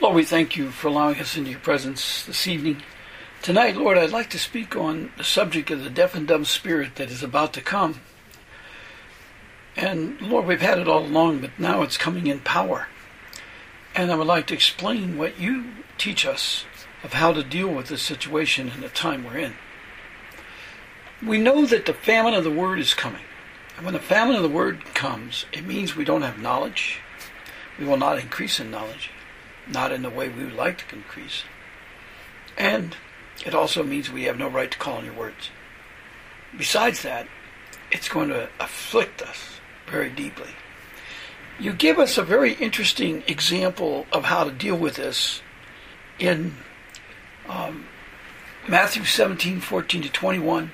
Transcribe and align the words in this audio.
Lord, 0.00 0.16
we 0.16 0.24
thank 0.24 0.56
you 0.56 0.70
for 0.70 0.88
allowing 0.88 1.20
us 1.20 1.36
into 1.36 1.50
your 1.50 1.60
presence 1.60 2.24
this 2.24 2.46
evening. 2.46 2.82
Tonight, 3.42 3.76
Lord, 3.76 3.98
I'd 3.98 4.08
like 4.08 4.30
to 4.30 4.38
speak 4.38 4.74
on 4.74 5.12
the 5.18 5.24
subject 5.24 5.70
of 5.70 5.84
the 5.84 5.90
deaf 5.90 6.14
and 6.14 6.26
dumb 6.26 6.46
spirit 6.46 6.96
that 6.96 7.10
is 7.10 7.22
about 7.22 7.52
to 7.52 7.60
come. 7.60 8.00
And 9.76 10.18
Lord, 10.22 10.46
we've 10.46 10.62
had 10.62 10.78
it 10.78 10.88
all 10.88 11.04
along, 11.04 11.40
but 11.40 11.50
now 11.58 11.82
it's 11.82 11.98
coming 11.98 12.28
in 12.28 12.40
power. 12.40 12.88
And 13.94 14.10
I 14.10 14.14
would 14.14 14.26
like 14.26 14.46
to 14.46 14.54
explain 14.54 15.18
what 15.18 15.38
you 15.38 15.66
teach 15.98 16.24
us 16.24 16.64
of 17.04 17.12
how 17.12 17.34
to 17.34 17.44
deal 17.44 17.68
with 17.68 17.88
this 17.88 18.00
situation 18.00 18.70
in 18.70 18.80
the 18.80 18.88
time 18.88 19.22
we're 19.22 19.36
in. 19.36 19.52
We 21.22 21.36
know 21.36 21.66
that 21.66 21.84
the 21.84 21.92
famine 21.92 22.32
of 22.32 22.44
the 22.44 22.50
word 22.50 22.78
is 22.78 22.94
coming. 22.94 23.24
And 23.76 23.84
when 23.84 23.92
the 23.92 24.00
famine 24.00 24.36
of 24.36 24.42
the 24.42 24.48
word 24.48 24.82
comes, 24.94 25.44
it 25.52 25.66
means 25.66 25.94
we 25.94 26.06
don't 26.06 26.22
have 26.22 26.38
knowledge. 26.38 27.00
We 27.78 27.84
will 27.84 27.98
not 27.98 28.18
increase 28.18 28.58
in 28.58 28.70
knowledge, 28.70 29.10
not 29.68 29.92
in 29.92 30.02
the 30.02 30.10
way 30.10 30.28
we 30.28 30.44
would 30.44 30.54
like 30.54 30.88
to 30.88 30.96
increase. 30.96 31.44
And 32.56 32.96
it 33.44 33.54
also 33.54 33.82
means 33.82 34.10
we 34.10 34.24
have 34.24 34.38
no 34.38 34.48
right 34.48 34.70
to 34.70 34.78
call 34.78 34.98
on 34.98 35.04
your 35.04 35.14
words. 35.14 35.50
Besides 36.56 37.02
that, 37.02 37.26
it's 37.90 38.08
going 38.08 38.28
to 38.28 38.48
afflict 38.58 39.22
us 39.22 39.60
very 39.88 40.10
deeply. 40.10 40.50
You 41.58 41.72
give 41.72 41.98
us 41.98 42.16
a 42.16 42.22
very 42.22 42.54
interesting 42.54 43.22
example 43.26 44.06
of 44.12 44.24
how 44.24 44.44
to 44.44 44.50
deal 44.50 44.76
with 44.76 44.96
this 44.96 45.42
in 46.18 46.54
um, 47.48 47.86
Matthew 48.68 49.04
17, 49.04 49.60
14 49.60 50.02
to 50.02 50.08
21, 50.08 50.70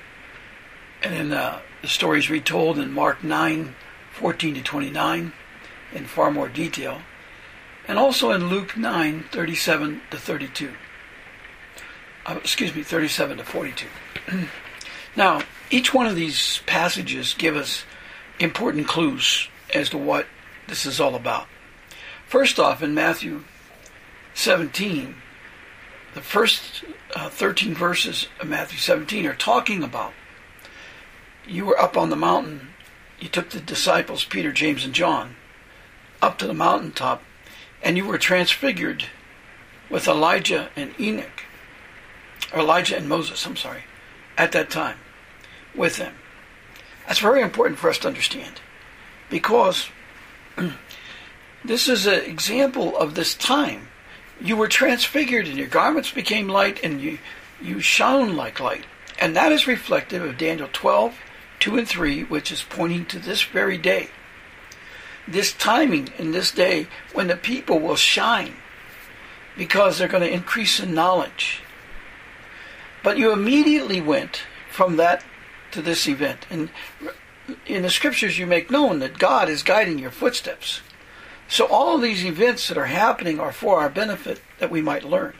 and 1.03 1.13
in 1.13 1.33
uh, 1.33 1.61
the 1.81 1.87
stories 1.87 2.29
retold 2.29 2.79
in 2.79 2.91
Mark 2.93 3.23
9, 3.23 3.75
14 4.13 4.55
to 4.55 4.61
29 4.61 5.33
in 5.93 6.05
far 6.05 6.31
more 6.31 6.49
detail, 6.49 7.01
and 7.87 7.97
also 7.97 8.31
in 8.31 8.49
Luke 8.49 8.77
9, 8.77 9.25
37 9.31 10.01
to 10.11 10.17
32. 10.17 10.73
Uh, 12.25 12.35
excuse 12.37 12.75
me, 12.75 12.83
37 12.83 13.37
to 13.37 13.43
42. 13.43 13.87
now, 15.15 15.41
each 15.69 15.93
one 15.93 16.05
of 16.05 16.15
these 16.15 16.61
passages 16.65 17.33
give 17.33 17.55
us 17.55 17.85
important 18.39 18.87
clues 18.87 19.47
as 19.73 19.89
to 19.89 19.97
what 19.97 20.27
this 20.67 20.85
is 20.85 20.99
all 20.99 21.15
about. 21.15 21.47
First 22.27 22.59
off, 22.59 22.83
in 22.83 22.93
Matthew 22.93 23.45
17, 24.33 25.15
the 26.13 26.21
first 26.21 26.83
uh, 27.15 27.29
13 27.29 27.73
verses 27.73 28.27
of 28.39 28.47
Matthew 28.47 28.79
17 28.79 29.25
are 29.25 29.33
talking 29.33 29.83
about 29.83 30.13
you 31.47 31.65
were 31.65 31.79
up 31.79 31.95
on 31.95 32.09
the 32.09 32.15
mountain, 32.15 32.69
you 33.19 33.29
took 33.29 33.49
the 33.49 33.61
disciples, 33.61 34.25
Peter, 34.25 34.51
James, 34.51 34.83
and 34.83 34.93
John, 34.93 35.35
up 36.21 36.37
to 36.39 36.47
the 36.47 36.53
mountaintop, 36.53 37.23
and 37.87 37.95
you 37.95 38.03
were 38.03 38.17
transfigured 38.17 39.05
with 39.89 40.09
Elijah 40.09 40.69
and 40.75 40.93
Enoch, 40.99 41.45
or 42.53 42.59
Elijah 42.59 42.97
and 42.97 43.07
Moses, 43.07 43.45
I'm 43.45 43.55
sorry, 43.55 43.85
at 44.37 44.51
that 44.51 44.69
time 44.69 44.97
with 45.73 45.95
them. 45.95 46.13
That's 47.07 47.19
very 47.19 47.41
important 47.41 47.79
for 47.79 47.89
us 47.89 47.97
to 47.99 48.09
understand 48.09 48.59
because 49.29 49.87
this 51.63 51.87
is 51.87 52.05
an 52.05 52.25
example 52.25 52.97
of 52.97 53.15
this 53.15 53.33
time. 53.33 53.87
You 54.41 54.57
were 54.57 54.67
transfigured 54.67 55.47
and 55.47 55.57
your 55.57 55.67
garments 55.67 56.11
became 56.11 56.49
light 56.49 56.83
and 56.83 56.99
you, 56.99 57.19
you 57.61 57.79
shone 57.79 58.35
like 58.35 58.59
light. 58.59 58.83
And 59.17 59.33
that 59.37 59.53
is 59.53 59.65
reflective 59.65 60.23
of 60.23 60.37
Daniel 60.37 60.67
12, 60.73 61.17
2 61.61 61.77
and 61.77 61.87
3, 61.87 62.25
which 62.25 62.51
is 62.51 62.65
pointing 62.69 63.05
to 63.05 63.17
this 63.17 63.43
very 63.43 63.77
day. 63.77 64.09
This 65.27 65.53
timing 65.53 66.09
in 66.17 66.31
this 66.31 66.51
day 66.51 66.87
when 67.13 67.27
the 67.27 67.35
people 67.35 67.79
will 67.79 67.95
shine 67.95 68.55
because 69.57 69.97
they're 69.97 70.07
going 70.07 70.23
to 70.23 70.33
increase 70.33 70.79
in 70.79 70.93
knowledge. 70.93 71.61
But 73.03 73.17
you 73.17 73.31
immediately 73.31 74.01
went 74.01 74.43
from 74.71 74.97
that 74.97 75.23
to 75.71 75.81
this 75.81 76.07
event. 76.07 76.45
And 76.49 76.69
in 77.65 77.83
the 77.83 77.89
scriptures, 77.89 78.37
you 78.37 78.45
make 78.45 78.71
known 78.71 78.99
that 78.99 79.17
God 79.17 79.49
is 79.49 79.63
guiding 79.63 79.99
your 79.99 80.11
footsteps. 80.11 80.81
So 81.49 81.65
all 81.65 81.97
these 81.97 82.25
events 82.25 82.67
that 82.67 82.77
are 82.77 82.85
happening 82.85 83.39
are 83.39 83.51
for 83.51 83.79
our 83.79 83.89
benefit 83.89 84.41
that 84.59 84.71
we 84.71 84.81
might 84.81 85.03
learn. 85.03 85.33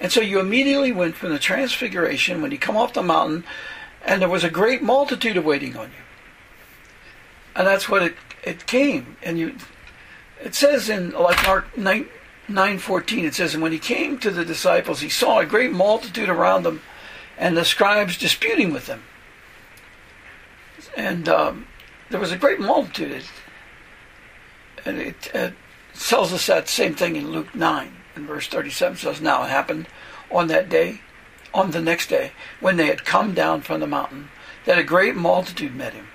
And 0.00 0.10
so 0.10 0.20
you 0.20 0.40
immediately 0.40 0.92
went 0.92 1.14
from 1.14 1.30
the 1.30 1.38
transfiguration 1.38 2.42
when 2.42 2.50
you 2.50 2.58
come 2.58 2.76
off 2.76 2.94
the 2.94 3.02
mountain, 3.02 3.44
and 4.04 4.20
there 4.20 4.28
was 4.28 4.44
a 4.44 4.50
great 4.50 4.82
multitude 4.82 5.36
of 5.36 5.44
waiting 5.44 5.76
on 5.76 5.88
you. 5.88 6.04
And 7.54 7.66
that's 7.66 7.88
what 7.88 8.02
it, 8.02 8.16
it 8.44 8.66
came. 8.66 9.16
And 9.22 9.38
you 9.38 9.56
it 10.42 10.54
says 10.54 10.90
in 10.90 11.12
like 11.12 11.42
Mark 11.46 11.76
9, 11.76 12.06
9.14, 12.48 13.24
it 13.24 13.34
says, 13.34 13.54
And 13.54 13.62
when 13.62 13.72
he 13.72 13.78
came 13.78 14.18
to 14.18 14.30
the 14.30 14.44
disciples, 14.44 15.00
he 15.00 15.08
saw 15.08 15.40
a 15.40 15.46
great 15.46 15.72
multitude 15.72 16.28
around 16.28 16.64
them, 16.64 16.82
and 17.38 17.56
the 17.56 17.64
scribes 17.64 18.18
disputing 18.18 18.72
with 18.72 18.86
them. 18.86 19.02
And 20.96 21.28
um, 21.28 21.66
there 22.10 22.20
was 22.20 22.32
a 22.32 22.36
great 22.36 22.60
multitude. 22.60 23.24
And 24.84 24.98
it, 24.98 25.30
it 25.34 25.54
tells 25.98 26.32
us 26.32 26.46
that 26.46 26.68
same 26.68 26.94
thing 26.94 27.16
in 27.16 27.30
Luke 27.30 27.54
9, 27.54 27.92
in 28.16 28.26
verse 28.26 28.46
37 28.46 28.98
says, 28.98 29.20
Now 29.20 29.44
it 29.44 29.50
happened 29.50 29.88
on 30.30 30.48
that 30.48 30.68
day, 30.68 31.00
on 31.54 31.70
the 31.70 31.80
next 31.80 32.08
day, 32.08 32.32
when 32.60 32.76
they 32.76 32.86
had 32.86 33.04
come 33.04 33.32
down 33.32 33.62
from 33.62 33.80
the 33.80 33.86
mountain, 33.86 34.28
that 34.66 34.78
a 34.78 34.84
great 34.84 35.16
multitude 35.16 35.74
met 35.74 35.94
him. 35.94 36.06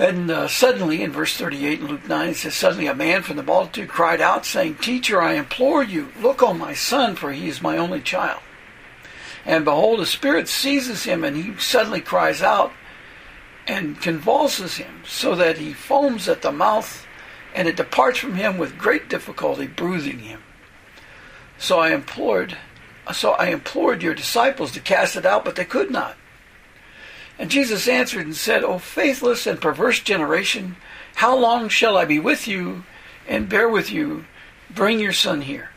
And 0.00 0.30
uh, 0.30 0.48
suddenly, 0.48 1.02
in 1.02 1.12
verse 1.12 1.36
38 1.36 1.80
in 1.80 1.86
Luke 1.86 2.08
9, 2.08 2.30
it 2.30 2.36
says, 2.36 2.54
Suddenly 2.54 2.86
a 2.86 2.94
man 2.94 3.20
from 3.20 3.36
the 3.36 3.42
multitude 3.42 3.90
cried 3.90 4.22
out, 4.22 4.46
saying, 4.46 4.76
Teacher, 4.76 5.20
I 5.20 5.34
implore 5.34 5.82
you, 5.84 6.08
look 6.22 6.42
on 6.42 6.58
my 6.58 6.72
son, 6.72 7.16
for 7.16 7.32
he 7.32 7.48
is 7.48 7.60
my 7.60 7.76
only 7.76 8.00
child. 8.00 8.40
And 9.44 9.62
behold, 9.62 10.00
a 10.00 10.06
spirit 10.06 10.48
seizes 10.48 11.04
him, 11.04 11.22
and 11.22 11.36
he 11.36 11.54
suddenly 11.58 12.00
cries 12.00 12.40
out 12.40 12.72
and 13.66 14.00
convulses 14.00 14.78
him, 14.78 15.02
so 15.06 15.34
that 15.34 15.58
he 15.58 15.74
foams 15.74 16.30
at 16.30 16.40
the 16.40 16.50
mouth, 16.50 17.06
and 17.54 17.68
it 17.68 17.76
departs 17.76 18.20
from 18.20 18.36
him 18.36 18.56
with 18.56 18.78
great 18.78 19.10
difficulty, 19.10 19.66
bruising 19.66 20.20
him. 20.20 20.42
So 21.58 21.78
I 21.78 21.92
implored, 21.92 22.56
so 23.12 23.32
I 23.32 23.48
implored 23.48 24.02
your 24.02 24.14
disciples 24.14 24.72
to 24.72 24.80
cast 24.80 25.16
it 25.16 25.26
out, 25.26 25.44
but 25.44 25.56
they 25.56 25.66
could 25.66 25.90
not. 25.90 26.16
And 27.40 27.50
Jesus 27.50 27.88
answered 27.88 28.26
and 28.26 28.36
said, 28.36 28.62
O 28.62 28.78
faithless 28.78 29.46
and 29.46 29.58
perverse 29.58 29.98
generation, 30.00 30.76
how 31.14 31.34
long 31.34 31.70
shall 31.70 31.96
I 31.96 32.04
be 32.04 32.18
with 32.18 32.46
you 32.46 32.84
and 33.26 33.48
bear 33.48 33.66
with 33.66 33.90
you? 33.90 34.26
Bring 34.68 35.00
your 35.00 35.14
son 35.14 35.40
here. 35.40 35.70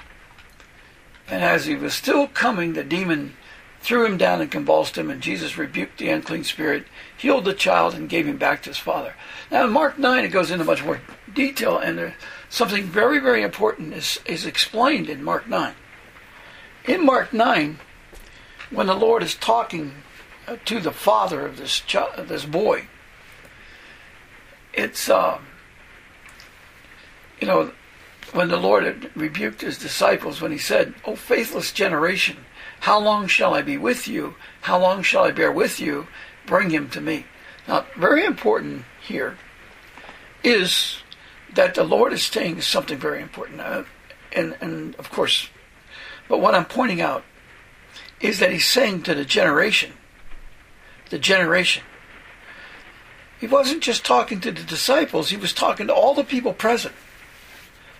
And 1.25 1.41
as 1.41 1.66
he 1.66 1.75
was 1.75 1.94
still 1.94 2.28
coming, 2.28 2.73
the 2.73 2.84
demon 2.84 3.38
threw 3.79 4.06
him 4.06 4.18
down 4.18 4.41
and 4.41 4.52
convulsed 4.52 4.97
him, 4.97 5.09
and 5.09 5.22
Jesus 5.22 5.57
rebuked 5.57 6.00
the 6.00 6.09
unclean 6.09 6.44
spirit, 6.44 6.85
healed 7.16 7.46
the 7.46 7.53
child, 7.53 7.94
and 7.94 8.09
gave 8.09 8.28
him 8.28 8.38
back 8.38 8.62
to 8.63 8.69
his 8.69 8.78
father. 8.78 9.13
Now, 9.50 9.63
in 9.63 9.72
Mark 9.72 9.97
9, 9.97 10.25
it 10.25 10.29
goes 10.29 10.52
into 10.52 10.66
much 10.66 10.84
more 10.84 11.00
detail, 11.34 11.78
and 11.78 12.13
something 12.50 12.84
very, 12.84 13.19
very 13.19 13.41
important 13.41 13.94
is, 13.94 14.19
is 14.25 14.46
explained 14.46 15.07
in 15.07 15.23
Mark 15.23 15.47
9. 15.47 15.73
In 16.90 17.06
Mark 17.06 17.31
9, 17.31 17.79
when 18.69 18.88
the 18.88 18.94
Lord 18.94 19.23
is 19.23 19.35
talking 19.35 20.03
to 20.66 20.80
the 20.80 20.92
father 20.92 21.46
of 21.46 21.58
this 21.58 21.81
this 22.28 22.46
boy, 22.46 22.88
it's, 24.74 25.09
uh, 25.09 25.40
you 27.40 27.48
know, 27.48 27.72
when 28.31 28.50
the 28.50 28.58
Lord 28.58 29.12
rebuked 29.16 29.62
his 29.62 29.78
disciples, 29.78 30.42
when 30.42 30.52
he 30.52 30.58
said, 30.58 30.96
O 31.06 31.16
faithless 31.16 31.72
generation, 31.72 32.38
how 32.82 33.00
long 33.00 33.28
shall 33.28 33.53
I 33.53 33.62
be 33.62 33.78
with 33.78 34.08
you? 34.08 34.36
How 34.62 34.80
long 34.80 35.03
shall 35.03 35.24
I 35.24 35.32
bear 35.32 35.52
with 35.52 35.80
you? 35.80 36.08
Bring 36.46 36.72
him 36.72 36.90
to 36.90 37.02
me. 37.02 37.26
Now, 37.68 37.86
very 37.96 38.26
important 38.26 38.86
here 39.02 39.38
is 40.44 40.98
that 41.53 41.76
the 41.76 41.84
Lord 41.84 42.12
is 42.12 42.24
saying 42.24 42.62
something 42.62 42.98
very 42.98 43.22
important. 43.22 43.62
Uh, 43.62 43.84
and, 44.35 44.58
and 44.59 44.96
of 44.96 45.12
course, 45.12 45.50
but 46.28 46.41
what 46.41 46.56
I'm 46.56 46.66
pointing 46.66 47.02
out 47.02 47.23
is 48.20 48.40
that 48.40 48.52
he's 48.52 48.67
saying 48.67 49.03
to 49.03 49.14
the 49.14 49.26
generation, 49.26 49.94
the 51.14 51.20
generation, 51.20 51.84
he 53.40 53.46
wasn't 53.46 53.84
just 53.84 54.04
talking 54.04 54.42
to 54.42 54.52
the 54.52 54.64
disciples, 54.64 55.30
he 55.30 55.38
was 55.38 55.54
talking 55.54 55.86
to 55.86 55.94
all 55.94 56.16
the 56.16 56.24
people 56.24 56.54
present. 56.54 56.96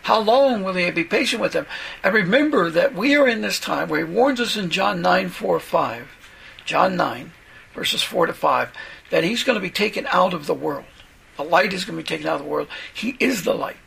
How 0.01 0.19
long 0.19 0.63
will 0.63 0.74
he 0.74 0.89
be 0.89 1.04
patient 1.04 1.39
with 1.39 1.54
them? 1.54 1.68
And 2.04 2.12
remember 2.12 2.71
that 2.71 2.95
we 2.95 3.15
are 3.15 3.27
in 3.27 3.42
this 3.42 3.60
time 3.60 3.88
where 3.88 4.04
he 4.04 4.12
warns 4.12 4.42
us 4.42 4.57
in 4.57 4.71
John 4.71 5.04
9, 5.04 5.30
4, 5.30 5.60
5, 5.60 6.07
John 6.65 6.95
9, 6.95 7.31
verses 7.75 8.01
4 8.01 8.25
to 8.25 8.33
5, 8.33 8.69
that 9.12 9.24
he's 9.24 9.44
going 9.44 9.57
to 9.57 9.62
be 9.62 9.69
taken 9.69 10.07
out 10.07 10.33
of 10.33 10.48
the 10.48 10.56
world. 10.56 10.86
The 11.38 11.44
light 11.44 11.71
is 11.71 11.86
going 11.86 11.95
to 12.00 12.04
be 12.04 12.07
taken 12.07 12.25
out 12.25 12.38
of 12.38 12.42
the 12.42 12.50
world. 12.50 12.68
He 12.92 13.15
is 13.19 13.44
the 13.44 13.54
light. 13.54 13.77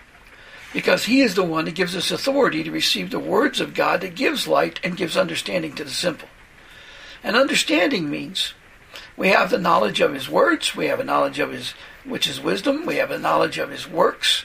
Because 0.73 1.06
he 1.06 1.20
is 1.20 1.34
the 1.34 1.43
one 1.43 1.64
that 1.64 1.75
gives 1.75 1.96
us 1.96 2.12
authority 2.12 2.62
to 2.62 2.70
receive 2.70 3.11
the 3.11 3.19
words 3.19 3.61
of 3.61 3.75
God 3.75 4.02
that 4.02 4.14
gives 4.14 4.46
light 4.46 4.78
and 4.84 4.96
gives 4.96 5.17
understanding 5.17 5.75
to 5.75 5.82
the 5.82 5.90
simple. 5.90 6.28
And 7.25 7.34
understanding 7.34 8.08
means 8.08 8.55
we 9.16 9.28
have 9.28 9.50
the 9.50 9.58
knowledge 9.58 10.00
of 10.00 10.12
his 10.12 10.28
words, 10.28 10.76
we 10.76 10.86
have 10.86 11.00
a 11.00 11.04
knowledge 11.04 11.38
of 11.38 11.52
his, 11.52 11.74
which 12.04 12.26
is 12.26 12.40
wisdom, 12.40 12.86
we 12.86 12.96
have 12.96 13.10
a 13.10 13.18
knowledge 13.18 13.58
of 13.58 13.70
his 13.70 13.88
works, 13.88 14.44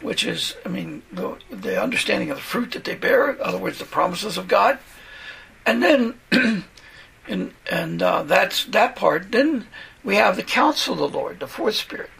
which 0.00 0.24
is, 0.24 0.56
I 0.64 0.68
mean, 0.68 1.02
the, 1.12 1.36
the 1.50 1.80
understanding 1.80 2.30
of 2.30 2.36
the 2.36 2.42
fruit 2.42 2.72
that 2.72 2.84
they 2.84 2.94
bear, 2.94 3.30
in 3.32 3.40
other 3.40 3.58
words, 3.58 3.78
the 3.78 3.84
promises 3.84 4.36
of 4.36 4.48
God. 4.48 4.78
And 5.66 5.82
then, 5.82 6.14
and, 7.28 7.52
and 7.70 8.02
uh, 8.02 8.22
that's 8.24 8.64
that 8.66 8.96
part. 8.96 9.32
Then 9.32 9.66
we 10.02 10.16
have 10.16 10.36
the 10.36 10.42
counsel 10.42 10.94
of 10.94 11.12
the 11.12 11.18
Lord, 11.18 11.40
the 11.40 11.46
fourth 11.46 11.74
spirit. 11.74 12.10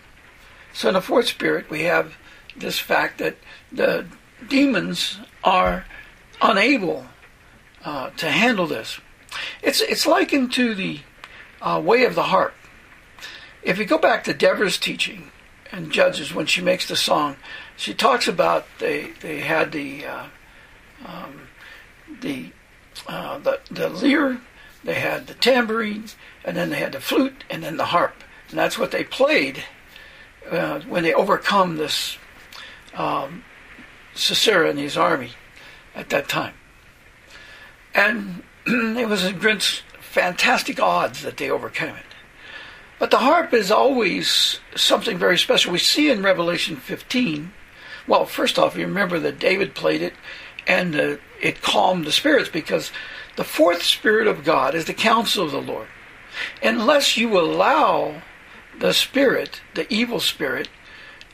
So 0.73 0.88
in 0.88 0.94
the 0.94 1.00
fourth 1.00 1.26
spirit, 1.26 1.70
we 1.70 1.82
have 1.82 2.17
this 2.56 2.79
fact 2.79 3.19
that 3.19 3.37
the 3.73 4.06
demons 4.49 5.19
are 5.43 5.85
unable 6.41 7.06
uh, 7.85 8.11
to 8.11 8.31
handle 8.31 8.67
this. 8.67 9.00
It's 9.62 9.81
it's 9.81 10.06
likened 10.06 10.52
to 10.55 10.75
the 10.75 11.00
uh, 11.61 11.81
way 11.85 12.05
of 12.05 12.15
the 12.15 12.25
harp. 12.25 12.55
If 13.62 13.79
you 13.79 13.85
go 13.85 13.99
back 13.99 14.25
to 14.25 14.35
Deborah's 14.35 14.79
teaching 14.79 15.31
and 15.71 15.93
Judges 15.93 16.35
when 16.35 16.47
she 16.47 16.62
makes 16.62 16.89
the 16.89 16.97
song, 16.97 17.37
she 17.77 17.95
talks 17.95 18.27
about 18.27 18.67
they 18.79 19.12
they 19.21 19.41
had 19.41 19.73
the 19.73 20.07
uh, 20.07 20.27
um, 21.05 21.49
the, 22.21 22.51
uh, 23.07 23.39
the 23.39 23.61
the 23.71 23.89
lyre, 23.89 24.41
they 24.85 24.95
had 24.95 25.27
the 25.27 25.35
tambourine, 25.35 26.07
and 26.45 26.57
then 26.57 26.71
they 26.71 26.79
had 26.79 26.93
the 26.93 27.01
flute, 27.01 27.45
and 27.51 27.62
then 27.62 27.77
the 27.77 27.87
harp, 27.87 28.23
and 28.49 28.59
that's 28.59 28.79
what 28.79 28.91
they 28.91 29.05
played 29.05 29.65
uh, 30.51 30.81
when 30.81 31.03
they 31.03 31.15
overcome 31.15 31.77
this 31.77 32.19
um, 32.95 33.45
Sisera 34.15 34.71
and 34.71 34.79
his 34.79 34.97
army 34.97 35.33
at 35.95 36.11
that 36.11 36.29
time. 36.29 36.55
And 37.95 38.43
it 38.67 39.09
was 39.09 39.25
against 39.25 39.83
fantastic 40.11 40.81
odds 40.81 41.23
that 41.23 41.37
they 41.37 41.49
overcame 41.49 41.95
it. 41.95 42.05
But 42.99 43.12
the 43.12 43.19
harp 43.19 43.55
is 43.55 43.71
always 43.71 44.59
something 44.75 45.17
very 45.17 45.39
special. 45.39 45.73
We 45.73 45.79
see 45.79 46.11
in 46.11 46.23
Revelation 46.23 46.77
15, 46.77 47.53
well, 48.09 48.27
first 48.27 48.59
off, 48.59 48.77
you 48.77 48.87
remember 48.87 49.21
that 49.21 49.39
David 49.39 49.75
played 49.75 50.03
it 50.03 50.15
and 50.67 50.97
uh, 50.97 51.17
it 51.41 51.62
calmed 51.62 52.05
the 52.05 52.12
spirits 52.12 52.51
because 52.51 52.91
the 53.37 53.45
fourth 53.45 53.85
spirit 53.85 54.27
of 54.27 54.45
God 54.45 54.75
is 54.75 54.87
the 54.87 54.95
counsel 54.95 55.45
of 55.45 55.53
the 55.53 55.62
Lord. 55.62 55.87
Unless 56.61 57.17
you 57.17 57.39
allow 57.39 58.23
the 58.79 58.93
spirit, 58.93 59.62
the 59.75 59.91
evil 59.93 60.19
spirit, 60.19 60.69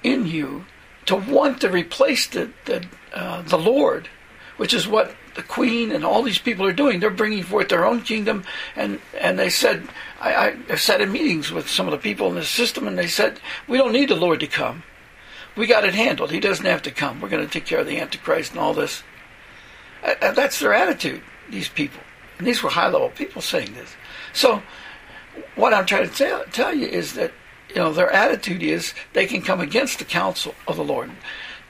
in 0.02 0.26
you 0.26 0.66
to 1.06 1.16
want 1.16 1.62
to 1.62 1.70
replace 1.70 2.26
the, 2.26 2.50
the, 2.66 2.86
uh, 3.14 3.40
the 3.40 3.58
Lord, 3.58 4.10
which 4.58 4.74
is 4.74 4.86
what 4.86 5.14
the 5.36 5.42
queen 5.42 5.92
and 5.92 6.04
all 6.04 6.22
these 6.22 6.38
people 6.38 6.66
are 6.66 6.72
doing. 6.72 6.98
They're 6.98 7.10
bringing 7.10 7.44
forth 7.44 7.68
their 7.68 7.84
own 7.84 8.00
kingdom, 8.00 8.44
and 8.74 9.00
and 9.20 9.38
they 9.38 9.50
said, 9.50 9.86
I, 10.20 10.34
I 10.34 10.50
have 10.68 10.80
sat 10.80 11.00
in 11.00 11.12
meetings 11.12 11.52
with 11.52 11.68
some 11.68 11.86
of 11.86 11.92
the 11.92 11.98
people 11.98 12.28
in 12.28 12.34
the 12.34 12.44
system, 12.44 12.88
and 12.88 12.98
they 12.98 13.06
said, 13.06 13.38
we 13.68 13.78
don't 13.78 13.92
need 13.92 14.08
the 14.08 14.16
Lord 14.16 14.40
to 14.40 14.46
come. 14.46 14.82
We 15.54 15.66
got 15.66 15.84
it 15.84 15.94
handled. 15.94 16.32
He 16.32 16.40
doesn't 16.40 16.66
have 16.66 16.82
to 16.82 16.90
come. 16.90 17.20
We're 17.20 17.28
going 17.28 17.46
to 17.46 17.52
take 17.52 17.66
care 17.66 17.80
of 17.80 17.86
the 17.86 18.00
Antichrist 18.00 18.52
and 18.52 18.60
all 18.60 18.74
this. 18.74 19.02
And 20.02 20.36
that's 20.36 20.58
their 20.58 20.74
attitude. 20.74 21.22
These 21.50 21.68
people, 21.68 22.00
and 22.38 22.46
these 22.46 22.62
were 22.62 22.70
high 22.70 22.88
level 22.88 23.10
people 23.10 23.40
saying 23.40 23.74
this. 23.74 23.94
So, 24.32 24.62
what 25.54 25.72
I'm 25.72 25.86
trying 25.86 26.08
to 26.08 26.14
tell, 26.14 26.44
tell 26.46 26.74
you 26.74 26.86
is 26.86 27.14
that 27.14 27.32
you 27.68 27.76
know 27.76 27.92
their 27.92 28.10
attitude 28.10 28.62
is 28.62 28.94
they 29.12 29.26
can 29.26 29.42
come 29.42 29.60
against 29.60 29.98
the 29.98 30.04
counsel 30.04 30.54
of 30.66 30.76
the 30.76 30.84
Lord, 30.84 31.10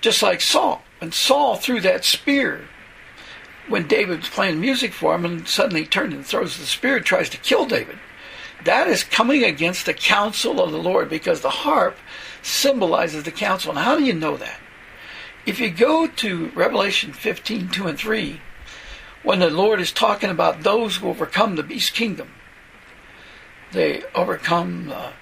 just 0.01 0.23
like 0.23 0.41
Saul. 0.41 0.83
And 1.01 1.13
Saul 1.13 1.57
threw 1.57 1.81
that 1.81 2.05
spear 2.05 2.69
when 3.69 3.87
David 3.87 4.21
was 4.21 4.29
playing 4.29 4.61
music 4.61 4.93
for 4.93 5.15
him 5.15 5.25
and 5.25 5.49
suddenly 5.49 5.85
turned 5.85 6.13
and 6.13 6.25
throws 6.25 6.59
the 6.59 6.67
spear, 6.67 7.01
tries 7.01 7.29
to 7.31 7.39
kill 7.39 7.67
David. 7.67 7.99
That 8.65 8.89
is 8.89 9.05
coming 9.05 9.45
against 9.45 9.87
the 9.87 9.95
counsel 9.95 10.61
of 10.61 10.73
the 10.73 10.79
Lord 10.79 11.09
because 11.09 11.41
the 11.41 11.51
harp 11.51 11.97
symbolizes 12.43 13.25
the 13.25 13.31
counsel. 13.31 13.71
And 13.71 13.81
how 13.81 13.97
do 13.97 14.05
you 14.05 14.13
know 14.13 14.37
that? 14.37 14.59
If 15.45 15.61
you 15.61 15.71
go 15.71 16.07
to 16.07 16.49
Revelation 16.51 17.13
15, 17.13 17.69
2 17.69 17.87
and 17.87 17.99
3, 17.99 18.41
when 19.23 19.39
the 19.39 19.51
Lord 19.51 19.81
is 19.81 19.93
talking 19.93 20.31
about 20.31 20.63
those 20.63 20.97
who 20.97 21.09
overcome 21.09 21.57
the 21.57 21.63
beast 21.63 21.95
kingdom, 21.95 22.31
they 23.73 24.03
overcome 24.15 24.93
uh, 24.93 25.13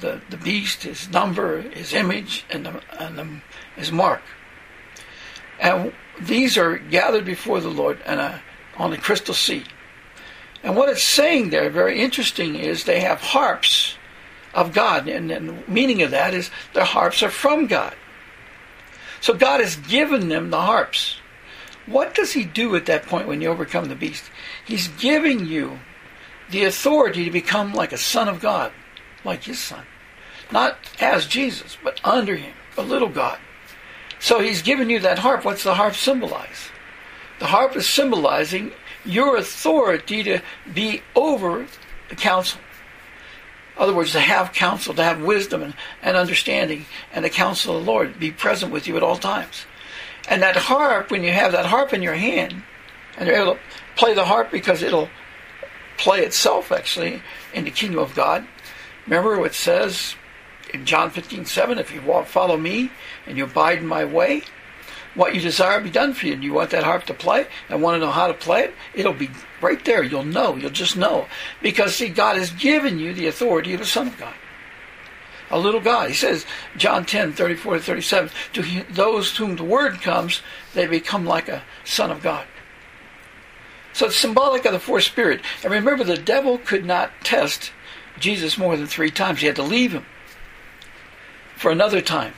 the, 0.00 0.20
the 0.30 0.36
beast, 0.36 0.82
his 0.82 1.08
number, 1.08 1.62
his 1.62 1.92
image, 1.92 2.44
and, 2.50 2.66
the, 2.66 2.80
and 2.98 3.18
the, 3.18 3.40
his 3.76 3.90
mark. 3.90 4.22
And 5.62 5.92
these 6.20 6.58
are 6.58 6.76
gathered 6.76 7.24
before 7.24 7.60
the 7.60 7.70
Lord 7.70 8.00
a, 8.00 8.10
uh, 8.10 8.38
on 8.76 8.90
the 8.90 8.98
crystal 8.98 9.32
sea. 9.32 9.64
And 10.64 10.76
what 10.76 10.88
it's 10.88 11.02
saying 11.02 11.50
there, 11.50 11.70
very 11.70 12.00
interesting, 12.00 12.56
is 12.56 12.84
they 12.84 13.00
have 13.00 13.20
harps 13.20 13.96
of 14.54 14.72
God. 14.72 15.08
And, 15.08 15.30
and 15.30 15.48
the 15.48 15.70
meaning 15.70 16.02
of 16.02 16.10
that 16.10 16.34
is 16.34 16.50
their 16.74 16.84
harps 16.84 17.22
are 17.22 17.30
from 17.30 17.68
God. 17.68 17.94
So 19.20 19.34
God 19.34 19.60
has 19.60 19.76
given 19.76 20.28
them 20.28 20.50
the 20.50 20.60
harps. 20.60 21.18
What 21.86 22.14
does 22.14 22.32
He 22.32 22.44
do 22.44 22.74
at 22.74 22.86
that 22.86 23.06
point 23.06 23.28
when 23.28 23.40
you 23.40 23.48
overcome 23.48 23.86
the 23.86 23.94
beast? 23.94 24.24
He's 24.64 24.88
giving 24.88 25.46
you 25.46 25.78
the 26.50 26.64
authority 26.64 27.24
to 27.24 27.30
become 27.30 27.72
like 27.72 27.92
a 27.92 27.98
son 27.98 28.28
of 28.28 28.40
God, 28.40 28.72
like 29.24 29.44
His 29.44 29.60
son. 29.60 29.84
Not 30.50 30.76
as 31.00 31.26
Jesus, 31.26 31.76
but 31.82 32.00
under 32.04 32.34
Him, 32.34 32.54
a 32.76 32.82
little 32.82 33.08
God. 33.08 33.38
So 34.22 34.38
he's 34.38 34.62
given 34.62 34.88
you 34.88 35.00
that 35.00 35.18
harp. 35.18 35.44
What's 35.44 35.64
the 35.64 35.74
harp 35.74 35.96
symbolize? 35.96 36.68
The 37.40 37.46
harp 37.46 37.74
is 37.74 37.88
symbolizing 37.88 38.70
your 39.04 39.36
authority 39.36 40.22
to 40.22 40.40
be 40.72 41.02
over 41.16 41.66
the 42.08 42.14
counsel. 42.14 42.60
In 43.74 43.82
other 43.82 43.92
words, 43.92 44.12
to 44.12 44.20
have 44.20 44.52
counsel, 44.52 44.94
to 44.94 45.02
have 45.02 45.20
wisdom 45.20 45.60
and, 45.60 45.74
and 46.02 46.16
understanding, 46.16 46.86
and 47.12 47.24
the 47.24 47.30
counsel 47.30 47.76
of 47.76 47.84
the 47.84 47.90
Lord 47.90 48.20
be 48.20 48.30
present 48.30 48.70
with 48.70 48.86
you 48.86 48.96
at 48.96 49.02
all 49.02 49.16
times. 49.16 49.66
And 50.28 50.40
that 50.40 50.54
harp, 50.54 51.10
when 51.10 51.24
you 51.24 51.32
have 51.32 51.50
that 51.50 51.66
harp 51.66 51.92
in 51.92 52.00
your 52.00 52.14
hand, 52.14 52.62
and 53.18 53.26
you're 53.26 53.36
able 53.36 53.54
to 53.54 53.60
play 53.96 54.14
the 54.14 54.26
harp 54.26 54.52
because 54.52 54.82
it'll 54.82 55.08
play 55.98 56.20
itself 56.20 56.70
actually 56.70 57.20
in 57.52 57.64
the 57.64 57.72
kingdom 57.72 57.98
of 57.98 58.14
God. 58.14 58.46
Remember 59.04 59.36
what 59.40 59.50
it 59.50 59.54
says 59.54 60.14
in 60.72 60.86
John 60.86 61.10
15, 61.10 61.44
7, 61.44 61.78
if 61.78 61.92
you 61.92 62.00
follow 62.24 62.56
me 62.56 62.90
and 63.26 63.36
you 63.36 63.44
abide 63.44 63.78
in 63.78 63.86
my 63.86 64.04
way, 64.04 64.42
what 65.14 65.34
you 65.34 65.40
desire 65.40 65.78
will 65.78 65.84
be 65.84 65.90
done 65.90 66.14
for 66.14 66.26
you. 66.26 66.34
And 66.34 66.44
you 66.44 66.54
want 66.54 66.70
that 66.70 66.84
harp 66.84 67.04
to 67.04 67.14
play 67.14 67.46
and 67.68 67.82
want 67.82 67.96
to 67.96 68.06
know 68.06 68.12
how 68.12 68.28
to 68.28 68.34
play 68.34 68.64
it, 68.64 68.74
it'll 68.94 69.12
be 69.12 69.30
right 69.60 69.84
there. 69.84 70.02
You'll 70.02 70.24
know. 70.24 70.56
You'll 70.56 70.70
just 70.70 70.96
know. 70.96 71.26
Because, 71.60 71.94
see, 71.94 72.08
God 72.08 72.36
has 72.36 72.50
given 72.50 72.98
you 72.98 73.12
the 73.12 73.26
authority 73.26 73.74
of 73.74 73.80
a 73.80 73.86
son 73.86 74.08
of 74.08 74.18
God. 74.18 74.34
A 75.50 75.58
little 75.58 75.80
God. 75.80 76.08
He 76.08 76.14
says, 76.14 76.46
John 76.78 77.04
10, 77.04 77.34
34 77.34 77.74
to 77.74 77.82
37, 77.82 78.30
to 78.54 78.84
those 78.90 79.34
to 79.34 79.46
whom 79.46 79.56
the 79.56 79.64
word 79.64 80.00
comes, 80.00 80.40
they 80.72 80.86
become 80.86 81.26
like 81.26 81.48
a 81.48 81.62
son 81.84 82.10
of 82.10 82.22
God. 82.22 82.46
So 83.92 84.06
it's 84.06 84.16
symbolic 84.16 84.64
of 84.64 84.72
the 84.72 84.78
fourth 84.78 85.04
spirit. 85.04 85.42
And 85.62 85.72
remember, 85.72 86.04
the 86.04 86.16
devil 86.16 86.56
could 86.56 86.86
not 86.86 87.12
test 87.22 87.72
Jesus 88.18 88.56
more 88.56 88.78
than 88.78 88.86
three 88.86 89.10
times. 89.10 89.40
He 89.40 89.46
had 89.46 89.56
to 89.56 89.62
leave 89.62 89.92
him 89.92 90.06
for 91.56 91.70
another 91.70 92.00
time. 92.00 92.32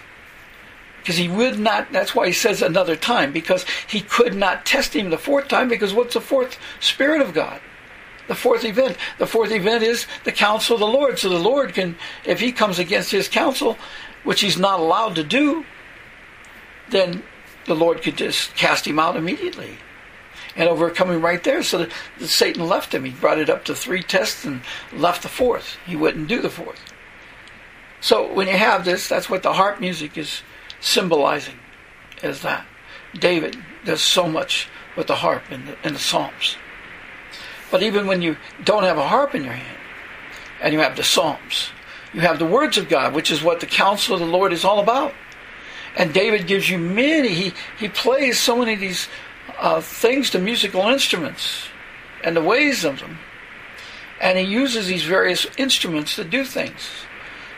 Because 1.05 1.19
he 1.19 1.29
would 1.29 1.59
not, 1.59 1.93
that's 1.93 2.15
why 2.15 2.29
he 2.29 2.33
says 2.33 2.63
another 2.63 2.97
time, 2.97 3.31
because 3.31 3.67
he 3.87 4.01
could 4.01 4.35
not 4.35 4.65
test 4.65 4.97
him 4.97 5.11
the 5.11 5.19
fourth 5.19 5.49
time, 5.49 5.69
because 5.69 5.93
what's 5.93 6.15
the 6.15 6.21
fourth 6.23 6.59
Spirit 6.81 7.21
of 7.21 7.35
God? 7.35 7.61
The 8.27 8.35
fourth 8.35 8.65
event. 8.65 8.97
The 9.19 9.27
fourth 9.27 9.51
event 9.51 9.83
is 9.83 10.07
the 10.25 10.33
counsel 10.33 10.77
of 10.77 10.81
the 10.81 10.87
Lord. 10.87 11.19
So 11.19 11.29
the 11.29 11.39
Lord 11.39 11.75
can, 11.75 11.97
if 12.25 12.41
he 12.41 12.53
comes 12.53 12.79
against 12.79 13.11
his 13.11 13.29
counsel, 13.29 13.77
which 14.23 14.41
he's 14.41 14.57
not 14.57 14.81
allowed 14.81 15.17
to 15.17 15.25
do, 15.25 15.67
then 16.89 17.23
the 17.67 17.77
Lord 17.77 18.01
could 18.01 18.17
just 18.17 18.57
cast 18.57 18.87
him 18.87 18.99
out 18.99 19.15
immediately 19.15 19.77
and 20.57 20.71
overcome 20.71 21.11
him 21.11 21.21
right 21.21 21.45
there. 21.45 21.63
So 21.63 21.87
Satan 22.19 22.67
left 22.67 22.95
him. 22.95 23.05
He 23.05 23.11
brought 23.11 23.39
it 23.39 23.51
up 23.51 23.67
to 23.67 23.75
three 23.75 24.03
tests 24.03 24.47
and 24.47 24.63
left 24.91 25.21
the 25.21 25.29
fourth. 25.29 25.77
He 25.85 25.97
wouldn't 25.97 26.29
do 26.29 26.41
the 26.41 26.49
fourth. 26.49 26.81
So 28.01 28.33
when 28.33 28.49
you 28.49 28.57
have 28.57 28.87
this, 28.87 29.07
that's 29.07 29.29
what 29.29 29.43
the 29.43 29.53
harp 29.53 29.81
music 29.81 30.17
is 30.17 30.41
symbolizing, 30.85 31.59
is 32.23 32.43
that. 32.43 32.67
David 33.19 33.57
does 33.85 34.03
so 34.03 34.29
much 34.29 34.69
with 34.97 35.07
the 35.07 35.17
harp 35.17 35.51
in 35.51 35.65
the, 35.67 35.91
the 35.91 35.99
Psalms. 35.99 36.57
But 37.71 37.83
even 37.83 38.07
when 38.07 38.23
you 38.23 38.37
don't 38.65 38.85
have 38.85 38.99
a 38.99 39.09
harp 39.09 39.35
in 39.35 39.45
your 39.45 39.55
hand, 39.55 39.79
and 40.61 40.73
you 40.73 40.81
have 40.81 40.97
the 40.97 41.03
Psalms, 41.03 41.71
you 42.13 42.21
have 42.21 42.39
the 42.39 42.47
words 42.47 42.79
of 42.79 42.89
God, 42.89 43.15
which 43.15 43.31
is 43.31 43.43
what 43.43 43.61
the 43.61 43.67
counsel 43.67 44.15
of 44.15 44.21
the 44.21 44.27
Lord 44.27 44.53
is 44.53 44.65
all 44.65 44.79
about. 44.79 45.15
And 45.97 46.13
David 46.13 46.47
gives 46.47 46.69
you 46.69 46.79
many, 46.79 47.29
he, 47.29 47.53
he 47.79 47.89
plays 47.89 48.39
so 48.39 48.57
many 48.57 48.75
of 48.75 48.81
these 48.81 49.09
uh, 49.59 49.81
things 49.81 50.31
to 50.31 50.39
musical 50.39 50.83
instruments 50.83 51.69
and 52.23 52.37
the 52.37 52.43
ways 52.43 52.85
of 52.85 53.01
them. 53.01 53.19
And 54.21 54.39
he 54.39 54.45
uses 54.45 54.87
these 54.87 55.05
various 55.05 55.47
instruments 55.57 56.17
to 56.17 56.25
do 56.25 56.45
things 56.45 56.89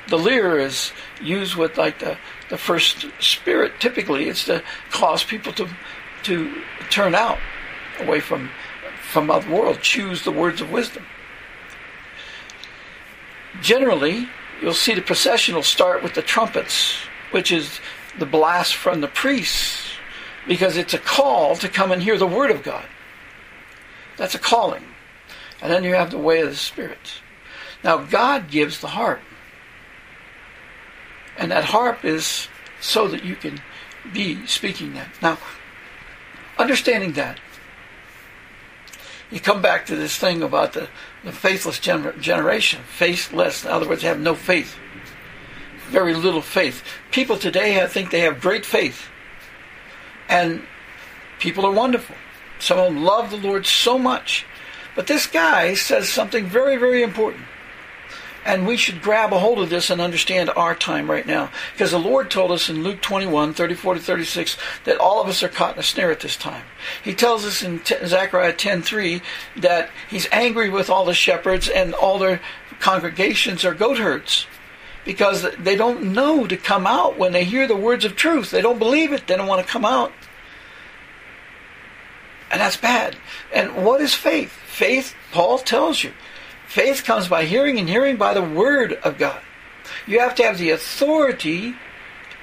the 0.09 0.19
lyre 0.19 0.59
is 0.59 0.93
used 1.21 1.57
with 1.57 1.77
like 1.77 1.99
the, 1.99 2.17
the 2.49 2.59
first 2.59 3.07
spirit 3.21 3.73
typically 3.81 4.29
it's 4.29 4.45
to 4.45 4.63
cause 4.91 5.25
people 5.25 5.53
to 5.53 5.69
to 6.23 6.63
turn 6.91 7.15
out 7.15 7.39
away 8.01 8.21
from 8.21 8.51
from 9.11 9.27
the 9.27 9.47
world 9.51 9.81
choose 9.81 10.23
the 10.23 10.33
words 10.33 10.61
of 10.61 10.71
wisdom 10.71 11.05
generally 13.61 14.29
you'll 14.61 14.73
see 14.73 14.95
the 14.95 15.03
procession 15.03 15.55
will 15.55 15.63
start 15.63 16.03
with 16.03 16.15
the 16.15 16.23
trumpets 16.23 16.97
which 17.31 17.51
is 17.53 17.81
the 18.19 18.27
blast 18.27 18.75
from 18.75 19.01
the 19.01 19.09
priests 19.09 19.97
because 20.47 20.77
it's 20.77 20.95
a 20.95 20.99
call 20.99 21.57
to 21.57 21.69
come 21.69 21.93
and 21.93 22.03
hear 22.03 22.19
the 22.19 22.27
Word 22.27 22.51
of 22.51 22.63
God. 22.63 22.87
That's 24.17 24.35
a 24.35 24.39
calling. 24.39 24.85
And 25.61 25.73
then 25.73 25.85
you 25.85 25.95
have 25.95 26.11
the 26.11 26.19
way 26.19 26.41
of 26.41 26.51
the 26.51 26.57
Spirit. 26.57 27.21
Now, 27.83 27.99
God 27.99 28.51
gives 28.51 28.81
the 28.81 28.89
harp. 28.89 29.21
And 31.39 31.51
that 31.51 31.65
harp 31.65 32.05
is 32.05 32.49
so 32.81 33.09
that 33.09 33.25
you 33.25 33.37
can 33.37 33.61
be 34.13 34.47
speaking 34.47 34.95
that. 34.95 35.09
Now, 35.21 35.39
understanding 36.59 37.13
that, 37.13 37.39
you 39.31 39.41
come 39.41 39.61
back 39.61 39.87
to 39.87 39.97
this 39.97 40.17
thing 40.17 40.43
about 40.43 40.73
the, 40.73 40.89
the 41.25 41.33
faithless 41.33 41.81
gener- 41.81 42.19
generation. 42.21 42.83
Faithless, 42.85 43.65
in 43.65 43.71
other 43.71 43.89
words, 43.89 44.03
have 44.03 44.21
no 44.21 44.35
faith. 44.35 44.77
Very 45.89 46.15
little 46.15 46.43
faith. 46.43 46.83
People 47.11 47.37
today 47.37 47.73
have, 47.73 47.91
think 47.91 48.11
they 48.11 48.21
have 48.21 48.41
great 48.41 48.65
faith. 48.65 49.09
And 50.29 50.63
people 51.41 51.67
are 51.67 51.73
wonderful. 51.73 52.17
Some 52.59 52.79
of 52.79 52.85
them 52.87 53.05
love 53.05 53.31
the 53.31 53.37
Lord 53.37 53.67
so 53.67 53.99
much. 53.99 54.47
But 54.95 55.07
this 55.09 55.27
guy 55.27 55.75
says 55.75 56.09
something 56.09 56.47
very, 56.47 56.77
very 56.77 57.03
important. 57.03 57.45
And 58.47 58.65
we 58.65 58.77
should 58.77 59.03
grab 59.03 59.33
a 59.33 59.41
hold 59.41 59.59
of 59.59 59.71
this 59.71 59.91
and 59.91 60.01
understand 60.01 60.51
our 60.51 60.77
time 60.77 61.11
right 61.11 61.27
now. 61.27 61.51
Because 61.73 61.91
the 61.91 61.99
Lord 61.99 62.31
told 62.31 62.53
us 62.53 62.71
in 62.71 62.85
Luke 62.85 63.03
21, 63.03 63.55
34 63.55 63.95
to 63.95 64.01
36, 64.01 64.57
that 64.85 64.99
all 64.99 65.21
of 65.21 65.29
us 65.29 65.43
are 65.43 65.49
caught 65.49 65.75
in 65.75 65.81
a 65.81 65.83
snare 65.83 66.13
at 66.13 66.21
this 66.21 66.37
time. 66.37 66.65
He 67.03 67.13
tells 67.13 67.45
us 67.45 67.65
in 67.65 67.85
Zechariah 67.85 68.53
10.3 68.53 69.21
that 69.57 69.91
he's 70.09 70.29
angry 70.31 70.71
with 70.71 70.89
all 70.89 71.05
the 71.05 71.13
shepherds 71.13 71.69
and 71.69 71.93
all 71.93 72.21
their 72.21 72.41
congregations 72.79 73.65
are 73.65 73.75
goat 73.75 73.99
herds. 73.99 74.47
Because 75.05 75.45
they 75.57 75.75
don't 75.75 76.13
know 76.13 76.47
to 76.47 76.57
come 76.57 76.87
out 76.87 77.19
when 77.19 77.33
they 77.33 77.45
hear 77.45 77.67
the 77.67 77.77
words 77.77 78.05
of 78.05 78.15
truth. 78.15 78.53
They 78.53 78.63
don't 78.63 78.79
believe 78.79 79.13
it. 79.13 79.27
They 79.27 79.37
don't 79.37 79.49
want 79.49 79.67
to 79.67 79.73
come 79.73 79.85
out. 79.85 80.13
And 82.53 82.61
that's 82.61 82.77
bad. 82.77 83.17
And 83.53 83.85
what 83.85 84.01
is 84.01 84.15
faith? 84.15 84.53
Faith, 84.53 85.17
Paul 85.33 85.59
tells 85.59 86.05
you, 86.05 86.13
Faith 86.77 87.05
comes 87.05 87.27
by 87.27 87.47
hearing, 87.47 87.79
and 87.79 87.89
hearing 87.89 88.19
by 88.19 88.35
the 88.35 88.43
Word 88.43 88.93
of 89.03 89.17
God. 89.17 89.41
You 90.07 90.21
have 90.21 90.35
to 90.35 90.43
have 90.43 90.59
the 90.59 90.73
authority 90.73 91.75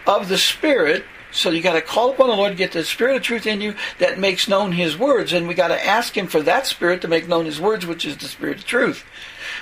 of 0.08 0.28
the 0.28 0.40
Spirit. 0.40 1.06
So 1.30 1.52
you 1.52 1.62
got 1.62 1.74
to 1.74 1.82
call 1.82 2.10
upon 2.10 2.30
the 2.30 2.36
Lord 2.36 2.58
get 2.58 2.72
the 2.72 2.84
Spirit 2.84 3.16
of 3.16 3.22
truth 3.22 3.46
in 3.46 3.62
you 3.62 3.76
that 4.00 4.18
makes 4.18 4.48
known 4.48 4.72
His 4.72 4.98
words, 4.98 5.34
and 5.34 5.48
we 5.48 5.54
got 5.54 5.68
to 5.68 5.86
ask 5.86 6.18
Him 6.18 6.26
for 6.26 6.42
that 6.42 6.66
Spirit 6.66 7.02
to 7.02 7.08
make 7.08 7.28
known 7.28 7.46
His 7.46 7.62
words, 7.62 7.86
which 7.86 8.06
is 8.06 8.18
the 8.18 8.26
Spirit 8.26 8.58
of 8.58 8.66
truth, 8.66 9.06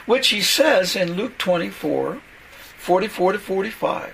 which 0.05 0.29
He 0.29 0.39
says 0.39 0.95
in 0.95 1.15
Luke 1.15 1.37
24, 1.37 2.21
44 2.77 3.31
to 3.33 3.39
45, 3.39 4.13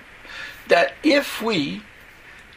that 0.66 0.92
if 1.04 1.40
we 1.40 1.82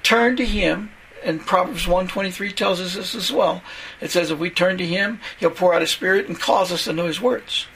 turn 0.01 0.36
to 0.38 0.46
Him, 0.48 0.89
and 1.24 1.39
Proverbs 1.46 1.86
123 1.88 2.51
tells 2.51 2.81
us 2.81 2.96
this 2.96 3.13
as 3.13 3.31
well. 3.31 3.62
It 4.01 4.10
says 4.10 4.31
if 4.31 4.39
we 4.39 4.50
turn 4.50 4.79
to 4.79 4.88
Him, 4.88 5.20
He'll 5.39 5.51
pour 5.51 5.75
out 5.75 5.81
His 5.81 5.91
Spirit 5.91 6.27
and 6.27 6.39
cause 6.39 6.72
us 6.72 6.86
to 6.86 6.93
know 6.93 7.05
His 7.05 7.22
words. 7.22 7.67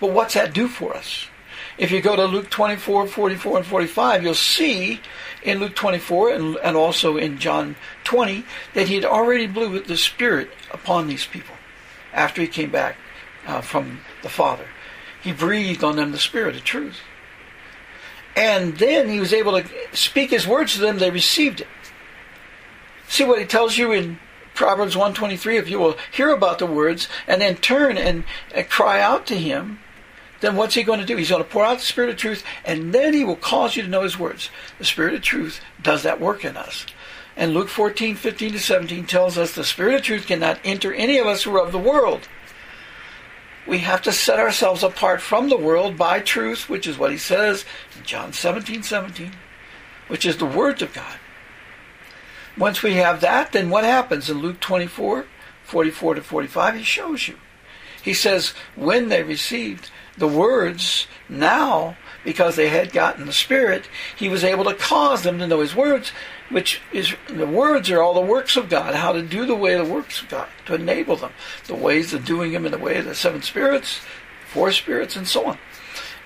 But 0.00 0.12
what's 0.12 0.34
that 0.34 0.52
do 0.52 0.68
for 0.68 0.94
us? 0.94 1.26
If 1.78 1.90
you 1.90 2.00
go 2.00 2.16
to 2.16 2.24
Luke 2.24 2.50
24, 2.50 3.06
44, 3.06 3.58
and 3.58 3.66
45, 3.66 4.22
you'll 4.22 4.34
see 4.34 5.00
in 5.42 5.58
Luke 5.58 5.74
24 5.74 6.30
and, 6.30 6.56
and 6.56 6.76
also 6.76 7.16
in 7.16 7.38
John 7.38 7.76
20 8.04 8.44
that 8.74 8.88
he 8.88 8.94
had 8.94 9.04
already 9.04 9.46
blew 9.46 9.80
the 9.80 9.96
Spirit 9.96 10.50
upon 10.70 11.06
these 11.06 11.26
people 11.26 11.54
after 12.12 12.40
he 12.40 12.48
came 12.48 12.70
back 12.70 12.96
uh, 13.46 13.60
from 13.60 14.00
the 14.22 14.28
Father. 14.28 14.66
He 15.22 15.32
breathed 15.32 15.84
on 15.84 15.96
them 15.96 16.12
the 16.12 16.18
Spirit 16.18 16.56
of 16.56 16.64
truth. 16.64 17.00
And 18.34 18.76
then 18.78 19.08
he 19.08 19.20
was 19.20 19.32
able 19.32 19.60
to 19.60 19.68
speak 19.92 20.30
his 20.30 20.46
words 20.46 20.74
to 20.74 20.80
them, 20.80 20.98
they 20.98 21.10
received 21.10 21.60
it. 21.60 21.68
See 23.08 23.24
what 23.24 23.38
he 23.38 23.46
tells 23.46 23.78
you 23.78 23.92
in 23.92 24.18
Proverbs 24.54 24.96
123 24.96 25.58
if 25.58 25.70
you 25.70 25.78
will 25.78 25.96
hear 26.12 26.30
about 26.30 26.58
the 26.58 26.66
words 26.66 27.08
and 27.26 27.40
then 27.40 27.56
turn 27.56 27.98
and, 27.98 28.24
and 28.54 28.68
cry 28.68 29.00
out 29.00 29.26
to 29.26 29.36
him 29.36 29.78
then 30.40 30.56
what's 30.56 30.74
he 30.74 30.82
going 30.82 31.00
to 31.00 31.06
do? 31.06 31.16
He's 31.16 31.30
going 31.30 31.42
to 31.42 31.48
pour 31.48 31.64
out 31.64 31.78
the 31.78 31.84
Spirit 31.84 32.10
of 32.10 32.16
truth, 32.16 32.44
and 32.64 32.92
then 32.92 33.14
he 33.14 33.24
will 33.24 33.36
cause 33.36 33.76
you 33.76 33.82
to 33.82 33.88
know 33.88 34.02
his 34.02 34.18
words. 34.18 34.50
The 34.78 34.84
Spirit 34.84 35.14
of 35.14 35.22
truth 35.22 35.60
does 35.82 36.02
that 36.02 36.20
work 36.20 36.44
in 36.44 36.56
us. 36.56 36.86
And 37.36 37.52
Luke 37.52 37.68
14, 37.68 38.14
15 38.16 38.52
to 38.52 38.58
17 38.58 39.06
tells 39.06 39.36
us 39.36 39.54
the 39.54 39.64
Spirit 39.64 39.94
of 39.94 40.02
truth 40.02 40.26
cannot 40.26 40.60
enter 40.64 40.92
any 40.92 41.18
of 41.18 41.26
us 41.26 41.42
who 41.42 41.54
are 41.56 41.64
of 41.64 41.72
the 41.72 41.78
world. 41.78 42.28
We 43.66 43.78
have 43.78 44.02
to 44.02 44.12
set 44.12 44.38
ourselves 44.38 44.82
apart 44.82 45.20
from 45.20 45.48
the 45.48 45.56
world 45.56 45.96
by 45.98 46.20
truth, 46.20 46.68
which 46.68 46.86
is 46.86 46.98
what 46.98 47.10
he 47.10 47.18
says 47.18 47.64
in 47.96 48.04
John 48.04 48.32
17, 48.32 48.82
17, 48.82 49.32
which 50.08 50.24
is 50.24 50.36
the 50.36 50.46
words 50.46 50.82
of 50.82 50.94
God. 50.94 51.18
Once 52.56 52.82
we 52.82 52.94
have 52.94 53.20
that, 53.20 53.52
then 53.52 53.68
what 53.68 53.84
happens 53.84 54.30
in 54.30 54.38
Luke 54.38 54.60
24, 54.60 55.26
44 55.64 56.14
to 56.14 56.22
45? 56.22 56.74
He 56.74 56.82
shows 56.82 57.28
you. 57.28 57.36
He 58.02 58.14
says, 58.14 58.54
when 58.76 59.08
they 59.08 59.22
received 59.22 59.90
the 60.16 60.28
words 60.28 61.06
now 61.28 61.96
because 62.24 62.56
they 62.56 62.68
had 62.68 62.92
gotten 62.92 63.26
the 63.26 63.32
Spirit, 63.32 63.88
he 64.16 64.28
was 64.28 64.42
able 64.42 64.64
to 64.64 64.74
cause 64.74 65.22
them 65.22 65.38
to 65.38 65.46
know 65.46 65.60
his 65.60 65.74
words, 65.74 66.10
which 66.48 66.80
is 66.92 67.14
the 67.28 67.46
words 67.46 67.90
are 67.90 68.02
all 68.02 68.14
the 68.14 68.20
works 68.20 68.56
of 68.56 68.68
God, 68.68 68.94
how 68.94 69.12
to 69.12 69.22
do 69.22 69.46
the 69.46 69.54
way 69.54 69.76
the 69.76 69.84
works 69.84 70.22
of 70.22 70.28
God, 70.28 70.48
to 70.66 70.74
enable 70.74 71.16
them, 71.16 71.32
the 71.66 71.74
ways 71.74 72.12
of 72.12 72.24
doing 72.24 72.52
them 72.52 72.66
in 72.66 72.72
the 72.72 72.78
way 72.78 72.96
of 72.96 73.04
the 73.04 73.14
seven 73.14 73.42
spirits, 73.42 74.00
four 74.48 74.72
spirits, 74.72 75.14
and 75.16 75.28
so 75.28 75.46
on. 75.46 75.58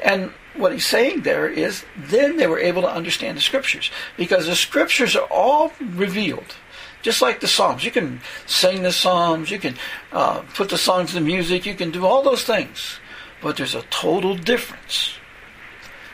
And 0.02 0.32
what 0.54 0.73
he's 0.73 0.87
saying 0.87 1.23
there 1.23 1.49
is 1.49 1.85
then 1.97 2.37
they 2.37 2.47
were 2.47 2.59
able 2.59 2.82
to 2.82 2.90
understand 2.90 3.37
the 3.37 3.42
scriptures 3.42 3.90
because 4.16 4.47
the 4.47 4.56
scriptures 4.56 5.14
are 5.16 5.26
all 5.30 5.73
revealed. 5.80 6.56
Just 7.02 7.23
like 7.23 7.40
the 7.40 7.49
Psalms. 7.49 7.82
You 7.82 7.90
can 7.90 8.20
sing 8.47 8.82
the 8.82 8.92
Psalms, 8.92 9.50
you 9.50 9.59
can 9.59 9.76
uh, 10.12 10.40
put 10.54 10.68
the 10.68 10.76
songs 10.76 11.14
to 11.14 11.20
music, 11.20 11.64
you 11.64 11.75
can 11.75 11.90
do 11.90 12.04
all 12.04 12.23
those 12.23 12.44
things. 12.44 13.00
But 13.40 13.56
there's 13.56 13.75
a 13.75 13.82
total 13.82 14.37
difference 14.37 15.14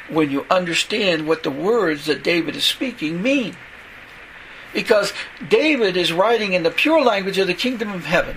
when 0.08 0.30
you 0.30 0.46
understand 0.50 1.26
what 1.26 1.42
the 1.42 1.50
words 1.50 2.06
that 2.06 2.22
David 2.22 2.56
is 2.56 2.64
speaking 2.64 3.22
mean. 3.22 3.56
Because 4.72 5.12
David 5.48 5.96
is 5.96 6.12
writing 6.12 6.52
in 6.52 6.62
the 6.62 6.70
pure 6.70 7.02
language 7.02 7.38
of 7.38 7.46
the 7.46 7.54
kingdom 7.54 7.92
of 7.92 8.04
heaven, 8.04 8.36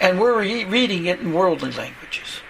and 0.00 0.20
we're 0.20 0.38
re- 0.38 0.64
reading 0.64 1.06
it 1.06 1.20
in 1.20 1.32
worldly 1.32 1.72
languages. 1.72 2.40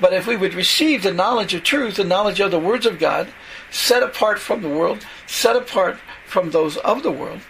But 0.00 0.12
if 0.12 0.26
we 0.26 0.36
would 0.36 0.54
receive 0.54 1.02
the 1.02 1.12
knowledge 1.12 1.54
of 1.54 1.62
truth, 1.62 1.96
the 1.96 2.04
knowledge 2.04 2.40
of 2.40 2.50
the 2.50 2.58
words 2.58 2.86
of 2.86 2.98
God, 2.98 3.28
set 3.70 4.02
apart 4.02 4.38
from 4.38 4.62
the 4.62 4.68
world, 4.68 5.06
set 5.26 5.56
apart 5.56 5.98
from 6.26 6.50
those 6.50 6.76
of 6.78 7.02
the 7.02 7.10
world, 7.10 7.40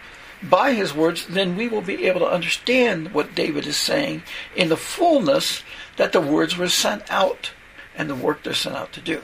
by 0.43 0.73
his 0.73 0.95
words, 0.95 1.26
then 1.26 1.57
we 1.57 1.66
will 1.66 1.81
be 1.81 2.07
able 2.07 2.21
to 2.21 2.31
understand 2.31 3.12
what 3.12 3.35
David 3.35 3.66
is 3.66 3.76
saying 3.76 4.23
in 4.55 4.69
the 4.69 4.76
fullness 4.76 5.62
that 5.97 6.12
the 6.12 6.21
words 6.21 6.57
were 6.57 6.69
sent 6.69 7.11
out 7.11 7.53
and 7.97 8.11
the 8.11 8.15
work 8.15 8.43
they're 8.43 8.55
sent 8.55 8.76
out 8.76 8.93
to 8.93 9.00
do. 9.00 9.23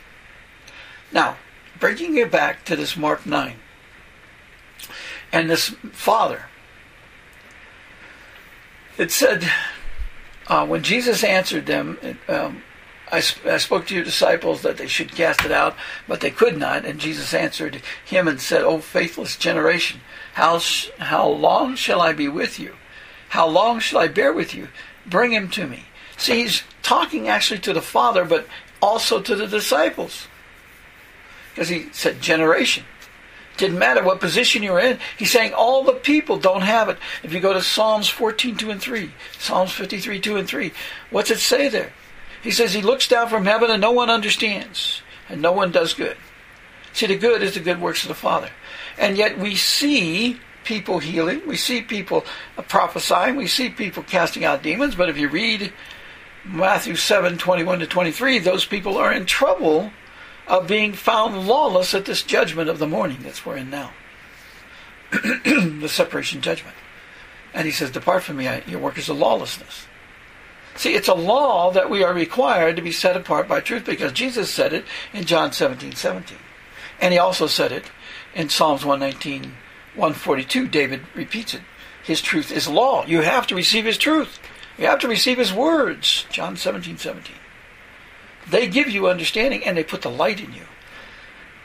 Now, 1.13 1.37
bringing 1.79 2.17
it 2.17 2.31
back 2.31 2.65
to 2.65 2.77
this 2.77 2.97
Mark 2.97 3.27
9 3.27 3.57
and 5.33 5.51
this 5.51 5.69
father, 5.93 6.47
it 8.99 9.11
said, 9.11 9.49
uh, 10.47 10.67
when 10.67 10.83
Jesus 10.83 11.25
answered 11.25 11.67
them, 11.67 11.99
um, 12.29 12.63
I, 13.11 13.19
I, 13.45 13.59
spoke 13.59 13.87
to 13.87 13.95
your 13.95 14.05
disciples 14.05 14.63
that 14.63 14.79
they 14.79 14.87
should 14.87 15.13
cast 15.13 15.45
it 15.45 15.53
out, 15.53 15.77
but 16.09 16.21
they 16.21 16.31
could 16.31 16.59
not. 16.59 16.85
And 16.85 16.99
Jesus 16.99 17.35
answered 17.35 17.83
him 18.05 18.27
and 18.27 18.41
said, 18.41 18.63
O 18.63 18.79
faithless 18.79 19.37
generation, 19.37 20.01
how, 20.35 20.59
sh- 20.59 20.91
how 20.99 21.29
long 21.29 21.77
shall 21.77 22.01
I 22.01 22.13
be 22.13 22.29
with 22.29 22.59
you? 22.59 22.77
How 23.31 23.47
long 23.47 23.81
shall 23.81 24.01
I 24.01 24.09
bear 24.09 24.33
with 24.33 24.55
you? 24.55 24.69
Bring 25.07 25.33
him 25.33 25.49
to 25.51 25.67
me. 25.67 25.85
See, 26.23 26.43
he's 26.43 26.63
talking 26.85 27.27
actually 27.27 27.59
to 27.63 27.73
the 27.73 27.83
Father, 27.83 28.25
but 28.25 28.47
also 28.81 29.21
to 29.21 29.35
the 29.35 29.49
disciples. 29.49 30.29
Because 31.51 31.69
he 31.69 31.89
said 31.91 32.23
generation. 32.23 32.85
Didn't 33.57 33.81
matter 33.81 34.05
what 34.05 34.21
position 34.21 34.63
you're 34.63 34.79
in. 34.79 35.01
He's 35.19 35.33
saying 35.33 35.53
all 35.53 35.83
the 35.83 35.95
people 35.95 36.39
don't 36.39 36.63
have 36.63 36.89
it. 36.89 36.99
If 37.25 37.33
you 37.33 37.41
go 37.41 37.53
to 37.53 37.61
Psalms 37.61 38.09
14, 38.09 38.57
2 38.57 38.71
and 38.71 38.81
3, 38.81 39.11
Psalms 39.37 39.73
53, 39.73 40.21
2 40.21 40.37
and 40.37 40.47
3, 40.47 40.73
what's 41.11 41.33
it 41.33 41.41
say 41.41 41.69
there? 41.69 41.93
He 42.41 42.53
says 42.53 42.73
he 42.73 42.83
looks 42.83 43.09
down 43.09 43.29
from 43.29 43.45
heaven 43.45 43.69
and 43.69 43.81
no 43.81 43.91
one 43.91 44.09
understands, 44.09 45.03
and 45.29 45.43
no 45.43 45.51
one 45.51 45.73
does 45.73 45.93
good. 45.93 46.17
See, 46.93 47.07
the 47.07 47.17
good 47.17 47.43
is 47.43 47.55
the 47.55 47.61
good 47.61 47.81
works 47.81 48.03
of 48.03 48.09
the 48.09 48.15
Father. 48.15 48.51
And 48.97 49.17
yet 49.17 49.41
we 49.41 49.57
see 49.57 50.39
people 50.63 51.01
healing, 51.01 51.43
we 51.49 51.57
see 51.57 51.83
people 51.83 52.25
prophesying, 52.69 53.35
we 53.35 53.49
see 53.49 53.71
people 53.71 54.05
casting 54.05 54.45
out 54.45 54.63
demons, 54.63 54.95
but 54.95 55.09
if 55.09 55.19
you 55.19 55.29
read 55.29 55.73
Matthew 56.45 56.97
7 56.97 57.39
21 57.39 57.79
to 57.81 57.87
23, 57.87 58.39
those 58.39 58.65
people 58.65 58.97
are 58.97 59.13
in 59.13 59.27
trouble 59.27 59.93
of 60.47 60.67
being 60.67 60.93
found 60.93 61.47
lawless 61.47 61.95
at 61.95 62.05
this 62.05 62.23
judgment 62.23 62.69
of 62.69 62.79
the 62.79 62.87
morning 62.87 63.23
that 63.23 63.45
we're 63.47 63.57
in 63.57 63.71
now. 63.71 63.93
the 65.13 65.89
separation 65.89 66.41
judgment. 66.41 66.77
And 67.55 67.67
he 67.67 67.73
says, 67.73 67.91
Depart 67.91 68.25
from 68.25 68.39
me, 68.39 68.49
your 68.67 68.81
work 68.81 68.99
is 68.99 69.09
a 69.09 69.15
lawlessness. 69.15 69.87
See, 70.75 70.95
it's 70.95 71.09
a 71.09 71.15
law 71.15 71.71
that 71.71 71.91
we 71.91 72.03
are 72.03 72.15
required 72.15 72.77
to 72.77 72.83
be 72.83 72.93
set 72.93 73.17
apart 73.17 73.47
by 73.47 73.61
truth 73.61 73.85
because 73.85 74.13
Jesus 74.13 74.51
said 74.51 74.73
it 74.73 74.87
in 75.13 75.25
John 75.25 75.53
17 75.53 75.93
17. 75.95 76.39
And 77.01 77.13
he 77.13 77.19
also 77.19 77.47
said 77.47 77.73
it 77.73 77.91
In 78.35 78.49
Psalms 78.49 78.85
119, 78.85 79.55
142, 79.95 80.69
David 80.69 81.03
repeats 81.15 81.55
it. 81.55 81.61
His 82.03 82.23
truth 82.23 82.51
is 82.51 82.67
law. 82.67 83.05
You 83.05 83.21
have 83.21 83.47
to 83.49 83.55
receive 83.55 83.85
his 83.85 83.99
truth. 83.99 84.41
You 84.79 84.87
have 84.87 85.01
to 85.01 85.09
receive 85.09 85.39
his 85.39 85.53
words. 85.53 86.25
John 86.31 86.57
17, 86.57 86.99
17. 86.99 87.35
They 88.49 88.69
give 88.69 88.89
you 88.89 89.09
understanding 89.09 89.65
and 89.65 89.77
they 89.77 89.85
put 89.85 90.03
the 90.03 90.11
light 90.11 90.41
in 90.41 90.53
you. 90.53 90.65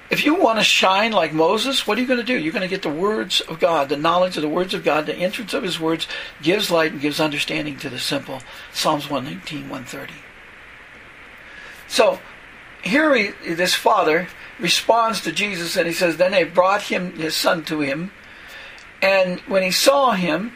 If 0.10 0.24
you 0.24 0.36
want 0.36 0.60
to 0.60 0.64
shine 0.64 1.12
like 1.12 1.34
Moses, 1.34 1.86
what 1.86 1.98
are 1.98 2.02
you 2.02 2.08
going 2.08 2.20
to 2.20 2.26
do? 2.26 2.38
You're 2.38 2.54
going 2.54 2.62
to 2.62 2.70
get 2.70 2.82
the 2.82 2.90
words 2.90 3.42
of 3.42 3.60
God, 3.60 3.90
the 3.90 3.98
knowledge 3.98 4.38
of 4.38 4.42
the 4.42 4.50
words 4.50 4.74
of 4.74 4.84
God, 4.84 5.06
the 5.06 5.16
entrance 5.16 5.54
of 5.54 5.64
his 5.64 5.80
words 5.80 6.08
gives 6.42 6.72
light 6.72 6.94
and 6.94 7.02
gives 7.02 7.20
understanding 7.20 7.78
to 7.80 7.90
the 7.90 8.00
simple. 8.00 8.42
Psalms 8.72 9.10
119, 9.10 9.70
130. 9.70 10.14
So 11.90 12.20
here 12.82 13.14
he, 13.16 13.54
this 13.54 13.74
father 13.74 14.30
responds 14.60 15.22
to 15.22 15.32
Jesus 15.32 15.76
and 15.76 15.88
he 15.88 15.94
says, 15.94 16.16
Then 16.16 16.32
they 16.32 16.46
brought 16.46 16.84
him 16.84 17.14
his 17.14 17.36
son 17.36 17.66
to 17.66 17.82
him. 17.82 18.12
And 19.02 19.42
when 19.42 19.62
he 19.62 19.72
saw 19.72 20.12
him, 20.12 20.54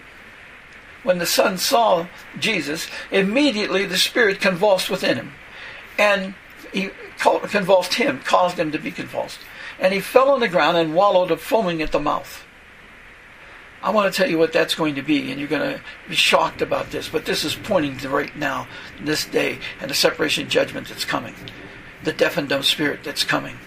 when 1.03 1.17
the 1.17 1.25
son 1.25 1.57
saw 1.57 2.07
Jesus, 2.39 2.87
immediately 3.11 3.85
the 3.85 3.97
spirit 3.97 4.39
convulsed 4.39 4.89
within 4.89 5.17
him. 5.17 5.33
And 5.97 6.35
he 6.71 6.91
convulsed 7.17 7.95
him, 7.95 8.19
caused 8.19 8.57
him 8.57 8.71
to 8.71 8.79
be 8.79 8.91
convulsed. 8.91 9.39
And 9.79 9.93
he 9.93 9.99
fell 9.99 10.29
on 10.29 10.39
the 10.39 10.47
ground 10.47 10.77
and 10.77 10.93
wallowed, 10.93 11.37
foaming 11.39 11.81
at 11.81 11.91
the 11.91 11.99
mouth. 11.99 12.45
I 13.83 13.89
want 13.89 14.13
to 14.13 14.15
tell 14.15 14.29
you 14.29 14.37
what 14.37 14.53
that's 14.53 14.75
going 14.75 14.95
to 14.95 15.01
be, 15.01 15.31
and 15.31 15.39
you're 15.39 15.49
going 15.49 15.77
to 15.77 15.81
be 16.07 16.15
shocked 16.15 16.61
about 16.61 16.91
this, 16.91 17.09
but 17.09 17.25
this 17.25 17.43
is 17.43 17.55
pointing 17.55 17.97
to 17.97 18.09
right 18.09 18.35
now, 18.35 18.67
this 19.01 19.25
day, 19.25 19.57
and 19.79 19.89
the 19.89 19.95
separation 19.95 20.47
judgment 20.49 20.87
that's 20.87 21.03
coming, 21.03 21.33
the 22.03 22.13
deaf 22.13 22.37
and 22.37 22.47
dumb 22.47 22.61
spirit 22.61 23.03
that's 23.03 23.23
coming. 23.23 23.57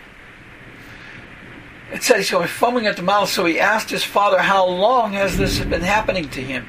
It 1.93 2.05
said 2.05 2.19
he's 2.19 2.31
going 2.31 2.47
to 2.47 2.53
be 2.53 2.57
foaming 2.57 2.87
at 2.87 2.97
the 2.97 3.03
mouth, 3.03 3.29
so 3.29 3.45
he 3.45 3.59
asked 3.59 3.91
his 3.91 4.05
father, 4.05 4.39
How 4.39 4.67
long 4.67 5.13
has 5.15 5.37
this 5.37 5.59
been 5.59 5.83
happening 5.83 6.29
to 6.31 6.41
him? 6.41 6.69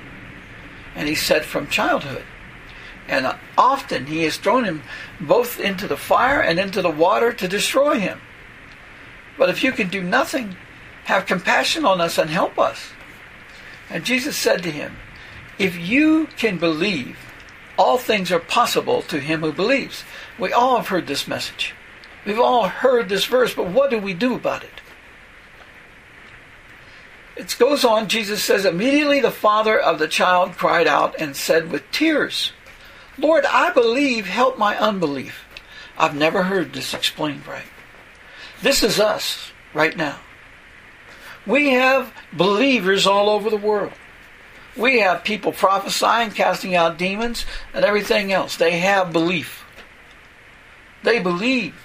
And 0.96 1.08
he 1.08 1.16
said, 1.16 1.46
From 1.46 1.68
childhood. 1.68 2.24
And 3.08 3.36
often 3.58 4.08
he 4.08 4.24
has 4.24 4.38
thrown 4.38 4.64
him 4.64 4.82
both 5.22 5.60
into 5.60 5.88
the 5.88 5.98
fire 5.98 6.42
and 6.42 6.60
into 6.60 6.82
the 6.82 6.90
water 6.90 7.32
to 7.34 7.48
destroy 7.48 8.00
him. 8.00 8.20
But 9.38 9.50
if 9.50 9.64
you 9.64 9.72
can 9.72 9.90
do 9.90 10.02
nothing, 10.02 10.56
have 11.04 11.26
compassion 11.26 11.86
on 11.86 12.02
us 12.02 12.18
and 12.18 12.30
help 12.30 12.58
us. 12.58 12.90
And 13.90 14.04
Jesus 14.04 14.36
said 14.36 14.64
to 14.64 14.72
him, 14.72 14.98
If 15.60 15.78
you 15.78 16.28
can 16.38 16.58
believe, 16.58 17.18
all 17.78 17.98
things 17.98 18.32
are 18.32 18.40
possible 18.40 19.02
to 19.04 19.20
him 19.20 19.42
who 19.42 19.52
believes. 19.52 20.04
We 20.40 20.52
all 20.52 20.78
have 20.78 20.88
heard 20.88 21.08
this 21.08 21.28
message. 21.28 21.76
We've 22.26 22.40
all 22.40 22.68
heard 22.68 23.10
this 23.10 23.26
verse, 23.26 23.54
but 23.54 23.68
what 23.68 23.92
do 23.92 24.00
we 24.00 24.14
do 24.14 24.34
about 24.34 24.64
it? 24.64 24.75
It 27.36 27.56
goes 27.60 27.84
on, 27.84 28.08
Jesus 28.08 28.44
says, 28.44 28.66
Immediately 28.66 29.20
the 29.20 29.32
father 29.32 29.80
of 29.80 30.00
the 30.00 30.08
child 30.08 30.54
cried 30.54 30.88
out 30.88 31.16
and 31.20 31.36
said 31.36 31.72
with 31.72 31.90
tears, 31.92 32.54
Lord, 33.18 33.46
I 33.46 33.72
believe, 33.72 34.26
help 34.26 34.58
my 34.58 34.78
unbelief. 34.78 35.46
I've 35.98 36.16
never 36.16 36.44
heard 36.44 36.74
this 36.74 36.94
explained 36.94 37.48
right. 37.48 37.66
This 38.62 38.84
is 38.84 39.00
us 39.00 39.52
right 39.74 39.96
now. 39.96 40.20
We 41.46 41.72
have 41.72 42.12
believers 42.34 43.06
all 43.06 43.30
over 43.30 43.50
the 43.50 43.58
world. 43.58 43.94
We 44.76 45.00
have 45.00 45.24
people 45.24 45.54
prophesying, 45.54 46.32
casting 46.32 46.76
out 46.76 46.98
demons, 46.98 47.46
and 47.74 47.86
everything 47.86 48.34
else. 48.34 48.58
They 48.58 48.80
have 48.80 49.14
belief. 49.14 49.64
They 51.04 51.20
believe. 51.20 51.76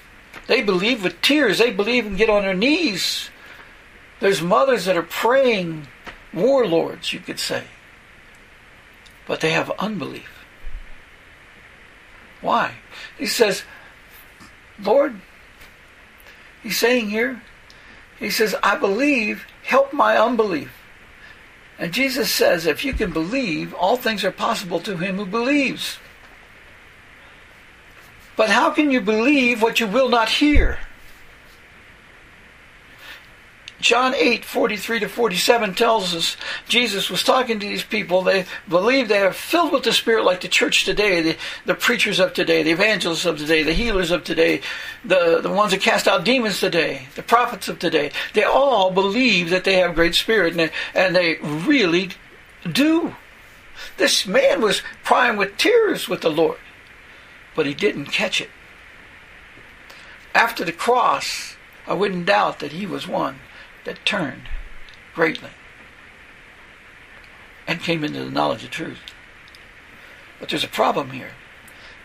They 0.47 0.61
believe 0.61 1.03
with 1.03 1.21
tears. 1.21 1.59
They 1.59 1.71
believe 1.71 2.05
and 2.05 2.17
get 2.17 2.29
on 2.29 2.41
their 2.41 2.53
knees. 2.53 3.29
There's 4.21 4.41
mothers 4.41 4.85
that 4.85 4.95
are 4.95 5.03
praying, 5.03 5.87
warlords, 6.31 7.11
you 7.11 7.19
could 7.19 7.39
say. 7.39 7.63
But 9.27 9.41
they 9.41 9.49
have 9.49 9.71
unbelief. 9.71 10.45
Why? 12.39 12.75
He 13.17 13.25
says, 13.25 13.63
Lord, 14.79 15.19
he's 16.61 16.77
saying 16.77 17.09
here, 17.09 17.41
he 18.19 18.29
says, 18.29 18.55
I 18.61 18.77
believe, 18.77 19.45
help 19.63 19.91
my 19.91 20.17
unbelief. 20.17 20.71
And 21.79 21.91
Jesus 21.91 22.31
says, 22.31 22.67
if 22.67 22.85
you 22.85 22.93
can 22.93 23.11
believe, 23.11 23.73
all 23.73 23.97
things 23.97 24.23
are 24.23 24.31
possible 24.31 24.79
to 24.81 24.97
him 24.97 25.17
who 25.17 25.25
believes. 25.25 25.97
But 28.37 28.49
how 28.49 28.69
can 28.69 28.91
you 28.91 29.01
believe 29.01 29.63
what 29.63 29.79
you 29.79 29.87
will 29.87 30.09
not 30.09 30.29
hear? 30.29 30.77
John 33.81 34.13
8, 34.13 34.45
43 34.45 34.99
to 34.99 35.09
47 35.09 35.73
tells 35.73 36.13
us 36.13 36.37
Jesus 36.67 37.09
was 37.09 37.23
talking 37.23 37.59
to 37.59 37.67
these 37.67 37.83
people. 37.83 38.21
They 38.21 38.45
believe 38.69 39.07
they 39.07 39.21
are 39.21 39.33
filled 39.33 39.73
with 39.73 39.83
the 39.83 39.91
Spirit 39.91 40.23
like 40.23 40.41
the 40.41 40.47
church 40.47 40.85
today, 40.85 41.21
the, 41.21 41.37
the 41.65 41.73
preachers 41.73 42.19
of 42.19 42.33
today, 42.33 42.61
the 42.61 42.71
evangelists 42.71 43.25
of 43.25 43.39
today, 43.39 43.63
the 43.63 43.73
healers 43.73 44.11
of 44.11 44.23
today, 44.23 44.61
the, 45.03 45.41
the 45.41 45.49
ones 45.49 45.71
that 45.71 45.81
cast 45.81 46.07
out 46.07 46.23
demons 46.23 46.59
today, 46.59 47.07
the 47.15 47.23
prophets 47.23 47.67
of 47.67 47.79
today. 47.79 48.11
They 48.33 48.43
all 48.43 48.91
believe 48.91 49.49
that 49.49 49.63
they 49.63 49.75
have 49.75 49.95
great 49.95 50.13
spirit, 50.13 50.51
and 50.51 50.59
they, 50.59 50.71
and 50.93 51.15
they 51.15 51.37
really 51.41 52.11
do. 52.71 53.15
This 53.97 54.27
man 54.27 54.61
was 54.61 54.83
crying 55.03 55.37
with 55.37 55.57
tears 55.57 56.07
with 56.07 56.21
the 56.21 56.29
Lord, 56.29 56.59
but 57.55 57.65
he 57.65 57.73
didn't 57.73 58.05
catch 58.05 58.39
it. 58.39 58.51
After 60.35 60.63
the 60.63 60.71
cross, 60.71 61.55
I 61.87 61.95
wouldn't 61.95 62.27
doubt 62.27 62.59
that 62.59 62.73
he 62.73 62.85
was 62.85 63.07
one 63.07 63.39
that 63.85 64.05
turned 64.05 64.43
greatly 65.13 65.49
and 67.67 67.81
came 67.81 68.03
into 68.03 68.23
the 68.23 68.31
knowledge 68.31 68.63
of 68.63 68.69
truth. 68.69 68.99
But 70.39 70.49
there's 70.49 70.63
a 70.63 70.69
problem 70.69 71.11
here. 71.11 71.31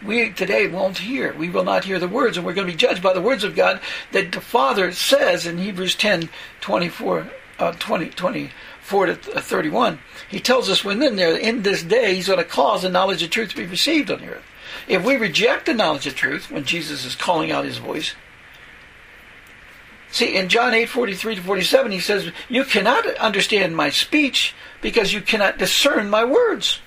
We 0.04 0.30
today 0.30 0.68
won't 0.68 0.98
hear. 0.98 1.34
We 1.34 1.48
will 1.48 1.64
not 1.64 1.84
hear 1.84 1.98
the 1.98 2.08
words, 2.08 2.36
and 2.36 2.44
we're 2.44 2.52
going 2.52 2.66
to 2.66 2.72
be 2.72 2.76
judged 2.76 3.02
by 3.02 3.14
the 3.14 3.20
words 3.20 3.44
of 3.44 3.56
God 3.56 3.80
that 4.12 4.32
the 4.32 4.40
Father 4.40 4.92
says 4.92 5.46
in 5.46 5.58
Hebrews 5.58 5.94
10 5.94 6.28
24, 6.60 7.30
uh, 7.58 7.72
20, 7.72 8.10
24 8.10 9.06
to 9.06 9.14
31. 9.14 9.98
He 10.28 10.38
tells 10.38 10.68
us 10.68 10.84
within 10.84 11.16
there, 11.16 11.36
in 11.36 11.62
this 11.62 11.82
day, 11.82 12.14
He's 12.14 12.26
going 12.26 12.38
to 12.38 12.44
cause 12.44 12.82
the 12.82 12.90
knowledge 12.90 13.22
of 13.22 13.30
truth 13.30 13.50
to 13.50 13.56
be 13.56 13.64
received 13.64 14.10
on 14.10 14.20
the 14.20 14.34
earth. 14.34 14.44
If 14.86 15.04
we 15.04 15.16
reject 15.16 15.66
the 15.66 15.74
knowledge 15.74 16.06
of 16.06 16.14
truth, 16.14 16.50
when 16.50 16.64
Jesus 16.64 17.06
is 17.06 17.14
calling 17.14 17.50
out 17.50 17.64
His 17.64 17.78
voice, 17.78 18.14
See, 20.16 20.34
in 20.34 20.48
John 20.48 20.72
8, 20.72 20.88
43 20.88 21.34
to 21.34 21.42
47, 21.42 21.92
he 21.92 22.00
says, 22.00 22.32
You 22.48 22.64
cannot 22.64 23.06
understand 23.16 23.76
my 23.76 23.90
speech 23.90 24.54
because 24.80 25.12
you 25.12 25.20
cannot 25.20 25.58
discern 25.58 26.08
my 26.08 26.24
words. 26.24 26.80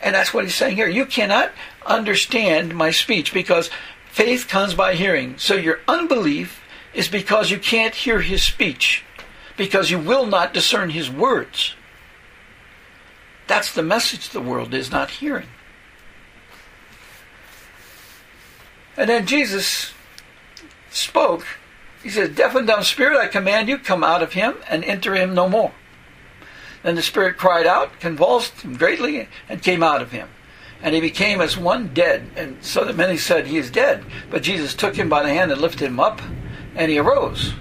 And 0.00 0.14
that's 0.14 0.32
what 0.32 0.44
he's 0.44 0.54
saying 0.54 0.76
here. 0.76 0.88
You 0.88 1.04
cannot 1.04 1.52
understand 1.84 2.74
my 2.74 2.90
speech 2.90 3.34
because 3.34 3.68
faith 4.10 4.48
comes 4.48 4.72
by 4.72 4.94
hearing. 4.94 5.36
So 5.36 5.56
your 5.56 5.80
unbelief 5.86 6.62
is 6.94 7.06
because 7.06 7.50
you 7.50 7.58
can't 7.58 7.94
hear 7.94 8.22
his 8.22 8.42
speech, 8.42 9.04
because 9.58 9.90
you 9.90 9.98
will 9.98 10.24
not 10.24 10.54
discern 10.54 10.88
his 10.88 11.10
words. 11.10 11.74
That's 13.46 13.74
the 13.74 13.82
message 13.82 14.30
the 14.30 14.40
world 14.40 14.72
is 14.72 14.90
not 14.90 15.10
hearing. 15.10 15.48
And 18.96 19.10
then 19.10 19.26
Jesus 19.26 19.92
spoke 20.90 21.44
he 22.02 22.08
says, 22.08 22.30
Deaf 22.30 22.54
and 22.54 22.66
dumb 22.66 22.82
spirit, 22.82 23.18
I 23.18 23.28
command 23.28 23.68
you, 23.68 23.78
come 23.78 24.02
out 24.02 24.22
of 24.22 24.32
him 24.32 24.56
and 24.68 24.84
enter 24.84 25.14
him 25.14 25.34
no 25.34 25.48
more. 25.48 25.72
Then 26.82 26.94
the 26.94 27.02
spirit 27.02 27.36
cried 27.36 27.66
out, 27.66 28.00
convulsed 28.00 28.62
him 28.62 28.76
greatly, 28.76 29.28
and 29.48 29.62
came 29.62 29.82
out 29.82 30.00
of 30.00 30.12
him. 30.12 30.28
And 30.82 30.94
he 30.94 31.00
became 31.00 31.42
as 31.42 31.58
one 31.58 31.92
dead. 31.92 32.30
And 32.36 32.64
so 32.64 32.84
that 32.84 32.96
many 32.96 33.18
said, 33.18 33.46
He 33.46 33.58
is 33.58 33.70
dead. 33.70 34.02
But 34.30 34.42
Jesus 34.42 34.74
took 34.74 34.96
him 34.96 35.10
by 35.10 35.22
the 35.22 35.28
hand 35.28 35.52
and 35.52 35.60
lifted 35.60 35.86
him 35.86 36.00
up, 36.00 36.22
and 36.74 36.90
he 36.90 36.98
arose. 36.98 37.52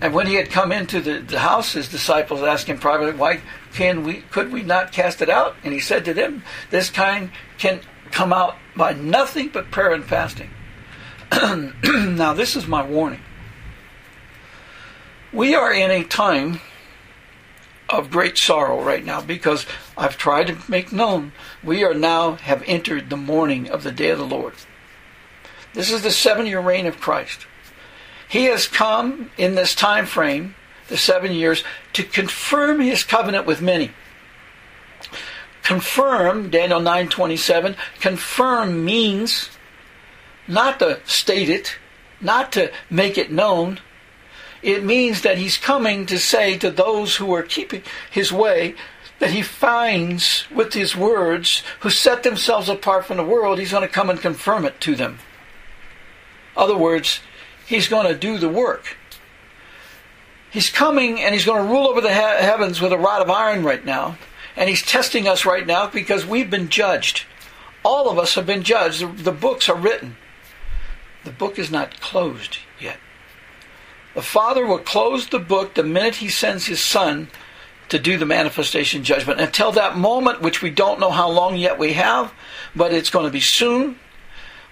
And 0.00 0.14
when 0.14 0.26
he 0.26 0.36
had 0.36 0.48
come 0.48 0.72
into 0.72 1.02
the, 1.02 1.20
the 1.20 1.40
house, 1.40 1.74
his 1.74 1.88
disciples 1.88 2.42
asked 2.42 2.66
him 2.66 2.78
privately, 2.78 3.12
Why 3.12 3.40
can 3.74 4.04
we 4.04 4.22
could 4.30 4.50
we 4.50 4.62
not 4.62 4.92
cast 4.92 5.20
it 5.20 5.28
out? 5.28 5.54
And 5.62 5.74
he 5.74 5.80
said 5.80 6.06
to 6.06 6.14
them, 6.14 6.42
This 6.70 6.88
kind 6.88 7.30
can 7.58 7.82
come 8.10 8.32
out 8.32 8.56
by 8.74 8.94
nothing 8.94 9.50
but 9.52 9.70
prayer 9.70 9.92
and 9.92 10.04
fasting. 10.04 10.50
now, 11.84 12.32
this 12.32 12.56
is 12.56 12.66
my 12.66 12.82
warning. 12.82 13.20
We 15.32 15.54
are 15.54 15.72
in 15.72 15.90
a 15.90 16.04
time 16.04 16.60
of 17.88 18.10
great 18.10 18.36
sorrow 18.36 18.82
right 18.82 19.04
now 19.04 19.20
because 19.20 19.66
I've 19.96 20.16
tried 20.16 20.48
to 20.48 20.70
make 20.70 20.92
known 20.92 21.32
we 21.62 21.84
are 21.84 21.94
now 21.94 22.34
have 22.36 22.62
entered 22.66 23.10
the 23.10 23.16
morning 23.16 23.68
of 23.68 23.82
the 23.82 23.92
day 23.92 24.10
of 24.10 24.18
the 24.18 24.26
Lord. 24.26 24.54
This 25.72 25.90
is 25.90 26.02
the 26.02 26.10
seven 26.10 26.46
year 26.46 26.60
reign 26.60 26.86
of 26.86 27.00
Christ. 27.00 27.46
He 28.28 28.44
has 28.44 28.68
come 28.68 29.30
in 29.36 29.54
this 29.54 29.74
time 29.74 30.06
frame, 30.06 30.54
the 30.88 30.96
seven 30.96 31.32
years, 31.32 31.64
to 31.94 32.02
confirm 32.02 32.80
his 32.80 33.04
covenant 33.04 33.46
with 33.46 33.60
many. 33.60 33.90
Confirm, 35.62 36.50
Daniel 36.50 36.80
9:27, 36.80 37.76
confirm 38.00 38.84
means 38.84 39.50
not 40.50 40.78
to 40.80 41.00
state 41.06 41.48
it, 41.48 41.76
not 42.20 42.52
to 42.52 42.70
make 42.90 43.16
it 43.16 43.30
known, 43.32 43.80
It 44.62 44.84
means 44.84 45.22
that 45.22 45.38
he's 45.38 45.56
coming 45.56 46.06
to 46.06 46.18
say 46.18 46.58
to 46.58 46.70
those 46.70 47.16
who 47.16 47.32
are 47.34 47.42
keeping 47.42 47.82
his 48.10 48.30
way 48.30 48.74
that 49.18 49.30
he 49.30 49.42
finds 49.42 50.44
with 50.50 50.74
his 50.74 50.96
words 50.96 51.62
who 51.80 51.90
set 51.90 52.22
themselves 52.22 52.68
apart 52.68 53.06
from 53.06 53.16
the 53.16 53.24
world, 53.24 53.58
he's 53.58 53.70
going 53.72 53.86
to 53.86 53.88
come 53.88 54.10
and 54.10 54.20
confirm 54.20 54.64
it 54.64 54.80
to 54.80 54.94
them. 54.94 55.18
Other 56.56 56.76
words, 56.76 57.20
he's 57.66 57.88
going 57.88 58.06
to 58.06 58.18
do 58.18 58.38
the 58.38 58.48
work. 58.48 58.96
He's 60.50 60.68
coming 60.68 61.20
and 61.20 61.32
he's 61.32 61.44
going 61.44 61.64
to 61.64 61.72
rule 61.72 61.86
over 61.86 62.00
the 62.00 62.12
heavens 62.12 62.80
with 62.80 62.92
a 62.92 62.98
rod 62.98 63.22
of 63.22 63.30
iron 63.30 63.62
right 63.62 63.84
now. 63.84 64.18
And 64.56 64.68
he's 64.68 64.82
testing 64.82 65.28
us 65.28 65.46
right 65.46 65.66
now 65.66 65.86
because 65.86 66.26
we've 66.26 66.50
been 66.50 66.68
judged. 66.68 67.24
All 67.82 68.10
of 68.10 68.18
us 68.18 68.34
have 68.34 68.46
been 68.46 68.62
judged. 68.62 69.24
The, 69.24 69.32
books 69.32 69.68
are 69.68 69.76
written. 69.76 70.16
The 71.24 71.30
book 71.30 71.58
is 71.58 71.70
not 71.70 72.00
closed 72.00 72.58
yet. 72.80 72.98
The 74.14 74.22
Father 74.22 74.66
will 74.66 74.78
close 74.78 75.28
the 75.28 75.38
book 75.38 75.74
the 75.74 75.82
minute 75.82 76.16
He 76.16 76.28
sends 76.28 76.66
His 76.66 76.80
Son 76.80 77.28
to 77.90 77.98
do 77.98 78.16
the 78.16 78.26
manifestation 78.26 79.04
judgment. 79.04 79.40
Until 79.40 79.72
that 79.72 79.96
moment, 79.96 80.40
which 80.40 80.62
we 80.62 80.70
don't 80.70 81.00
know 81.00 81.10
how 81.10 81.28
long 81.28 81.56
yet 81.56 81.78
we 81.78 81.92
have, 81.94 82.32
but 82.74 82.92
it's 82.92 83.10
going 83.10 83.26
to 83.26 83.32
be 83.32 83.40
soon, 83.40 83.98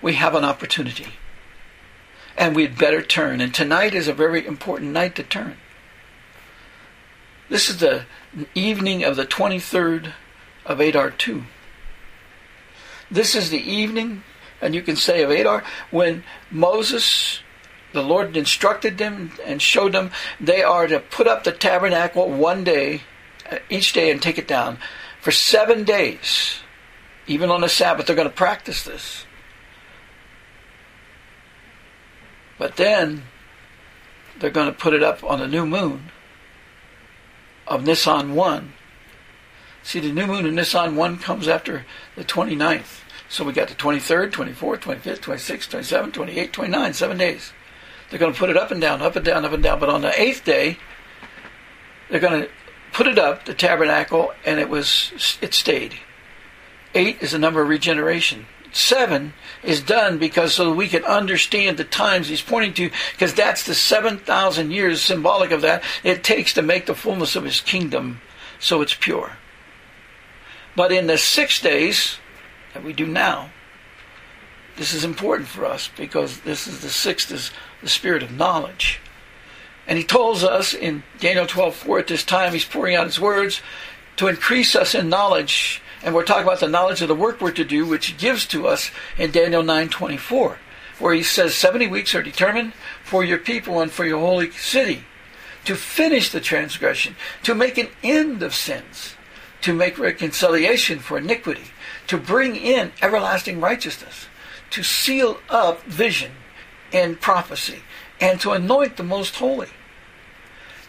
we 0.01 0.15
have 0.15 0.35
an 0.35 0.45
opportunity. 0.45 1.09
And 2.37 2.55
we'd 2.55 2.79
better 2.79 3.03
turn. 3.03 3.41
And 3.41 3.53
tonight 3.53 3.95
is 3.95 4.09
a 4.09 4.13
very 4.13 4.47
important 4.47 4.93
night 4.93 5.17
to 5.17 5.25
turn. 5.25 5.57
This 7.49 7.69
is 7.69 7.79
the 7.79 8.05
evening 8.55 9.03
of 9.03 9.17
the 9.17 9.27
23rd 9.27 10.13
of 10.65 10.81
Adar 10.81 11.11
2. 11.11 11.45
This 13.11 13.35
is 13.35 13.51
the 13.51 13.59
evening, 13.59 14.23
and 14.61 14.75
you 14.75 14.83
can 14.83 14.97
say 14.97 15.23
of 15.23 15.31
Adar, 15.31 15.65
when 15.91 16.25
Moses 16.51 17.41
the 17.93 18.03
Lord 18.03 18.37
instructed 18.37 18.99
them 18.99 19.33
and 19.45 19.63
showed 19.63 19.93
them 19.93 20.11
they 20.41 20.63
are 20.63 20.87
to 20.87 21.01
put 21.01 21.27
up 21.27 21.45
the 21.45 21.53
tabernacle 21.53 22.31
one 22.31 22.65
day, 22.65 23.03
uh, 23.51 23.59
each 23.71 23.93
day, 23.93 24.11
and 24.11 24.21
take 24.21 24.39
it 24.39 24.47
down. 24.47 24.79
For 25.21 25.31
seven 25.31 25.85
days, 25.85 26.61
even 27.27 27.51
on 27.51 27.63
the 27.63 27.69
Sabbath, 27.69 28.07
they're 28.07 28.17
going 28.17 28.29
to 28.29 28.35
practice 28.35 28.83
this. 28.83 29.25
But 32.59 32.77
then 32.77 33.23
they're 34.39 34.51
going 34.51 34.67
to 34.67 34.79
put 34.79 34.95
it 34.95 35.03
up 35.03 35.25
on 35.25 35.39
the 35.39 35.49
new 35.49 35.65
moon 35.65 36.11
of 37.67 37.85
Nisan 37.85 38.35
1. 38.35 38.73
See, 39.83 40.01
the 40.01 40.13
new 40.13 40.27
moon 40.27 40.45
of 40.45 40.53
Nisan 40.53 40.97
1 40.97 41.19
comes 41.19 41.49
after 41.49 41.87
the 42.17 42.25
29th. 42.25 43.01
So 43.29 43.45
we 43.45 43.53
got 43.53 43.69
the 43.69 43.75
23rd, 43.75 44.31
24th, 44.31 44.81
25th, 44.81 45.21
26th, 45.21 45.69
27th, 45.69 46.13
28th, 46.13 46.51
29th, 46.51 46.95
seven 46.95 47.19
days. 47.19 47.53
They're 48.09 48.19
going 48.19 48.33
to 48.33 48.39
put 48.39 48.49
it 48.49 48.57
up 48.57 48.71
and 48.71 48.81
down, 48.81 49.03
up 49.03 49.17
and 49.17 49.25
down, 49.25 49.45
up 49.45 49.53
and 49.53 49.63
down. 49.63 49.79
But 49.79 49.91
on 49.91 50.01
the 50.01 50.19
eighth 50.21 50.45
day, 50.45 50.79
they're 52.09 52.21
going 52.21 52.43
to 52.43 52.49
put 52.93 53.07
it 53.07 53.19
up, 53.19 53.45
the 53.45 53.55
tabernacle, 53.55 54.33
and 54.47 54.59
it 54.59 54.71
was 54.71 55.39
it 55.43 55.53
stayed. 55.53 55.99
Eight 56.95 57.23
is 57.23 57.33
the 57.33 57.39
number 57.39 57.61
of 57.61 57.69
regeneration. 57.69 58.47
Seven 58.73 59.35
is 59.63 59.83
done 59.83 60.19
because 60.19 60.55
so 60.55 60.73
we 60.73 60.89
can 60.89 61.05
understand 61.05 61.77
the 61.77 61.85
times 61.85 62.29
he's 62.29 62.43
pointing 62.43 62.75
to, 62.75 62.91
because 63.13 63.35
that's 63.35 63.65
the 63.65 63.75
seven 63.75 64.19
thousand 64.19 64.71
years 64.71 65.03
symbolic 65.03 65.51
of 65.51 65.63
that 65.63 65.83
it 66.03 66.25
takes 66.25 66.55
to 66.55 66.63
make 66.63 66.87
the 66.87 66.95
fullness 66.95 67.37
of 67.37 67.45
his 67.45 67.61
kingdom 67.61 68.21
so 68.59 68.81
it's 68.81 68.95
pure. 68.95 69.33
But 70.77 70.93
in 70.93 71.07
the 71.07 71.19
six 71.19 71.61
days 71.61 72.19
that 72.79 72.87
we 72.87 72.93
do 72.93 73.07
now, 73.07 73.51
this 74.77 74.95
is 74.95 75.03
important 75.03 75.49
for 75.49 75.65
us 75.65 75.91
because 75.97 76.41
this 76.43 76.69
is 76.69 76.81
the 76.81 76.89
sixth 76.89 77.33
is 77.33 77.51
the 77.83 77.89
spirit 77.89 78.23
of 78.23 78.31
knowledge. 78.31 79.01
And 79.89 79.99
he 79.99 80.05
tells 80.05 80.45
us 80.45 80.73
in 80.73 81.03
Daniel 81.19 81.45
12:4 81.45 81.99
at 81.99 82.07
this 82.07 82.23
time 82.23 82.53
he's 82.53 82.65
pouring 82.65 82.95
out 82.95 83.07
his 83.07 83.19
words 83.19 83.61
to 84.17 84.29
increase 84.29 84.77
us 84.77 84.95
in 84.95 85.09
knowledge. 85.09 85.83
And 86.05 86.15
we're 86.15 86.25
talking 86.25 86.45
about 86.45 86.61
the 86.61 86.69
knowledge 86.69 87.03
of 87.03 87.09
the 87.09 87.17
work 87.17 87.41
we're 87.41 87.51
to 87.51 87.65
do, 87.65 87.85
which 87.85 88.07
he 88.07 88.13
gives 88.13 88.47
to 88.47 88.69
us 88.69 88.93
in 89.17 89.33
Daniel 89.33 89.65
9:24, 89.65 90.59
where 91.01 91.15
he 91.15 91.25
says 91.25 91.57
70 91.57 91.89
weeks 91.89 92.15
are 92.15 92.23
determined 92.23 92.75
for 93.03 93.25
your 93.25 93.39
people 93.39 93.81
and 93.81 93.91
for 93.91 94.05
your 94.05 94.21
holy 94.21 94.53
city 94.53 95.05
to 95.65 95.75
finish 95.75 96.31
the 96.31 96.41
transgression, 96.41 97.17
to 97.43 97.57
make 97.57 97.77
an 97.77 97.89
end 98.05 98.41
of 98.41 98.55
sins, 98.55 99.17
to 99.63 99.75
make 99.75 99.99
reconciliation 99.99 101.01
for 101.01 101.19
iniquity, 101.19 101.73
to 102.09 102.19
bring 102.19 102.57
in 102.57 102.93
everlasting 103.01 103.61
righteousness, 103.61 104.27
to 104.71 104.83
seal 104.83 105.39
up 105.49 105.83
vision 105.85 106.33
and 106.93 107.21
prophecy 107.21 107.83
and 108.21 108.41
to 108.41 108.53
anoint 108.53 108.97
the 108.97 109.03
most 109.03 109.37
holy. 109.37 109.69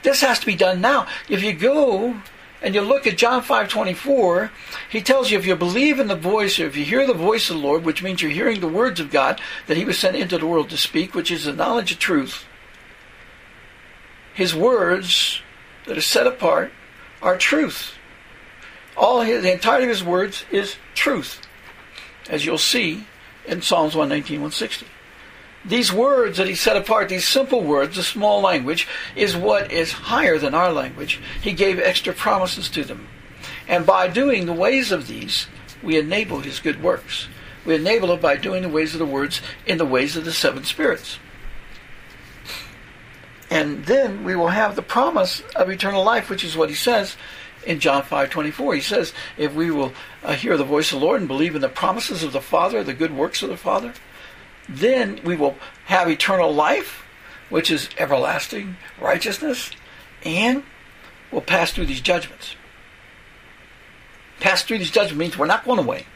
This 0.02 0.22
has 0.22 0.40
to 0.40 0.46
be 0.46 0.56
done 0.56 0.82
now. 0.82 1.08
If 1.28 1.44
you 1.44 1.54
go 1.54 2.22
and 2.62 2.76
you 2.76 2.82
look 2.82 3.06
at 3.06 3.18
John 3.18 3.42
5:24, 3.42 4.52
he 4.90 5.02
tells 5.02 5.30
you 5.30 5.38
if 5.38 5.46
you 5.46 5.56
believe 5.56 6.00
in 6.00 6.08
the 6.08 6.16
voice 6.16 6.60
or 6.60 6.66
if 6.66 6.76
you 6.76 6.86
hear 6.86 7.06
the 7.06 7.14
voice 7.14 7.50
of 7.50 7.58
the 7.58 7.62
Lord, 7.62 7.84
which 7.84 8.02
means 8.02 8.22
you're 8.22 8.32
hearing 8.32 8.60
the 8.60 8.68
words 8.68 9.00
of 9.00 9.12
God 9.12 9.40
that 9.68 9.78
he 9.78 9.86
was 9.86 9.98
sent 9.98 10.16
into 10.16 10.38
the 10.38 10.48
world 10.48 10.70
to 10.70 10.78
speak, 10.78 11.14
which 11.14 11.32
is 11.32 11.46
the 11.46 11.54
knowledge 11.54 11.92
of 11.92 12.00
truth. 12.00 12.46
His 14.34 14.56
words 14.56 15.42
that 15.86 15.98
are 15.98 16.02
set 16.02 16.28
apart 16.28 16.72
are 17.22 17.38
truth. 17.38 17.94
All 19.00 19.22
his, 19.22 19.44
the 19.44 19.54
entirety 19.54 19.86
of 19.86 19.90
his 19.90 20.04
words 20.04 20.44
is 20.52 20.76
truth, 20.94 21.42
as 22.30 22.46
you'll 22.46 22.58
see 22.58 23.06
in 23.48 23.62
Psalms 23.62 23.96
119, 23.96 24.42
160. 24.42 24.86
These 25.64 25.92
words 25.92 26.38
that 26.38 26.48
he 26.48 26.56
set 26.56 26.76
apart, 26.76 27.08
these 27.08 27.28
simple 27.28 27.64
words, 27.64 27.96
the 27.96 28.04
small 28.04 28.42
language, 28.42 28.88
is 29.16 29.38
what 29.38 29.72
is 29.72 29.92
higher 29.94 30.38
than 30.38 30.54
our 30.54 30.74
language. 30.74 31.20
He 31.42 31.54
gave 31.54 31.80
extra 31.80 32.14
promises 32.14 32.70
to 32.70 32.84
them. 32.84 33.08
And 33.70 33.86
by 33.86 34.10
doing 34.10 34.46
the 34.46 34.54
ways 34.54 34.92
of 34.92 35.08
these, 35.08 35.48
we 35.82 35.98
enable 35.98 36.42
his 36.42 36.60
good 36.60 36.84
works. 36.84 37.28
We 37.66 37.76
enable 37.76 38.12
it 38.12 38.22
by 38.22 38.36
doing 38.36 38.64
the 38.64 38.70
ways 38.70 38.94
of 38.94 39.00
the 39.00 39.06
words 39.06 39.42
in 39.66 39.78
the 39.78 39.86
ways 39.86 40.18
of 40.18 40.26
the 40.26 40.34
seven 40.34 40.66
spirits. 40.66 41.20
And 43.50 43.86
then 43.86 44.24
we 44.24 44.36
will 44.36 44.50
have 44.50 44.76
the 44.76 44.82
promise 44.82 45.42
of 45.56 45.70
eternal 45.70 46.04
life, 46.04 46.30
which 46.30 46.44
is 46.44 46.58
what 46.58 46.70
he 46.70 46.76
says 46.76 47.16
in 47.70 47.80
John 47.80 48.02
5:24. 48.02 48.74
He 48.74 48.82
says, 48.82 49.14
"If 49.38 49.54
we 49.54 49.70
will 49.70 49.94
uh, 50.24 50.34
hear 50.34 50.58
the 50.58 50.64
voice 50.64 50.92
of 50.92 51.00
the 51.00 51.06
Lord 51.06 51.20
and 51.22 51.28
believe 51.28 51.54
in 51.56 51.62
the 51.62 51.70
promises 51.70 52.24
of 52.24 52.34
the 52.34 52.42
Father, 52.42 52.84
the 52.84 52.96
good 52.96 53.16
works 53.16 53.44
of 53.44 53.50
the 53.50 53.58
Father, 53.58 53.94
then 54.68 55.22
we 55.24 55.36
will 55.36 55.56
have 55.86 56.10
eternal 56.10 56.52
life, 56.52 57.04
which 57.50 57.70
is 57.70 57.88
everlasting 58.00 58.78
righteousness, 59.00 59.70
and 60.26 60.64
we'll 61.32 61.42
pass 61.42 61.72
through 61.72 61.86
these 61.86 62.02
judgments. 62.02 62.56
Pass 64.40 64.64
through 64.64 64.80
these 64.80 64.92
judgments 64.92 65.20
means 65.20 65.38
we're 65.38 65.46
not 65.46 65.64
going 65.64 65.80
away. 65.80 66.08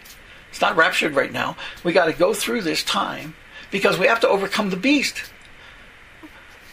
It's 0.50 0.62
not 0.62 0.76
raptured 0.76 1.14
right 1.14 1.32
now. 1.32 1.56
We 1.84 1.94
got 1.94 2.06
to 2.06 2.14
go 2.14 2.34
through 2.34 2.62
this 2.62 2.84
time 2.84 3.36
because 3.70 4.00
we 4.00 4.08
have 4.08 4.22
to 4.22 4.28
overcome 4.28 4.72
the 4.72 4.76
beast. 4.76 5.32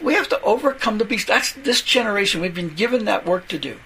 We 0.00 0.14
have 0.14 0.28
to 0.30 0.40
overcome 0.40 0.96
the 0.96 1.04
beast. 1.04 1.26
That's 1.26 1.52
this 1.52 1.82
generation. 1.82 2.40
We've 2.40 2.54
been 2.54 2.74
given 2.74 3.04
that 3.04 3.26
work 3.26 3.46
to 3.48 3.58
do. 3.58 3.78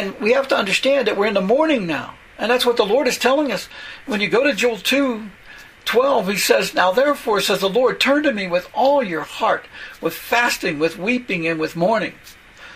And 0.00 0.18
we 0.18 0.32
have 0.32 0.48
to 0.48 0.56
understand 0.56 1.06
that 1.06 1.18
we're 1.18 1.26
in 1.26 1.34
the 1.34 1.42
morning 1.42 1.86
now. 1.86 2.14
And 2.38 2.50
that's 2.50 2.64
what 2.64 2.78
the 2.78 2.86
Lord 2.86 3.06
is 3.06 3.18
telling 3.18 3.52
us. 3.52 3.68
When 4.06 4.22
you 4.22 4.30
go 4.30 4.44
to 4.44 4.54
Joel 4.54 4.78
2, 4.78 5.28
12, 5.84 6.28
he 6.28 6.36
says, 6.38 6.72
Now 6.72 6.90
therefore, 6.90 7.42
says 7.42 7.60
the 7.60 7.68
Lord, 7.68 8.00
turn 8.00 8.22
to 8.22 8.32
me 8.32 8.48
with 8.48 8.66
all 8.72 9.02
your 9.02 9.24
heart, 9.24 9.66
with 10.00 10.14
fasting, 10.14 10.78
with 10.78 10.96
weeping, 10.96 11.46
and 11.46 11.60
with 11.60 11.76
mourning. 11.76 12.14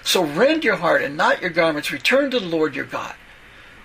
So 0.02 0.22
rend 0.22 0.64
your 0.64 0.76
heart 0.76 1.00
and 1.00 1.16
not 1.16 1.40
your 1.40 1.48
garments. 1.48 1.90
Return 1.90 2.30
to 2.30 2.40
the 2.40 2.44
Lord 2.44 2.76
your 2.76 2.84
God. 2.84 3.14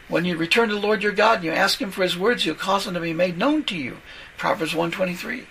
When 0.09 0.25
you 0.25 0.35
return 0.35 0.67
to 0.67 0.75
the 0.75 0.81
Lord 0.81 1.01
your 1.01 1.13
God 1.13 1.35
and 1.37 1.45
you 1.45 1.51
ask 1.51 1.81
him 1.81 1.91
for 1.91 2.03
his 2.03 2.17
words, 2.17 2.43
he'll 2.43 2.55
cause 2.55 2.83
them 2.83 2.95
to 2.95 2.99
be 2.99 3.13
made 3.13 3.37
known 3.37 3.63
to 3.65 3.77
you. 3.77 3.99
Proverbs 4.35 4.75
123. 4.75 5.47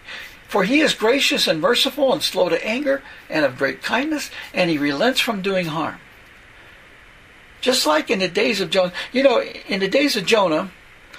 For 0.46 0.64
he 0.64 0.80
is 0.80 0.92
gracious 0.92 1.48
and 1.48 1.58
merciful 1.58 2.12
and 2.12 2.22
slow 2.22 2.50
to 2.50 2.62
anger 2.66 3.02
and 3.30 3.46
of 3.46 3.56
great 3.56 3.82
kindness, 3.82 4.30
and 4.52 4.68
he 4.68 4.76
relents 4.76 5.20
from 5.20 5.40
doing 5.40 5.66
harm. 5.66 6.00
Just 7.68 7.86
like 7.86 8.10
in 8.10 8.20
the 8.20 8.28
days 8.28 8.62
of 8.62 8.70
Jonah, 8.70 8.94
you 9.12 9.22
know, 9.22 9.42
in 9.42 9.80
the 9.80 9.88
days 9.88 10.16
of 10.16 10.24
Jonah, 10.24 10.70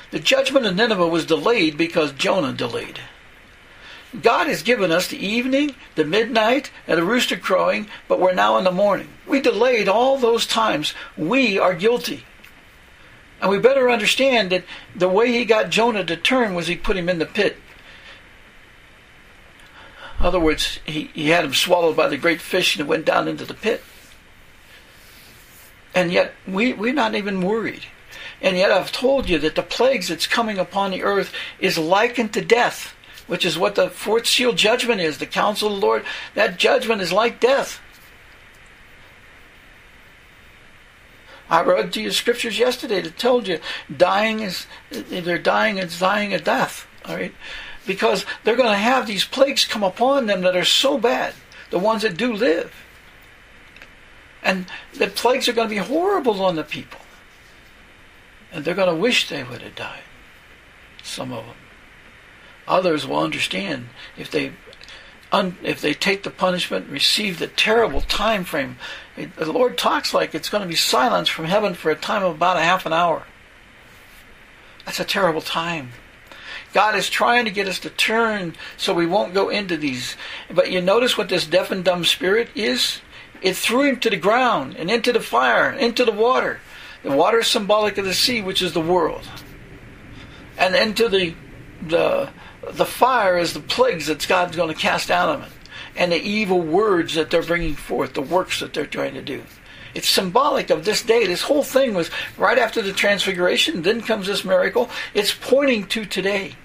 the 0.09 0.17
judgment 0.17 0.65
of 0.65 0.75
Nineveh 0.75 1.07
was 1.07 1.27
delayed 1.27 1.77
because 1.77 2.11
Jonah 2.11 2.53
delayed. 2.53 2.99
God 4.19 4.47
has 4.47 4.63
given 4.63 4.91
us 4.91 5.07
the 5.07 5.23
evening, 5.23 5.75
the 5.93 6.05
midnight, 6.05 6.71
and 6.87 6.97
the 6.97 7.03
rooster 7.03 7.37
crowing, 7.37 7.87
but 8.07 8.19
we're 8.19 8.33
now 8.33 8.57
in 8.57 8.63
the 8.63 8.71
morning. 8.71 9.09
We 9.27 9.41
delayed 9.41 9.87
all 9.87 10.17
those 10.17 10.47
times. 10.47 10.95
We 11.15 11.59
are 11.59 11.75
guilty. 11.75 12.25
And 13.39 13.51
we 13.51 13.59
better 13.59 13.87
understand 13.87 14.49
that 14.49 14.65
the 14.95 15.07
way 15.07 15.31
he 15.31 15.45
got 15.45 15.69
Jonah 15.69 16.03
to 16.03 16.17
turn 16.17 16.55
was 16.55 16.65
he 16.65 16.75
put 16.75 16.97
him 16.97 17.09
in 17.09 17.19
the 17.19 17.27
pit. 17.27 17.57
In 20.19 20.25
other 20.25 20.39
words, 20.39 20.79
he, 20.83 21.11
he 21.13 21.29
had 21.29 21.45
him 21.45 21.53
swallowed 21.53 21.95
by 21.95 22.07
the 22.07 22.17
great 22.17 22.41
fish 22.41 22.75
and 22.75 22.81
it 22.81 22.89
went 22.89 23.05
down 23.05 23.27
into 23.27 23.45
the 23.45 23.53
pit. 23.53 23.83
And 25.99 26.13
yet 26.13 26.33
we, 26.47 26.71
we're 26.71 26.93
not 26.93 27.13
even 27.13 27.41
worried. 27.41 27.83
And 28.41 28.55
yet 28.55 28.71
I've 28.71 28.91
told 28.91 29.27
you 29.27 29.37
that 29.39 29.55
the 29.55 29.61
plagues 29.63 30.07
that's 30.07 30.27
coming 30.27 30.57
upon 30.57 30.91
the 30.91 31.03
earth 31.03 31.33
is 31.59 31.77
likened 31.77 32.31
to 32.33 32.41
death. 32.41 32.95
which 33.29 33.45
is 33.45 33.59
what 33.59 33.75
the 33.75 33.89
fourth 33.91 34.25
seal 34.25 34.53
judgment 34.53 34.99
is, 34.99 35.19
the 35.19 35.25
counsel 35.25 35.71
of 35.71 35.79
the 35.79 35.85
Lord. 35.85 36.03
That 36.33 36.57
judgment 36.57 36.99
is 37.01 37.13
like 37.13 37.39
death. 37.39 37.79
I 41.47 41.61
read 41.61 41.93
to 41.93 42.01
you 42.01 42.11
scriptures 42.11 42.57
yesterday 42.57 43.01
that 43.01 43.17
told 43.17 43.47
you 43.47 43.59
dying 43.95 44.39
is 44.39 44.67
they're 44.91 45.37
dying 45.37 45.77
it's 45.77 45.99
dying 45.99 46.33
a 46.33 46.39
death. 46.39 46.87
All 47.05 47.15
right, 47.15 47.33
because 47.85 48.25
they're 48.43 48.55
going 48.55 48.69
to 48.71 48.75
have 48.75 49.05
these 49.05 49.25
plagues 49.25 49.63
come 49.65 49.83
upon 49.83 50.25
them 50.25 50.41
that 50.41 50.55
are 50.55 50.65
so 50.65 50.97
bad. 50.97 51.33
The 51.69 51.79
ones 51.79 52.01
that 52.01 52.17
do 52.17 52.33
live, 52.33 52.73
and 54.43 54.65
the 54.93 55.07
plagues 55.07 55.47
are 55.47 55.53
going 55.53 55.69
to 55.69 55.75
be 55.75 55.81
horrible 55.81 56.43
on 56.43 56.55
the 56.55 56.63
people, 56.63 57.01
and 58.51 58.63
they're 58.63 58.75
going 58.75 58.93
to 58.93 59.01
wish 59.01 59.27
they 59.27 59.43
would 59.43 59.61
have 59.61 59.75
died. 59.75 60.03
Some 61.03 61.31
of 61.31 61.45
them. 61.45 61.55
Others 62.67 63.07
will 63.07 63.19
understand 63.19 63.89
if 64.17 64.29
they 64.29 64.53
un, 65.31 65.57
if 65.63 65.81
they 65.81 65.93
take 65.93 66.23
the 66.23 66.29
punishment, 66.29 66.85
and 66.85 66.93
receive 66.93 67.39
the 67.39 67.47
terrible 67.47 68.01
time 68.01 68.43
frame. 68.43 68.77
The 69.15 69.51
Lord 69.51 69.77
talks 69.77 70.13
like 70.13 70.33
it's 70.33 70.49
going 70.49 70.61
to 70.61 70.67
be 70.67 70.75
silence 70.75 71.29
from 71.29 71.45
heaven 71.45 71.73
for 71.73 71.91
a 71.91 71.95
time 71.95 72.23
of 72.23 72.35
about 72.35 72.57
a 72.57 72.61
half 72.61 72.85
an 72.85 72.93
hour. 72.93 73.23
That's 74.85 74.99
a 74.99 75.05
terrible 75.05 75.41
time. 75.41 75.91
God 76.73 76.95
is 76.95 77.09
trying 77.09 77.45
to 77.45 77.51
get 77.51 77.67
us 77.67 77.79
to 77.79 77.89
turn 77.89 78.55
so 78.77 78.93
we 78.93 79.05
won't 79.05 79.33
go 79.33 79.49
into 79.49 79.75
these. 79.75 80.15
But 80.51 80.71
you 80.71 80.81
notice 80.81 81.17
what 81.17 81.29
this 81.29 81.47
deaf 81.47 81.71
and 81.71 81.83
dumb 81.83 82.05
spirit 82.05 82.49
is? 82.55 83.01
It 83.41 83.55
threw 83.55 83.83
him 83.83 83.99
to 84.01 84.09
the 84.09 84.17
ground 84.17 84.75
and 84.75 84.91
into 84.91 85.11
the 85.11 85.19
fire, 85.19 85.71
into 85.71 86.05
the 86.05 86.11
water. 86.11 86.59
The 87.03 87.11
water 87.11 87.39
is 87.39 87.47
symbolic 87.47 87.97
of 87.97 88.05
the 88.05 88.13
sea, 88.13 88.41
which 88.41 88.61
is 88.61 88.73
the 88.73 88.81
world. 88.81 89.27
And 90.57 90.75
into 90.75 91.07
the 91.07 91.33
the 91.81 92.29
the 92.71 92.85
fire 92.85 93.37
is 93.37 93.53
the 93.53 93.61
plagues 93.61 94.07
that 94.07 94.27
God's 94.27 94.57
going 94.57 94.73
to 94.73 94.79
cast 94.79 95.09
out 95.09 95.29
of 95.29 95.43
it, 95.43 95.51
and 95.95 96.11
the 96.11 96.17
evil 96.17 96.61
words 96.61 97.15
that 97.15 97.29
they're 97.29 97.41
bringing 97.41 97.75
forth, 97.75 98.13
the 98.13 98.21
works 98.21 98.59
that 98.59 98.73
they're 98.73 98.85
trying 98.85 99.13
to 99.13 99.21
do. 99.21 99.43
It's 99.95 100.07
symbolic 100.07 100.69
of 100.69 100.85
this 100.85 101.01
day. 101.01 101.25
This 101.25 101.41
whole 101.41 101.63
thing 101.63 101.93
was 101.93 102.11
right 102.37 102.59
after 102.59 102.81
the 102.81 102.93
transfiguration. 102.93 103.81
Then 103.81 104.01
comes 104.01 104.27
this 104.27 104.45
miracle. 104.45 104.89
It's 105.13 105.33
pointing 105.33 105.87
to 105.87 106.05
today. 106.05 106.55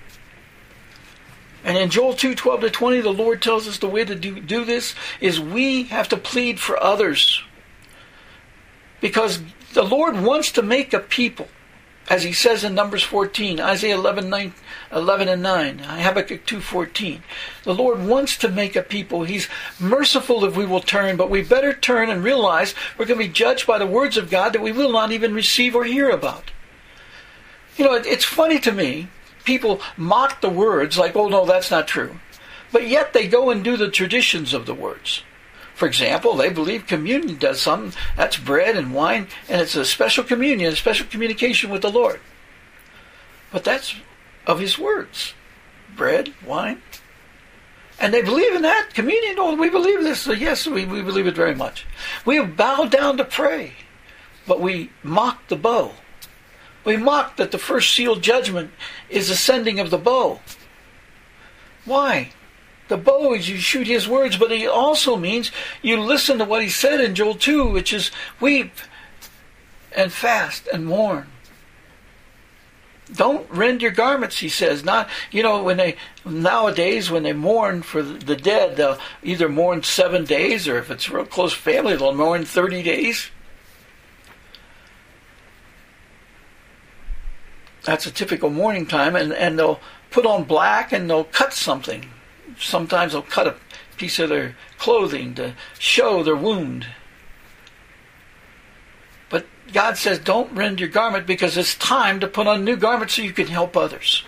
And 1.64 1.78
in 1.78 1.90
Joel 1.90 2.14
2 2.14 2.34
12 2.34 2.60
to 2.60 2.70
20, 2.70 3.00
the 3.00 3.10
Lord 3.10 3.42
tells 3.42 3.66
us 3.66 3.78
the 3.78 3.88
way 3.88 4.04
to 4.04 4.14
do, 4.14 4.40
do 4.40 4.64
this 4.64 4.94
is 5.20 5.40
we 5.40 5.84
have 5.84 6.08
to 6.10 6.16
plead 6.16 6.60
for 6.60 6.82
others. 6.82 7.42
Because 9.00 9.40
the 9.72 9.82
Lord 9.82 10.20
wants 10.20 10.52
to 10.52 10.62
make 10.62 10.92
a 10.92 11.00
people 11.00 11.48
as 12.08 12.22
he 12.22 12.32
says 12.32 12.64
in 12.64 12.74
Numbers 12.74 13.02
14, 13.02 13.60
Isaiah 13.60 13.94
11, 13.94 14.28
9, 14.28 14.52
11 14.92 15.28
and 15.28 15.42
9, 15.42 15.78
Habakkuk 15.78 16.44
2.14. 16.46 17.20
The 17.64 17.74
Lord 17.74 18.04
wants 18.04 18.36
to 18.38 18.48
make 18.50 18.76
a 18.76 18.82
people. 18.82 19.24
He's 19.24 19.48
merciful 19.80 20.44
if 20.44 20.54
we 20.54 20.66
will 20.66 20.80
turn, 20.80 21.16
but 21.16 21.30
we 21.30 21.42
better 21.42 21.72
turn 21.72 22.10
and 22.10 22.22
realize 22.22 22.74
we're 22.98 23.06
going 23.06 23.18
to 23.18 23.26
be 23.26 23.32
judged 23.32 23.66
by 23.66 23.78
the 23.78 23.86
words 23.86 24.18
of 24.18 24.30
God 24.30 24.52
that 24.52 24.62
we 24.62 24.72
will 24.72 24.92
not 24.92 25.12
even 25.12 25.32
receive 25.32 25.74
or 25.74 25.84
hear 25.84 26.10
about. 26.10 26.50
You 27.78 27.86
know, 27.86 27.94
it's 27.94 28.24
funny 28.24 28.58
to 28.60 28.72
me. 28.72 29.08
People 29.44 29.80
mock 29.96 30.40
the 30.40 30.48
words 30.48 30.98
like, 30.98 31.14
oh 31.16 31.28
no, 31.28 31.44
that's 31.44 31.70
not 31.70 31.86
true. 31.86 32.16
But 32.72 32.88
yet 32.88 33.12
they 33.12 33.28
go 33.28 33.50
and 33.50 33.62
do 33.62 33.76
the 33.76 33.90
traditions 33.90 34.52
of 34.52 34.66
the 34.66 34.74
words. 34.74 35.22
For 35.74 35.86
example, 35.86 36.34
they 36.34 36.50
believe 36.50 36.86
communion 36.86 37.36
does 37.36 37.60
something. 37.60 37.98
That's 38.16 38.36
bread 38.36 38.76
and 38.76 38.94
wine, 38.94 39.28
and 39.48 39.60
it's 39.60 39.74
a 39.74 39.84
special 39.84 40.24
communion, 40.24 40.72
a 40.72 40.76
special 40.76 41.06
communication 41.06 41.70
with 41.70 41.82
the 41.82 41.90
Lord. 41.90 42.20
But 43.52 43.64
that's 43.64 43.94
of 44.46 44.60
His 44.60 44.78
words 44.78 45.34
bread, 45.96 46.34
wine. 46.44 46.82
And 48.00 48.12
they 48.12 48.22
believe 48.22 48.54
in 48.54 48.62
that 48.62 48.90
communion. 48.92 49.36
Oh, 49.38 49.54
we 49.54 49.70
believe 49.70 50.02
this. 50.02 50.20
So 50.20 50.32
yes, 50.32 50.66
we, 50.66 50.84
we 50.84 51.02
believe 51.02 51.26
it 51.26 51.36
very 51.36 51.54
much. 51.54 51.86
We 52.24 52.36
have 52.36 52.56
bowed 52.56 52.90
down 52.90 53.16
to 53.18 53.24
pray, 53.24 53.74
but 54.46 54.60
we 54.60 54.90
mock 55.02 55.46
the 55.48 55.56
bow. 55.56 55.92
We 56.84 56.96
mock 56.96 57.36
that 57.36 57.50
the 57.50 57.58
first 57.58 57.94
sealed 57.94 58.22
judgment 58.22 58.70
is 59.08 59.28
the 59.28 59.36
sending 59.36 59.80
of 59.80 59.90
the 59.90 59.98
bow. 59.98 60.40
Why? 61.84 62.30
The 62.88 62.96
bow 62.96 63.32
is 63.34 63.48
you 63.48 63.56
shoot 63.56 63.86
his 63.86 64.06
words, 64.06 64.36
but 64.36 64.52
it 64.52 64.68
also 64.68 65.16
means 65.16 65.50
you 65.80 65.98
listen 66.00 66.38
to 66.38 66.44
what 66.44 66.62
he 66.62 66.68
said 66.68 67.00
in 67.00 67.14
Joel 67.14 67.34
2, 67.34 67.66
which 67.66 67.92
is 67.92 68.10
weep 68.40 68.72
and 69.96 70.12
fast 70.12 70.66
and 70.72 70.84
mourn. 70.84 71.26
Don't 73.12 73.48
rend 73.50 73.82
your 73.82 73.90
garments, 73.90 74.38
he 74.38 74.48
says. 74.48 74.82
Not, 74.82 75.08
you 75.30 75.42
know, 75.42 75.62
when 75.62 75.76
they, 75.76 75.96
nowadays, 76.24 77.10
when 77.10 77.22
they 77.22 77.32
mourn 77.32 77.82
for 77.82 78.02
the 78.02 78.36
dead, 78.36 78.76
they'll 78.76 78.98
either 79.22 79.48
mourn 79.48 79.82
seven 79.82 80.24
days, 80.24 80.66
or 80.66 80.78
if 80.78 80.90
it's 80.90 81.10
real 81.10 81.26
close 81.26 81.52
family, 81.52 81.96
they'll 81.96 82.14
mourn 82.14 82.44
30 82.44 82.82
days. 82.82 83.30
That's 87.84 88.06
a 88.06 88.10
typical 88.10 88.50
mourning 88.50 88.86
time, 88.86 89.14
and, 89.14 89.32
and 89.32 89.58
they'll 89.58 89.80
put 90.10 90.26
on 90.26 90.44
black 90.44 90.92
and 90.92 91.08
they'll 91.08 91.24
cut 91.24 91.52
something 91.52 92.08
sometimes 92.58 93.12
they'll 93.12 93.22
cut 93.22 93.46
a 93.46 93.56
piece 93.96 94.18
of 94.18 94.28
their 94.28 94.56
clothing 94.78 95.34
to 95.34 95.54
show 95.78 96.22
their 96.22 96.36
wound. 96.36 96.86
But 99.28 99.46
God 99.72 99.96
says, 99.96 100.18
don't 100.18 100.52
rend 100.52 100.80
your 100.80 100.88
garment 100.88 101.26
because 101.26 101.56
it's 101.56 101.74
time 101.76 102.20
to 102.20 102.26
put 102.26 102.46
on 102.46 102.64
new 102.64 102.76
garments 102.76 103.14
so 103.14 103.22
you 103.22 103.32
can 103.32 103.46
help 103.46 103.76
others. 103.76 104.24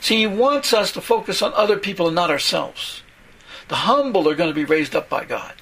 See, 0.00 0.18
He 0.18 0.26
wants 0.26 0.72
us 0.72 0.92
to 0.92 1.00
focus 1.00 1.42
on 1.42 1.52
other 1.54 1.76
people 1.76 2.06
and 2.06 2.14
not 2.14 2.30
ourselves. 2.30 3.02
The 3.68 3.76
humble 3.76 4.28
are 4.28 4.34
going 4.34 4.50
to 4.50 4.54
be 4.54 4.64
raised 4.64 4.96
up 4.96 5.08
by 5.08 5.24
God. 5.24 5.54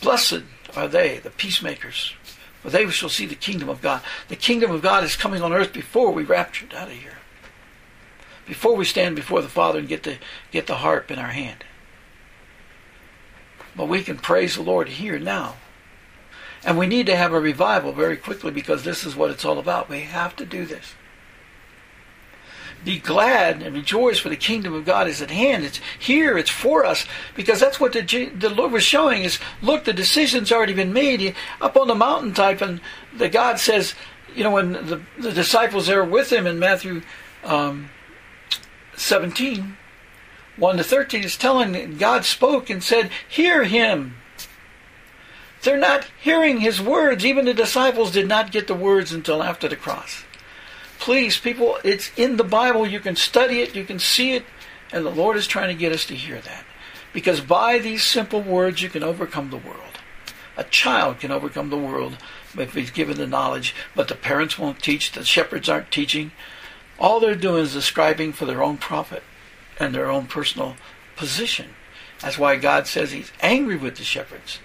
Blessed 0.00 0.42
are 0.76 0.88
they, 0.88 1.18
the 1.18 1.30
peacemakers, 1.30 2.14
for 2.62 2.70
they 2.70 2.88
shall 2.90 3.08
see 3.08 3.26
the 3.26 3.34
kingdom 3.34 3.68
of 3.68 3.80
God. 3.80 4.02
The 4.28 4.36
kingdom 4.36 4.70
of 4.70 4.82
God 4.82 5.04
is 5.04 5.16
coming 5.16 5.42
on 5.42 5.52
earth 5.52 5.72
before 5.72 6.12
we 6.12 6.24
raptured 6.24 6.74
out 6.74 6.88
of 6.88 6.94
here 6.94 7.18
before 8.48 8.74
we 8.74 8.84
stand 8.86 9.14
before 9.14 9.42
the 9.42 9.48
Father 9.48 9.78
and 9.78 9.86
get 9.86 10.02
the 10.02 10.16
get 10.50 10.66
the 10.66 10.76
harp 10.76 11.10
in 11.10 11.18
our 11.18 11.28
hand. 11.28 11.64
But 13.76 13.88
we 13.88 14.02
can 14.02 14.16
praise 14.16 14.56
the 14.56 14.62
Lord 14.62 14.88
here 14.88 15.18
now. 15.18 15.56
And 16.64 16.76
we 16.76 16.88
need 16.88 17.06
to 17.06 17.14
have 17.14 17.32
a 17.32 17.38
revival 17.38 17.92
very 17.92 18.16
quickly 18.16 18.50
because 18.50 18.82
this 18.82 19.04
is 19.04 19.14
what 19.14 19.30
it's 19.30 19.44
all 19.44 19.58
about. 19.58 19.88
We 19.88 20.00
have 20.00 20.34
to 20.36 20.44
do 20.44 20.64
this. 20.64 20.94
Be 22.84 22.98
glad 22.98 23.62
and 23.62 23.74
rejoice 23.74 24.18
for 24.18 24.28
the 24.28 24.36
kingdom 24.36 24.72
of 24.72 24.84
God 24.84 25.08
is 25.08 25.20
at 25.20 25.30
hand. 25.30 25.64
It's 25.64 25.80
here, 25.98 26.38
it's 26.38 26.50
for 26.50 26.84
us. 26.84 27.06
Because 27.34 27.60
that's 27.60 27.80
what 27.80 27.92
the, 27.92 28.30
the 28.36 28.50
Lord 28.50 28.72
was 28.72 28.84
showing 28.84 29.24
is 29.24 29.38
look, 29.62 29.84
the 29.84 29.92
decision's 29.92 30.52
already 30.52 30.74
been 30.74 30.92
made. 30.92 31.34
Up 31.60 31.76
on 31.76 31.88
the 31.88 31.94
mountaintop, 31.94 32.60
and 32.60 32.80
the 33.16 33.28
God 33.28 33.58
says, 33.58 33.94
you 34.34 34.44
know, 34.44 34.52
when 34.52 34.72
the, 34.72 35.00
the 35.18 35.32
disciples 35.32 35.90
are 35.90 36.04
with 36.04 36.32
him 36.32 36.46
in 36.46 36.58
Matthew 36.58 37.02
um, 37.44 37.90
17, 38.96 39.76
1 40.56 40.76
to 40.76 40.84
13 40.84 41.24
is 41.24 41.36
telling 41.36 41.96
God 41.98 42.24
spoke 42.24 42.70
and 42.70 42.82
said, 42.82 43.10
Hear 43.28 43.64
him. 43.64 44.16
They're 45.62 45.76
not 45.76 46.06
hearing 46.20 46.60
his 46.60 46.80
words. 46.80 47.24
Even 47.24 47.44
the 47.44 47.54
disciples 47.54 48.12
did 48.12 48.28
not 48.28 48.52
get 48.52 48.66
the 48.66 48.74
words 48.74 49.12
until 49.12 49.42
after 49.42 49.68
the 49.68 49.76
cross. 49.76 50.24
Please, 50.98 51.38
people, 51.38 51.78
it's 51.84 52.10
in 52.16 52.36
the 52.36 52.44
Bible. 52.44 52.86
You 52.86 53.00
can 53.00 53.16
study 53.16 53.60
it, 53.60 53.74
you 53.74 53.84
can 53.84 53.98
see 53.98 54.32
it, 54.34 54.44
and 54.92 55.04
the 55.04 55.10
Lord 55.10 55.36
is 55.36 55.46
trying 55.46 55.68
to 55.68 55.78
get 55.78 55.92
us 55.92 56.04
to 56.06 56.14
hear 56.14 56.40
that. 56.40 56.64
Because 57.12 57.40
by 57.40 57.78
these 57.78 58.02
simple 58.02 58.40
words, 58.40 58.82
you 58.82 58.88
can 58.88 59.02
overcome 59.02 59.50
the 59.50 59.56
world. 59.56 59.98
A 60.56 60.64
child 60.64 61.20
can 61.20 61.30
overcome 61.30 61.70
the 61.70 61.78
world 61.78 62.16
if 62.56 62.74
he's 62.74 62.90
given 62.90 63.16
the 63.16 63.26
knowledge, 63.26 63.74
but 63.94 64.08
the 64.08 64.16
parents 64.16 64.58
won't 64.58 64.82
teach, 64.82 65.12
the 65.12 65.24
shepherds 65.24 65.68
aren't 65.68 65.92
teaching. 65.92 66.32
All 66.98 67.20
they're 67.20 67.36
doing 67.36 67.62
is 67.62 67.72
describing 67.72 68.32
for 68.32 68.44
their 68.44 68.62
own 68.62 68.76
profit 68.76 69.22
and 69.78 69.94
their 69.94 70.10
own 70.10 70.26
personal 70.26 70.74
position. 71.16 71.74
That's 72.20 72.38
why 72.38 72.56
God 72.56 72.88
says 72.88 73.12
He's 73.12 73.30
angry 73.40 73.76
with 73.76 73.96
the 73.96 74.04
shepherds 74.04 74.58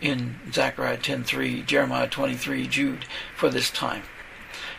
in 0.00 0.36
Zechariah 0.50 0.98
10:3, 0.98 1.66
Jeremiah 1.66 2.08
23, 2.08 2.66
Jude 2.66 3.04
for 3.36 3.50
this 3.50 3.70
time. 3.70 4.04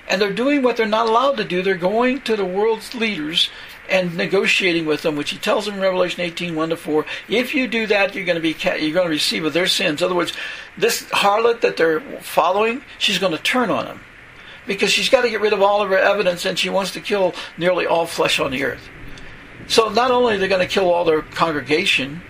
And 0.08 0.22
they're 0.22 0.32
doing 0.32 0.62
what 0.62 0.78
they're 0.78 0.86
not 0.86 1.08
allowed 1.08 1.38
to 1.38 1.44
do. 1.44 1.62
They're 1.62 1.76
going 1.76 2.22
to 2.22 2.36
the 2.36 2.46
world's 2.46 2.96
leaders 2.96 3.50
and 3.90 4.16
negotiating 4.16 4.86
with 4.86 5.02
them, 5.02 5.16
which 5.16 5.32
he 5.32 5.38
tells 5.38 5.66
them 5.66 5.76
in 5.76 5.82
Revelation 5.82 6.22
18, 6.22 6.56
1 6.56 6.70
to 6.70 6.78
4. 6.78 7.06
If 7.30 7.54
you 7.54 7.68
do 7.68 7.88
that, 7.88 8.16
you're 8.16 8.26
going 8.26 8.42
to 8.42 8.42
be 8.42 8.56
you're 8.82 8.94
going 8.94 9.08
to 9.08 9.10
receive 9.10 9.46
of 9.46 9.54
their 9.54 9.68
sins. 9.68 10.02
In 10.02 10.06
other 10.06 10.16
words, 10.16 10.34
this 10.78 11.04
harlot 11.06 11.62
that 11.62 11.78
they're 11.78 12.02
following, 12.22 12.84
she's 12.98 13.20
going 13.20 13.32
to 13.34 13.44
turn 13.44 13.70
on 13.70 13.86
them 13.86 14.02
because 14.66 14.92
she's 14.92 15.10
got 15.10 15.22
to 15.22 15.30
get 15.30 15.42
rid 15.42 15.54
of 15.54 15.62
all 15.62 15.82
of 15.82 15.90
her 15.90 15.98
evidence 15.98 16.46
and 16.46 16.60
she 16.60 16.70
wants 16.70 16.92
to 16.92 17.00
kill 17.00 17.34
nearly 17.58 17.88
all 17.88 18.06
flesh 18.06 18.40
on 18.40 18.52
the 18.52 18.64
earth. 18.64 18.90
So 19.68 19.90
not 19.90 20.12
only 20.12 20.36
are 20.36 20.38
they 20.38 20.48
going 20.48 20.66
to 20.66 20.74
kill 20.74 20.92
all 20.92 21.06
their 21.06 21.22
congregation, 21.22 22.22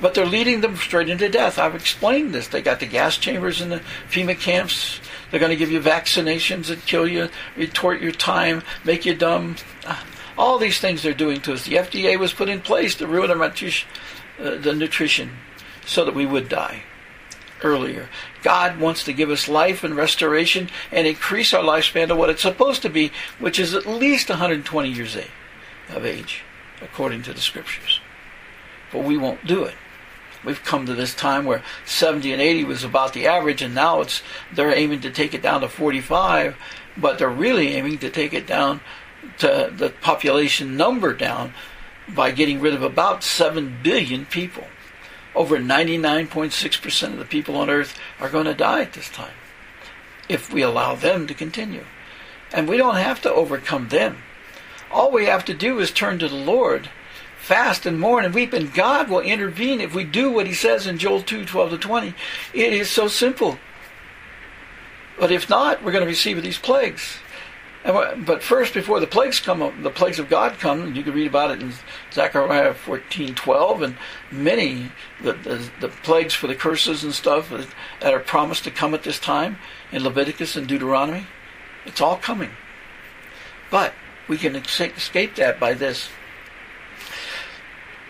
but 0.00 0.14
they're 0.14 0.26
leading 0.26 0.60
them 0.60 0.76
straight 0.76 1.08
into 1.08 1.28
death. 1.28 1.58
I've 1.58 1.74
explained 1.74 2.32
this. 2.32 2.48
They 2.48 2.62
got 2.62 2.80
the 2.80 2.86
gas 2.86 3.18
chambers 3.18 3.60
in 3.60 3.68
the 3.68 3.82
FEMA 4.10 4.38
camps. 4.38 5.00
They're 5.30 5.40
going 5.40 5.50
to 5.50 5.56
give 5.56 5.70
you 5.70 5.80
vaccinations 5.80 6.66
that 6.66 6.86
kill 6.86 7.06
you, 7.06 7.28
retort 7.56 8.00
your 8.00 8.12
time, 8.12 8.62
make 8.84 9.06
you 9.06 9.14
dumb. 9.14 9.56
All 10.36 10.58
these 10.58 10.80
things 10.80 11.02
they're 11.02 11.12
doing 11.12 11.40
to 11.42 11.52
us. 11.52 11.64
The 11.64 11.76
FDA 11.76 12.18
was 12.18 12.32
put 12.32 12.48
in 12.48 12.60
place 12.60 12.94
to 12.96 13.06
ruin 13.06 13.30
our 13.30 13.42
uh, 13.42 13.50
the 14.38 14.74
nutrition 14.74 15.30
so 15.86 16.04
that 16.04 16.14
we 16.14 16.26
would 16.26 16.48
die 16.48 16.82
earlier. 17.62 18.08
God 18.42 18.78
wants 18.78 19.04
to 19.04 19.12
give 19.12 19.30
us 19.30 19.48
life 19.48 19.84
and 19.84 19.94
restoration 19.94 20.70
and 20.90 21.06
increase 21.06 21.52
our 21.52 21.62
lifespan 21.62 22.08
to 22.08 22.16
what 22.16 22.30
it's 22.30 22.42
supposed 22.42 22.82
to 22.82 22.88
be, 22.88 23.12
which 23.38 23.58
is 23.58 23.74
at 23.74 23.86
least 23.86 24.28
120 24.30 24.90
years 24.90 25.16
of 25.90 26.04
age, 26.04 26.42
according 26.80 27.22
to 27.22 27.32
the 27.32 27.40
scriptures. 27.40 28.00
But 28.92 29.04
we 29.04 29.16
won't 29.16 29.46
do 29.46 29.64
it. 29.64 29.74
We've 30.44 30.62
come 30.62 30.86
to 30.86 30.94
this 30.94 31.14
time 31.14 31.44
where 31.44 31.62
70 31.84 32.32
and 32.32 32.40
80 32.40 32.64
was 32.64 32.84
about 32.84 33.12
the 33.12 33.26
average, 33.26 33.62
and 33.62 33.74
now 33.74 34.00
it's 34.00 34.22
they're 34.52 34.74
aiming 34.74 35.00
to 35.02 35.10
take 35.10 35.34
it 35.34 35.42
down 35.42 35.60
to 35.60 35.68
45, 35.68 36.56
but 36.96 37.18
they're 37.18 37.28
really 37.28 37.68
aiming 37.68 37.98
to 37.98 38.10
take 38.10 38.32
it 38.32 38.46
down 38.46 38.80
to 39.38 39.72
the 39.74 39.90
population 40.00 40.76
number 40.76 41.12
down 41.12 41.52
by 42.08 42.30
getting 42.30 42.60
rid 42.60 42.74
of 42.74 42.82
about 42.82 43.22
7 43.22 43.80
billion 43.82 44.24
people 44.26 44.64
over 45.34 45.58
99.6% 45.58 47.12
of 47.12 47.18
the 47.18 47.24
people 47.24 47.56
on 47.56 47.70
earth 47.70 47.98
are 48.18 48.28
going 48.28 48.46
to 48.46 48.54
die 48.54 48.82
at 48.82 48.94
this 48.94 49.08
time 49.08 49.34
if 50.28 50.52
we 50.52 50.62
allow 50.62 50.94
them 50.94 51.26
to 51.26 51.34
continue. 51.34 51.84
And 52.52 52.68
we 52.68 52.76
don't 52.76 52.96
have 52.96 53.20
to 53.22 53.32
overcome 53.32 53.88
them. 53.88 54.18
All 54.90 55.10
we 55.10 55.26
have 55.26 55.44
to 55.44 55.54
do 55.54 55.78
is 55.78 55.90
turn 55.90 56.18
to 56.18 56.28
the 56.28 56.34
Lord, 56.34 56.88
fast 57.40 57.86
and 57.86 57.98
mourn 57.98 58.24
and 58.24 58.34
weep, 58.34 58.52
and 58.52 58.72
God 58.72 59.08
will 59.08 59.20
intervene 59.20 59.80
if 59.80 59.94
we 59.94 60.04
do 60.04 60.30
what 60.30 60.46
He 60.46 60.54
says 60.54 60.86
in 60.86 60.98
Joel 60.98 61.22
2 61.22 61.44
12 61.44 61.70
to 61.70 61.78
20. 61.78 62.14
It 62.54 62.72
is 62.72 62.90
so 62.90 63.08
simple. 63.08 63.58
But 65.18 65.32
if 65.32 65.50
not, 65.50 65.82
we're 65.82 65.92
going 65.92 66.04
to 66.04 66.08
receive 66.08 66.42
these 66.42 66.58
plagues. 66.58 67.18
But 67.82 68.42
first, 68.42 68.74
before 68.74 69.00
the 69.00 69.06
plagues 69.06 69.40
come, 69.40 69.82
the 69.82 69.90
plagues 69.90 70.18
of 70.18 70.28
God 70.28 70.58
come, 70.58 70.94
you 70.94 71.02
can 71.02 71.14
read 71.14 71.28
about 71.28 71.50
it 71.50 71.62
in 71.62 71.72
Zechariah 72.12 72.74
14:12, 72.74 73.82
and 73.82 73.96
many 74.30 74.92
the, 75.22 75.32
the, 75.32 75.70
the 75.80 75.88
plagues 75.88 76.34
for 76.34 76.46
the 76.46 76.54
curses 76.54 77.04
and 77.04 77.14
stuff 77.14 77.50
that 78.00 78.14
are 78.14 78.20
promised 78.20 78.64
to 78.64 78.70
come 78.70 78.92
at 78.92 79.02
this 79.02 79.18
time 79.18 79.58
in 79.92 80.04
Leviticus 80.04 80.56
and 80.56 80.66
Deuteronomy. 80.66 81.26
It's 81.86 82.02
all 82.02 82.18
coming, 82.18 82.50
but 83.70 83.94
we 84.28 84.36
can 84.36 84.56
escape 84.56 85.36
that 85.36 85.58
by 85.58 85.72
this. 85.72 86.10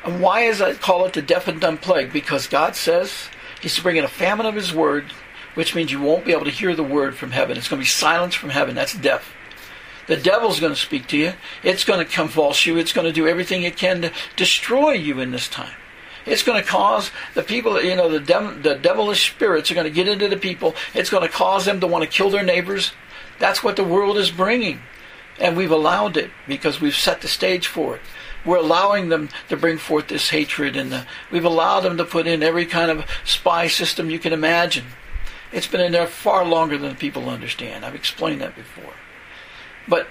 And 0.04 0.20
why 0.20 0.42
is 0.42 0.60
I 0.60 0.74
call 0.74 1.04
it 1.06 1.12
the 1.12 1.22
deaf 1.22 1.48
and 1.48 1.60
dumb 1.60 1.78
plague? 1.78 2.12
Because 2.12 2.46
God 2.46 2.74
says 2.74 3.28
He's 3.60 3.78
bringing 3.78 4.04
a 4.04 4.08
famine 4.08 4.46
of 4.46 4.54
His 4.54 4.72
word, 4.72 5.12
which 5.54 5.74
means 5.74 5.92
you 5.92 6.00
won't 6.00 6.24
be 6.24 6.32
able 6.32 6.46
to 6.46 6.50
hear 6.50 6.74
the 6.74 6.82
word 6.82 7.16
from 7.16 7.32
heaven. 7.32 7.56
It's 7.56 7.68
going 7.68 7.80
to 7.80 7.84
be 7.84 7.88
silence 7.88 8.34
from 8.34 8.50
heaven. 8.50 8.74
That's 8.74 8.94
deaf. 8.94 9.34
The 10.06 10.16
devil's 10.16 10.58
going 10.58 10.72
to 10.72 10.80
speak 10.80 11.06
to 11.08 11.16
you. 11.16 11.34
It's 11.62 11.84
going 11.84 12.04
to 12.04 12.10
convulse 12.10 12.66
you. 12.66 12.78
It's 12.78 12.92
going 12.92 13.06
to 13.06 13.12
do 13.12 13.28
everything 13.28 13.62
it 13.62 13.76
can 13.76 14.02
to 14.02 14.12
destroy 14.36 14.92
you 14.92 15.20
in 15.20 15.30
this 15.30 15.48
time. 15.48 15.74
It's 16.26 16.42
going 16.42 16.60
to 16.62 16.68
cause 16.68 17.10
the 17.34 17.42
people, 17.42 17.80
you 17.82 17.96
know, 17.96 18.08
the, 18.08 18.20
dem- 18.20 18.62
the 18.62 18.74
devilish 18.74 19.30
spirits 19.30 19.70
are 19.70 19.74
going 19.74 19.86
to 19.86 19.92
get 19.92 20.08
into 20.08 20.28
the 20.28 20.36
people. 20.36 20.74
It's 20.94 21.10
going 21.10 21.22
to 21.22 21.32
cause 21.32 21.64
them 21.64 21.80
to 21.80 21.86
want 21.86 22.04
to 22.04 22.10
kill 22.10 22.30
their 22.30 22.42
neighbors. 22.42 22.92
That's 23.38 23.62
what 23.62 23.76
the 23.76 23.84
world 23.84 24.18
is 24.18 24.30
bringing. 24.30 24.80
And 25.38 25.56
we've 25.56 25.70
allowed 25.70 26.16
it 26.16 26.30
because 26.46 26.80
we've 26.80 26.94
set 26.94 27.22
the 27.22 27.28
stage 27.28 27.66
for 27.66 27.96
it. 27.96 28.02
We're 28.44 28.56
allowing 28.56 29.08
them 29.08 29.28
to 29.48 29.56
bring 29.56 29.78
forth 29.78 30.08
this 30.08 30.30
hatred, 30.30 30.76
and 30.76 30.90
the, 30.90 31.06
we've 31.30 31.44
allowed 31.44 31.80
them 31.80 31.96
to 31.98 32.04
put 32.04 32.26
in 32.26 32.42
every 32.42 32.66
kind 32.66 32.90
of 32.90 33.04
spy 33.24 33.66
system 33.68 34.10
you 34.10 34.18
can 34.18 34.32
imagine. 34.32 34.86
It's 35.52 35.66
been 35.66 35.80
in 35.80 35.92
there 35.92 36.06
far 36.06 36.44
longer 36.44 36.78
than 36.78 36.96
people 36.96 37.28
understand. 37.28 37.84
I've 37.84 37.94
explained 37.94 38.40
that 38.40 38.54
before. 38.54 38.94
But 39.88 40.06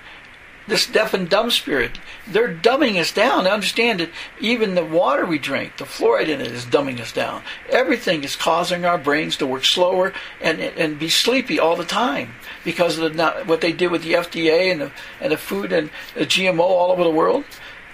this 0.69 0.85
deaf 0.85 1.13
and 1.13 1.27
dumb 1.27 1.49
spirit, 1.49 1.99
they're 2.27 2.53
dumbing 2.53 2.99
us 2.99 3.11
down. 3.11 3.47
I 3.47 3.51
understand 3.51 3.99
that 3.99 4.11
even 4.39 4.75
the 4.75 4.85
water 4.85 5.25
we 5.25 5.39
drink, 5.39 5.77
the 5.77 5.85
fluoride 5.85 6.27
in 6.27 6.41
it 6.41 6.51
is 6.51 6.65
dumbing 6.65 6.99
us 6.99 7.11
down. 7.11 7.41
Everything 7.69 8.23
is 8.23 8.35
causing 8.35 8.85
our 8.85 8.97
brains 8.97 9.35
to 9.37 9.47
work 9.47 9.65
slower 9.65 10.13
and, 10.41 10.59
and 10.59 10.99
be 10.99 11.09
sleepy 11.09 11.59
all 11.59 11.75
the 11.75 11.85
time 11.85 12.35
because 12.63 12.97
of 12.97 13.15
the, 13.15 13.31
what 13.45 13.61
they 13.61 13.71
did 13.71 13.91
with 13.91 14.03
the 14.03 14.13
FDA 14.13 14.71
and 14.71 14.81
the, 14.81 14.91
and 15.19 15.31
the 15.31 15.37
food 15.37 15.73
and 15.73 15.89
the 16.13 16.25
GMO 16.25 16.59
all 16.59 16.91
over 16.91 17.03
the 17.03 17.09
world. 17.09 17.45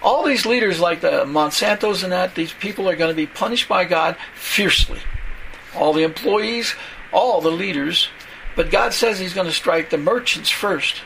All 0.06 0.24
these 0.24 0.46
leaders 0.46 0.80
like 0.80 1.02
the 1.02 1.24
Monsantos 1.26 2.02
and 2.02 2.12
that, 2.12 2.34
these 2.34 2.52
people 2.52 2.88
are 2.88 2.96
going 2.96 3.10
to 3.10 3.16
be 3.16 3.26
punished 3.26 3.68
by 3.68 3.84
God 3.84 4.16
fiercely. 4.34 5.00
All 5.74 5.92
the 5.92 6.04
employees, 6.04 6.74
all 7.12 7.42
the 7.42 7.50
leaders. 7.50 8.08
But 8.54 8.70
God 8.70 8.94
says 8.94 9.18
He's 9.18 9.34
going 9.34 9.48
to 9.48 9.52
strike 9.52 9.90
the 9.90 9.98
merchants 9.98 10.48
first 10.48 11.02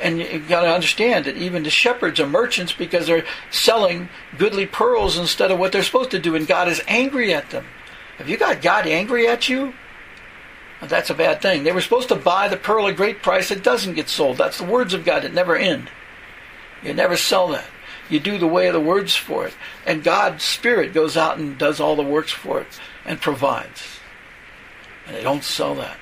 and 0.00 0.18
you've 0.18 0.48
got 0.48 0.62
to 0.62 0.72
understand 0.72 1.24
that 1.24 1.36
even 1.36 1.62
the 1.62 1.70
shepherds 1.70 2.20
are 2.20 2.26
merchants 2.26 2.72
because 2.72 3.06
they're 3.06 3.26
selling 3.50 4.08
goodly 4.36 4.66
pearls 4.66 5.18
instead 5.18 5.50
of 5.50 5.58
what 5.58 5.72
they're 5.72 5.82
supposed 5.82 6.10
to 6.12 6.18
do, 6.18 6.34
and 6.34 6.46
God 6.46 6.68
is 6.68 6.82
angry 6.86 7.34
at 7.34 7.50
them. 7.50 7.64
Have 8.18 8.28
you 8.28 8.36
got 8.36 8.62
God 8.62 8.86
angry 8.86 9.28
at 9.28 9.48
you? 9.48 9.74
That's 10.82 11.10
a 11.10 11.14
bad 11.14 11.42
thing. 11.42 11.64
They 11.64 11.72
were 11.72 11.80
supposed 11.80 12.08
to 12.08 12.14
buy 12.14 12.48
the 12.48 12.56
pearl 12.56 12.86
at 12.86 12.96
great 12.96 13.22
price. 13.22 13.50
It 13.50 13.64
doesn't 13.64 13.94
get 13.94 14.08
sold. 14.08 14.38
That's 14.38 14.58
the 14.58 14.64
words 14.64 14.94
of 14.94 15.04
God 15.04 15.24
that 15.24 15.34
never 15.34 15.56
end. 15.56 15.90
You 16.82 16.94
never 16.94 17.16
sell 17.16 17.48
that. 17.48 17.66
You 18.08 18.20
do 18.20 18.38
the 18.38 18.46
way 18.46 18.68
of 18.68 18.72
the 18.72 18.80
words 18.80 19.14
for 19.14 19.46
it. 19.46 19.54
And 19.86 20.02
God's 20.02 20.42
Spirit 20.42 20.94
goes 20.94 21.16
out 21.16 21.38
and 21.38 21.58
does 21.58 21.80
all 21.80 21.96
the 21.96 22.02
works 22.02 22.32
for 22.32 22.60
it 22.60 22.80
and 23.04 23.20
provides. 23.20 24.00
And 25.06 25.16
they 25.16 25.22
don't 25.22 25.44
sell 25.44 25.74
that. 25.76 25.96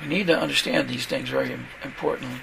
We 0.00 0.08
need 0.08 0.26
to 0.26 0.38
understand 0.38 0.88
these 0.88 1.06
things 1.06 1.28
very 1.28 1.56
importantly. 1.84 2.40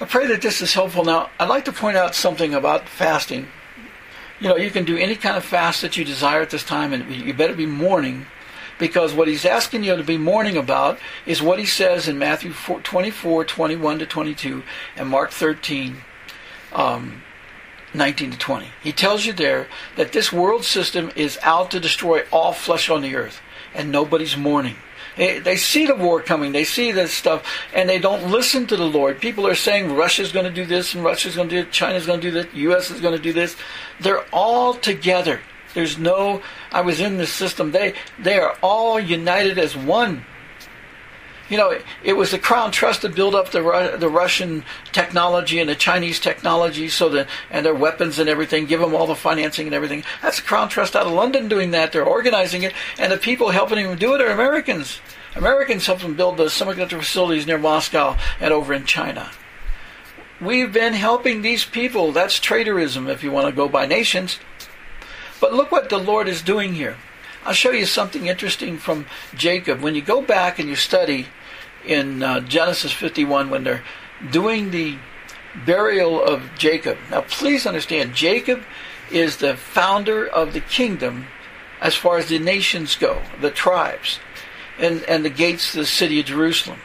I 0.00 0.04
pray 0.04 0.26
that 0.26 0.42
this 0.42 0.60
is 0.60 0.74
helpful. 0.74 1.04
Now, 1.04 1.30
I'd 1.38 1.48
like 1.48 1.64
to 1.64 1.72
point 1.72 1.96
out 1.96 2.14
something 2.14 2.54
about 2.54 2.88
fasting. 2.88 3.48
You 4.40 4.48
know, 4.48 4.56
you 4.56 4.70
can 4.70 4.84
do 4.84 4.96
any 4.96 5.16
kind 5.16 5.36
of 5.36 5.44
fast 5.44 5.82
that 5.82 5.96
you 5.96 6.04
desire 6.04 6.40
at 6.42 6.50
this 6.50 6.62
time, 6.62 6.92
and 6.92 7.12
you 7.12 7.34
better 7.34 7.54
be 7.54 7.66
mourning, 7.66 8.26
because 8.78 9.14
what 9.14 9.28
he's 9.28 9.44
asking 9.44 9.84
you 9.84 9.96
to 9.96 10.04
be 10.04 10.18
mourning 10.18 10.56
about 10.56 10.98
is 11.26 11.42
what 11.42 11.58
he 11.58 11.66
says 11.66 12.08
in 12.08 12.18
Matthew 12.18 12.52
24, 12.52 13.44
21 13.44 13.98
to 13.98 14.06
22, 14.06 14.62
and 14.96 15.08
Mark 15.08 15.30
13, 15.30 15.98
um, 16.72 17.22
19 17.94 18.32
to 18.32 18.38
20. 18.38 18.66
He 18.82 18.92
tells 18.92 19.26
you 19.26 19.32
there 19.32 19.66
that 19.96 20.12
this 20.12 20.32
world 20.32 20.64
system 20.64 21.10
is 21.16 21.38
out 21.42 21.70
to 21.72 21.80
destroy 21.80 22.22
all 22.30 22.52
flesh 22.52 22.88
on 22.88 23.02
the 23.02 23.16
earth, 23.16 23.40
and 23.74 23.90
nobody's 23.90 24.36
mourning. 24.36 24.76
They, 25.18 25.56
see 25.56 25.86
the 25.86 25.96
war 25.96 26.22
coming. 26.22 26.52
They 26.52 26.62
see 26.62 26.92
this 26.92 27.12
stuff, 27.12 27.44
and 27.74 27.88
they 27.88 27.98
don't 27.98 28.30
listen 28.30 28.68
to 28.68 28.76
the 28.76 28.86
Lord. 28.86 29.20
People 29.20 29.48
are 29.48 29.56
saying 29.56 29.92
Russia's 29.96 30.30
going 30.30 30.46
to 30.46 30.52
do 30.52 30.64
this, 30.64 30.94
and 30.94 31.02
Russia's 31.02 31.34
going 31.34 31.48
to 31.48 31.56
do 31.56 31.62
it. 31.62 31.72
China's 31.72 32.06
going 32.06 32.20
to 32.20 32.30
do 32.30 32.30
this. 32.30 32.54
U.S. 32.54 32.90
is 32.92 33.00
going 33.00 33.16
to 33.16 33.22
do 33.22 33.32
this. 33.32 33.56
They're 33.98 34.24
all 34.32 34.74
together. 34.74 35.40
There's 35.74 35.98
no. 35.98 36.40
I 36.72 36.80
was 36.82 37.00
in 37.00 37.16
this 37.16 37.32
system. 37.32 37.72
They 37.72 37.94
they 38.18 38.38
are 38.38 38.56
all 38.62 39.00
united 39.00 39.58
as 39.58 39.76
one. 39.76 40.24
You 41.48 41.56
know, 41.56 41.78
it 42.04 42.12
was 42.12 42.30
the 42.30 42.38
Crown 42.38 42.72
Trust 42.72 43.00
to 43.02 43.08
build 43.08 43.34
up 43.34 43.50
the 43.50 43.96
the 43.98 44.08
Russian 44.08 44.64
technology 44.92 45.60
and 45.60 45.68
the 45.68 45.74
Chinese 45.74 46.20
technology, 46.20 46.88
so 46.88 47.08
that 47.08 47.26
and 47.50 47.64
their 47.64 47.74
weapons 47.74 48.18
and 48.18 48.28
everything, 48.28 48.66
give 48.66 48.80
them 48.80 48.94
all 48.94 49.06
the 49.06 49.14
financing 49.14 49.66
and 49.66 49.74
everything. 49.74 50.04
That's 50.20 50.36
the 50.36 50.46
Crown 50.46 50.68
Trust 50.68 50.94
out 50.94 51.06
of 51.06 51.12
London 51.12 51.48
doing 51.48 51.70
that. 51.70 51.92
They're 51.92 52.04
organizing 52.04 52.64
it, 52.64 52.74
and 52.98 53.10
the 53.10 53.16
people 53.16 53.50
helping 53.50 53.82
them 53.82 53.96
do 53.96 54.14
it 54.14 54.20
are 54.20 54.28
Americans. 54.28 55.00
Americans 55.34 55.86
helped 55.86 56.02
them 56.02 56.16
build 56.16 56.36
the 56.36 56.46
semiconductor 56.46 56.98
facilities 56.98 57.46
near 57.46 57.58
Moscow 57.58 58.16
and 58.40 58.52
over 58.52 58.74
in 58.74 58.84
China. 58.84 59.30
We've 60.40 60.72
been 60.72 60.92
helping 60.92 61.42
these 61.42 61.64
people. 61.64 62.12
That's 62.12 62.38
traitorism, 62.38 63.08
if 63.08 63.24
you 63.24 63.30
want 63.30 63.46
to 63.48 63.52
go 63.52 63.68
by 63.68 63.86
nations. 63.86 64.38
But 65.40 65.54
look 65.54 65.70
what 65.70 65.88
the 65.88 65.98
Lord 65.98 66.28
is 66.28 66.42
doing 66.42 66.74
here. 66.74 66.96
I'll 67.44 67.52
show 67.52 67.70
you 67.70 67.86
something 67.86 68.26
interesting 68.26 68.78
from 68.78 69.06
Jacob. 69.34 69.80
When 69.80 69.94
you 69.94 70.02
go 70.02 70.20
back 70.20 70.58
and 70.58 70.68
you 70.68 70.76
study 70.76 71.26
in 71.86 72.22
uh, 72.22 72.40
Genesis 72.40 72.92
51 72.92 73.50
when 73.50 73.64
they're 73.64 73.84
doing 74.30 74.70
the 74.70 74.98
burial 75.64 76.22
of 76.22 76.42
Jacob. 76.58 76.98
Now, 77.10 77.22
please 77.22 77.66
understand, 77.66 78.14
Jacob 78.14 78.62
is 79.10 79.38
the 79.38 79.56
founder 79.56 80.26
of 80.26 80.52
the 80.52 80.60
kingdom 80.60 81.26
as 81.80 81.94
far 81.94 82.18
as 82.18 82.28
the 82.28 82.38
nations 82.38 82.96
go, 82.96 83.22
the 83.40 83.50
tribes, 83.50 84.18
and, 84.78 85.02
and 85.04 85.24
the 85.24 85.30
gates 85.30 85.72
to 85.72 85.78
the 85.78 85.86
city 85.86 86.20
of 86.20 86.26
Jerusalem. 86.26 86.78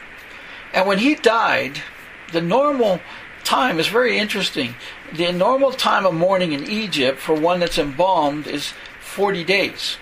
And 0.72 0.86
when 0.86 0.98
he 0.98 1.14
died, 1.14 1.82
the 2.32 2.40
normal 2.40 3.00
time 3.44 3.78
is 3.78 3.88
very 3.88 4.18
interesting. 4.18 4.74
The 5.12 5.32
normal 5.32 5.72
time 5.72 6.06
of 6.06 6.14
mourning 6.14 6.52
in 6.52 6.68
Egypt 6.68 7.18
for 7.18 7.34
one 7.34 7.60
that's 7.60 7.78
embalmed 7.78 8.46
is 8.46 8.72
40 9.00 9.44
days. 9.44 9.96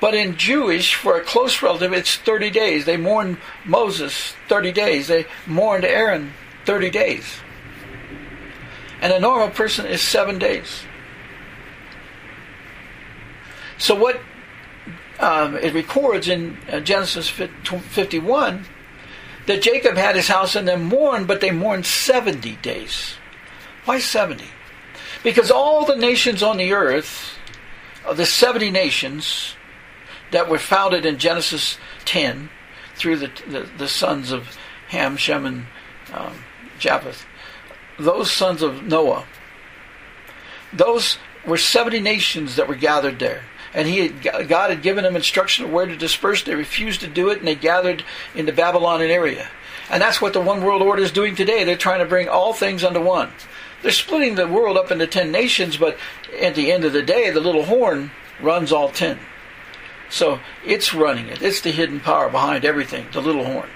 But 0.00 0.14
in 0.14 0.36
Jewish, 0.36 0.94
for 0.94 1.16
a 1.16 1.24
close 1.24 1.62
relative, 1.62 1.92
it's 1.92 2.16
30 2.16 2.50
days. 2.50 2.84
They 2.84 2.96
mourn 2.96 3.38
Moses 3.64 4.34
30 4.48 4.72
days. 4.72 5.08
They 5.08 5.26
mourned 5.46 5.84
Aaron 5.84 6.32
30 6.66 6.90
days. 6.90 7.38
And 9.00 9.12
a 9.12 9.20
normal 9.20 9.50
person 9.50 9.86
is 9.86 10.02
seven 10.02 10.38
days. 10.38 10.82
So 13.78 13.94
what 13.94 14.20
um, 15.18 15.56
it 15.56 15.72
records 15.72 16.28
in 16.28 16.58
uh, 16.70 16.80
Genesis 16.80 17.28
51 17.28 18.66
that 19.46 19.62
Jacob 19.62 19.96
had 19.96 20.16
his 20.16 20.28
house 20.28 20.56
and 20.56 20.66
then 20.66 20.84
mourned, 20.84 21.26
but 21.26 21.40
they 21.40 21.50
mourned 21.50 21.86
70 21.86 22.56
days. 22.56 23.14
Why 23.84 23.98
70? 23.98 24.44
Because 25.22 25.50
all 25.50 25.84
the 25.84 25.96
nations 25.96 26.42
on 26.42 26.56
the 26.56 26.72
earth, 26.72 27.38
the 28.14 28.26
70 28.26 28.70
nations 28.70 29.54
that 30.32 30.48
were 30.48 30.58
founded 30.58 31.06
in 31.06 31.18
Genesis 31.18 31.78
10 32.04 32.50
through 32.96 33.16
the, 33.16 33.30
the, 33.48 33.68
the 33.78 33.88
sons 33.88 34.32
of 34.32 34.56
Ham, 34.88 35.16
Shem, 35.16 35.46
and 35.46 35.66
um, 36.12 36.34
Japheth, 36.78 37.24
those 37.98 38.30
sons 38.30 38.62
of 38.62 38.84
Noah, 38.84 39.24
those 40.72 41.18
were 41.46 41.56
70 41.56 42.00
nations 42.00 42.56
that 42.56 42.68
were 42.68 42.74
gathered 42.74 43.18
there. 43.18 43.44
And 43.76 43.86
he 43.86 44.08
had, 44.08 44.48
God 44.48 44.70
had 44.70 44.82
given 44.82 45.04
them 45.04 45.14
instruction 45.14 45.66
of 45.66 45.70
where 45.70 45.86
to 45.86 45.96
disperse. 45.96 46.42
They 46.42 46.54
refused 46.54 47.02
to 47.02 47.06
do 47.06 47.28
it, 47.28 47.38
and 47.38 47.46
they 47.46 47.54
gathered 47.54 48.02
in 48.34 48.46
the 48.46 48.52
Babylonian 48.52 49.10
area. 49.10 49.48
And 49.90 50.02
that's 50.02 50.20
what 50.20 50.32
the 50.32 50.40
one 50.40 50.64
world 50.64 50.82
order 50.82 51.02
is 51.02 51.12
doing 51.12 51.36
today. 51.36 51.62
They're 51.62 51.76
trying 51.76 52.00
to 52.00 52.06
bring 52.06 52.28
all 52.28 52.54
things 52.54 52.82
under 52.82 53.00
one. 53.00 53.30
They're 53.82 53.92
splitting 53.92 54.34
the 54.34 54.48
world 54.48 54.78
up 54.78 54.90
into 54.90 55.06
ten 55.06 55.30
nations, 55.30 55.76
but 55.76 55.98
at 56.40 56.54
the 56.54 56.72
end 56.72 56.84
of 56.84 56.94
the 56.94 57.02
day, 57.02 57.30
the 57.30 57.40
little 57.40 57.66
horn 57.66 58.10
runs 58.40 58.72
all 58.72 58.88
ten. 58.88 59.18
So 60.08 60.40
it's 60.64 60.94
running 60.94 61.26
it. 61.26 61.42
It's 61.42 61.60
the 61.60 61.70
hidden 61.70 62.00
power 62.00 62.30
behind 62.30 62.64
everything, 62.64 63.06
the 63.12 63.20
little 63.20 63.44
horn. 63.44 63.68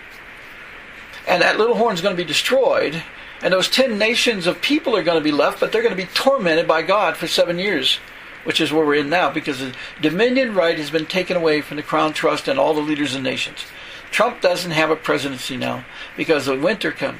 And 1.29 1.43
that 1.43 1.59
little 1.59 1.77
horn 1.77 1.95
is 1.95 2.01
going 2.01 2.17
to 2.17 2.23
be 2.23 2.27
destroyed, 2.27 3.03
and 3.43 3.53
those 3.53 3.69
ten 3.69 3.99
nations 3.99 4.47
of 4.47 4.63
people 4.63 4.97
are 4.97 5.03
going 5.03 5.19
to 5.19 5.25
be 5.25 5.31
left, 5.31 5.61
but 5.61 5.71
they're 5.71 5.83
going 5.83 5.95
to 5.95 6.03
be 6.03 6.11
tormented 6.15 6.67
by 6.67 6.81
God 6.81 7.19
for 7.19 7.27
seven 7.27 7.59
years, 7.59 7.99
which 8.45 8.61
is 8.61 8.73
where 8.73 8.85
we're 8.85 8.95
in 8.95 9.11
now, 9.11 9.31
because 9.31 9.59
the 9.59 9.75
dominion 10.01 10.55
right 10.55 10.79
has 10.79 10.91
been 10.91 11.07
taken 11.07 11.37
away 11.37 11.61
from 11.61 11.77
the 11.77 11.83
Crown 11.83 12.13
Trust 12.13 12.49
and 12.49 12.59
all 12.59 12.75
the 12.75 12.81
leaders 12.81 13.15
of 13.15 13.23
nations. 13.23 13.59
Trump 14.11 14.41
doesn't 14.41 14.73
have 14.73 14.91
a 14.91 14.97
presidency 14.97 15.57
now 15.57 15.85
because 16.17 16.47
the 16.47 16.59
winter 16.59 16.91
come. 16.91 17.19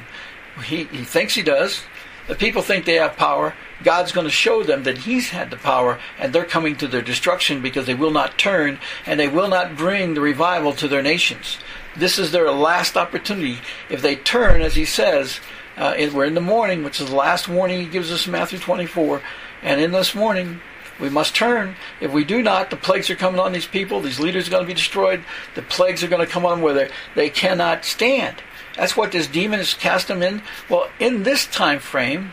He, 0.65 0.83
he 0.85 1.03
thinks 1.03 1.35
he 1.35 1.41
does. 1.41 1.83
The 2.27 2.35
people 2.35 2.61
think 2.61 2.85
they 2.85 2.95
have 2.95 3.17
power. 3.17 3.55
God's 3.83 4.11
going 4.11 4.25
to 4.25 4.31
show 4.31 4.63
them 4.63 4.83
that 4.83 4.99
He's 4.99 5.29
had 5.29 5.49
the 5.49 5.57
power, 5.57 5.99
and 6.19 6.31
they're 6.31 6.45
coming 6.45 6.75
to 6.77 6.87
their 6.87 7.01
destruction 7.01 7.61
because 7.61 7.87
they 7.87 7.95
will 7.95 8.11
not 8.11 8.37
turn 8.37 8.79
and 9.05 9.19
they 9.19 9.27
will 9.27 9.47
not 9.47 9.75
bring 9.75 10.13
the 10.13 10.21
revival 10.21 10.73
to 10.73 10.87
their 10.87 11.01
nations. 11.01 11.57
This 11.95 12.19
is 12.19 12.31
their 12.31 12.51
last 12.51 12.95
opportunity. 12.95 13.57
If 13.89 14.01
they 14.01 14.15
turn, 14.15 14.61
as 14.61 14.75
He 14.75 14.85
says, 14.85 15.39
uh, 15.77 15.95
we're 16.13 16.25
in 16.25 16.35
the 16.35 16.41
morning, 16.41 16.83
which 16.83 17.01
is 17.01 17.09
the 17.09 17.15
last 17.15 17.47
warning 17.47 17.81
He 17.81 17.87
gives 17.87 18.11
us 18.11 18.25
in 18.25 18.31
Matthew 18.31 18.59
24, 18.59 19.21
and 19.63 19.81
in 19.81 19.91
this 19.91 20.13
morning, 20.13 20.61
we 21.01 21.09
must 21.09 21.35
turn. 21.35 21.75
If 21.99 22.11
we 22.11 22.23
do 22.23 22.41
not, 22.41 22.69
the 22.69 22.77
plagues 22.77 23.09
are 23.09 23.15
coming 23.15 23.39
on 23.39 23.51
these 23.51 23.65
people. 23.65 23.99
These 24.01 24.19
leaders 24.19 24.47
are 24.47 24.51
going 24.51 24.63
to 24.63 24.67
be 24.67 24.73
destroyed. 24.73 25.23
The 25.55 25.63
plagues 25.63 26.03
are 26.03 26.07
going 26.07 26.25
to 26.25 26.31
come 26.31 26.45
on 26.45 26.61
where 26.61 26.73
they, 26.73 26.89
they 27.15 27.29
cannot 27.29 27.83
stand. 27.83 28.41
That's 28.77 28.95
what 28.95 29.11
this 29.11 29.27
demon 29.27 29.59
has 29.59 29.73
cast 29.73 30.07
them 30.07 30.21
in. 30.21 30.41
Well, 30.69 30.89
in 30.99 31.23
this 31.23 31.45
time 31.47 31.79
frame, 31.79 32.31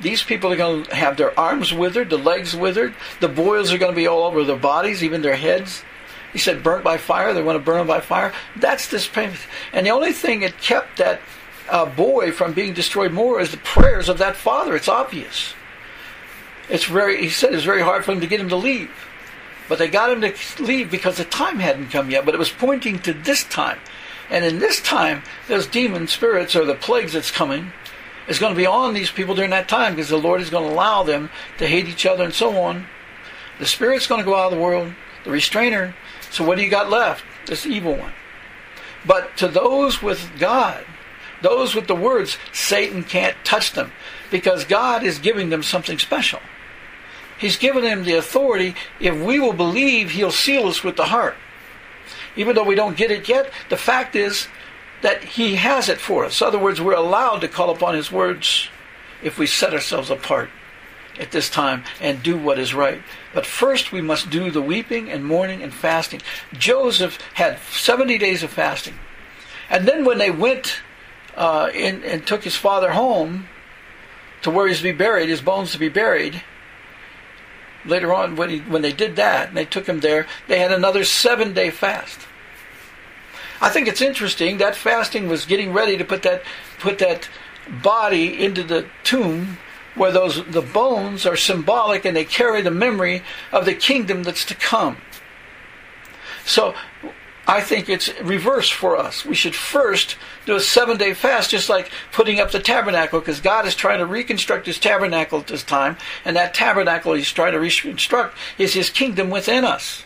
these 0.00 0.22
people 0.22 0.52
are 0.52 0.56
going 0.56 0.84
to 0.84 0.94
have 0.94 1.16
their 1.16 1.38
arms 1.38 1.72
withered, 1.72 2.10
the 2.10 2.18
legs 2.18 2.56
withered, 2.56 2.94
the 3.20 3.28
boils 3.28 3.72
are 3.72 3.78
going 3.78 3.92
to 3.92 3.96
be 3.96 4.06
all 4.06 4.24
over 4.24 4.44
their 4.44 4.56
bodies, 4.56 5.04
even 5.04 5.22
their 5.22 5.36
heads. 5.36 5.82
He 6.32 6.38
said, 6.38 6.62
burnt 6.62 6.84
by 6.84 6.98
fire. 6.98 7.32
They 7.32 7.42
want 7.42 7.56
to 7.56 7.64
burn 7.64 7.78
them 7.78 7.86
by 7.86 8.00
fire. 8.00 8.32
That's 8.56 8.88
this. 8.88 9.08
Pain. 9.08 9.32
And 9.72 9.86
the 9.86 9.90
only 9.90 10.12
thing 10.12 10.40
that 10.40 10.60
kept 10.60 10.98
that 10.98 11.20
uh, 11.70 11.86
boy 11.86 12.32
from 12.32 12.52
being 12.52 12.74
destroyed 12.74 13.12
more 13.12 13.40
is 13.40 13.50
the 13.50 13.56
prayers 13.58 14.08
of 14.08 14.18
that 14.18 14.36
father. 14.36 14.76
It's 14.76 14.88
obvious. 14.88 15.54
It's 16.68 16.84
very. 16.84 17.22
He 17.22 17.30
said 17.30 17.54
it's 17.54 17.64
very 17.64 17.82
hard 17.82 18.04
for 18.04 18.12
him 18.12 18.20
to 18.20 18.26
get 18.26 18.40
him 18.40 18.48
to 18.50 18.56
leave, 18.56 18.90
but 19.68 19.78
they 19.78 19.88
got 19.88 20.10
him 20.10 20.20
to 20.20 20.62
leave 20.62 20.90
because 20.90 21.16
the 21.16 21.24
time 21.24 21.58
hadn't 21.58 21.90
come 21.90 22.10
yet. 22.10 22.24
But 22.24 22.34
it 22.34 22.38
was 22.38 22.50
pointing 22.50 22.98
to 23.00 23.12
this 23.12 23.44
time. 23.44 23.78
And 24.30 24.44
in 24.44 24.58
this 24.58 24.80
time, 24.80 25.22
those 25.48 25.66
demon 25.66 26.06
spirits 26.06 26.54
or 26.54 26.64
the 26.64 26.74
plagues 26.74 27.14
that's 27.14 27.30
coming 27.30 27.72
is 28.28 28.38
going 28.38 28.52
to 28.52 28.58
be 28.58 28.66
on 28.66 28.92
these 28.92 29.10
people 29.10 29.34
during 29.34 29.50
that 29.50 29.68
time 29.68 29.94
because 29.94 30.10
the 30.10 30.18
Lord 30.18 30.42
is 30.42 30.50
going 30.50 30.68
to 30.68 30.74
allow 30.74 31.02
them 31.02 31.30
to 31.56 31.66
hate 31.66 31.88
each 31.88 32.04
other 32.04 32.24
and 32.24 32.34
so 32.34 32.60
on. 32.60 32.86
The 33.58 33.66
spirit's 33.66 34.06
going 34.06 34.20
to 34.20 34.24
go 34.24 34.36
out 34.36 34.52
of 34.52 34.58
the 34.58 34.62
world, 34.62 34.92
the 35.24 35.30
restrainer. 35.30 35.94
So 36.30 36.44
what 36.44 36.58
do 36.58 36.64
you 36.64 36.70
got 36.70 36.90
left? 36.90 37.24
This 37.46 37.64
evil 37.66 37.96
one. 37.96 38.12
But 39.06 39.36
to 39.38 39.48
those 39.48 40.02
with 40.02 40.30
God, 40.38 40.84
those 41.40 41.74
with 41.74 41.86
the 41.86 41.94
words, 41.94 42.36
Satan 42.52 43.04
can't 43.04 43.36
touch 43.44 43.72
them 43.72 43.92
because 44.30 44.64
God 44.64 45.02
is 45.02 45.18
giving 45.18 45.48
them 45.48 45.62
something 45.62 45.98
special. 45.98 46.40
He's 47.38 47.56
given 47.56 47.82
them 47.82 48.04
the 48.04 48.14
authority. 48.14 48.74
If 49.00 49.16
we 49.16 49.38
will 49.38 49.52
believe, 49.52 50.10
He'll 50.10 50.30
seal 50.30 50.66
us 50.66 50.82
with 50.82 50.96
the 50.96 51.06
heart 51.06 51.36
even 52.38 52.54
though 52.54 52.64
we 52.64 52.76
don't 52.76 52.96
get 52.96 53.10
it 53.10 53.28
yet, 53.28 53.50
the 53.68 53.76
fact 53.76 54.14
is 54.14 54.46
that 55.02 55.22
He 55.22 55.56
has 55.56 55.88
it 55.88 55.98
for 55.98 56.24
us. 56.24 56.40
In 56.40 56.46
other 56.46 56.58
words, 56.58 56.80
we're 56.80 56.94
allowed 56.94 57.40
to 57.40 57.48
call 57.48 57.70
upon 57.70 57.94
His 57.94 58.12
words 58.12 58.68
if 59.22 59.38
we 59.38 59.46
set 59.46 59.74
ourselves 59.74 60.08
apart 60.08 60.48
at 61.18 61.32
this 61.32 61.50
time 61.50 61.82
and 62.00 62.22
do 62.22 62.38
what 62.38 62.60
is 62.60 62.72
right. 62.72 63.02
But 63.34 63.44
first, 63.44 63.90
we 63.90 64.00
must 64.00 64.30
do 64.30 64.52
the 64.52 64.62
weeping 64.62 65.10
and 65.10 65.24
mourning 65.24 65.64
and 65.64 65.74
fasting. 65.74 66.22
Joseph 66.52 67.18
had 67.34 67.58
70 67.72 68.18
days 68.18 68.44
of 68.44 68.50
fasting. 68.50 68.94
And 69.68 69.86
then, 69.86 70.04
when 70.04 70.18
they 70.18 70.30
went 70.30 70.80
uh, 71.36 71.70
in, 71.74 72.04
and 72.04 72.24
took 72.24 72.44
his 72.44 72.56
father 72.56 72.92
home 72.92 73.48
to 74.42 74.50
where 74.50 74.68
he's 74.68 74.78
to 74.78 74.84
be 74.84 74.92
buried, 74.92 75.28
his 75.28 75.42
bones 75.42 75.72
to 75.72 75.78
be 75.78 75.88
buried, 75.88 76.42
later 77.88 78.12
on, 78.12 78.36
when, 78.36 78.50
he, 78.50 78.58
when 78.60 78.82
they 78.82 78.92
did 78.92 79.16
that 79.16 79.48
and 79.48 79.56
they 79.56 79.64
took 79.64 79.86
him 79.86 80.00
there, 80.00 80.26
they 80.46 80.58
had 80.58 80.72
another 80.72 81.04
seven 81.04 81.54
day 81.54 81.70
fast. 81.70 82.20
I 83.60 83.70
think 83.70 83.88
it's 83.88 84.00
interesting 84.00 84.58
that 84.58 84.76
fasting 84.76 85.28
was 85.28 85.44
getting 85.44 85.72
ready 85.72 85.96
to 85.96 86.04
put 86.04 86.22
that 86.22 86.42
put 86.78 86.98
that 86.98 87.28
body 87.82 88.44
into 88.44 88.62
the 88.62 88.86
tomb 89.02 89.58
where 89.94 90.12
those 90.12 90.44
the 90.46 90.62
bones 90.62 91.26
are 91.26 91.36
symbolic 91.36 92.04
and 92.04 92.16
they 92.16 92.24
carry 92.24 92.62
the 92.62 92.70
memory 92.70 93.22
of 93.50 93.64
the 93.64 93.74
kingdom 93.74 94.22
that's 94.22 94.44
to 94.44 94.54
come. 94.54 94.96
So 96.44 96.74
I 97.48 97.62
think 97.62 97.88
it's 97.88 98.12
reverse 98.20 98.68
for 98.68 98.98
us. 98.98 99.24
We 99.24 99.34
should 99.34 99.54
first 99.54 100.18
do 100.44 100.54
a 100.54 100.60
seven 100.60 100.98
day 100.98 101.14
fast, 101.14 101.50
just 101.50 101.70
like 101.70 101.90
putting 102.12 102.38
up 102.38 102.50
the 102.50 102.60
tabernacle, 102.60 103.20
because 103.20 103.40
God 103.40 103.66
is 103.66 103.74
trying 103.74 104.00
to 104.00 104.06
reconstruct 104.06 104.66
his 104.66 104.78
tabernacle 104.78 105.40
at 105.40 105.46
this 105.46 105.64
time, 105.64 105.96
and 106.26 106.36
that 106.36 106.52
tabernacle 106.52 107.14
he's 107.14 107.32
trying 107.32 107.52
to 107.52 107.58
reconstruct 107.58 108.36
is 108.58 108.74
his 108.74 108.90
kingdom 108.90 109.30
within 109.30 109.64
us. 109.64 110.04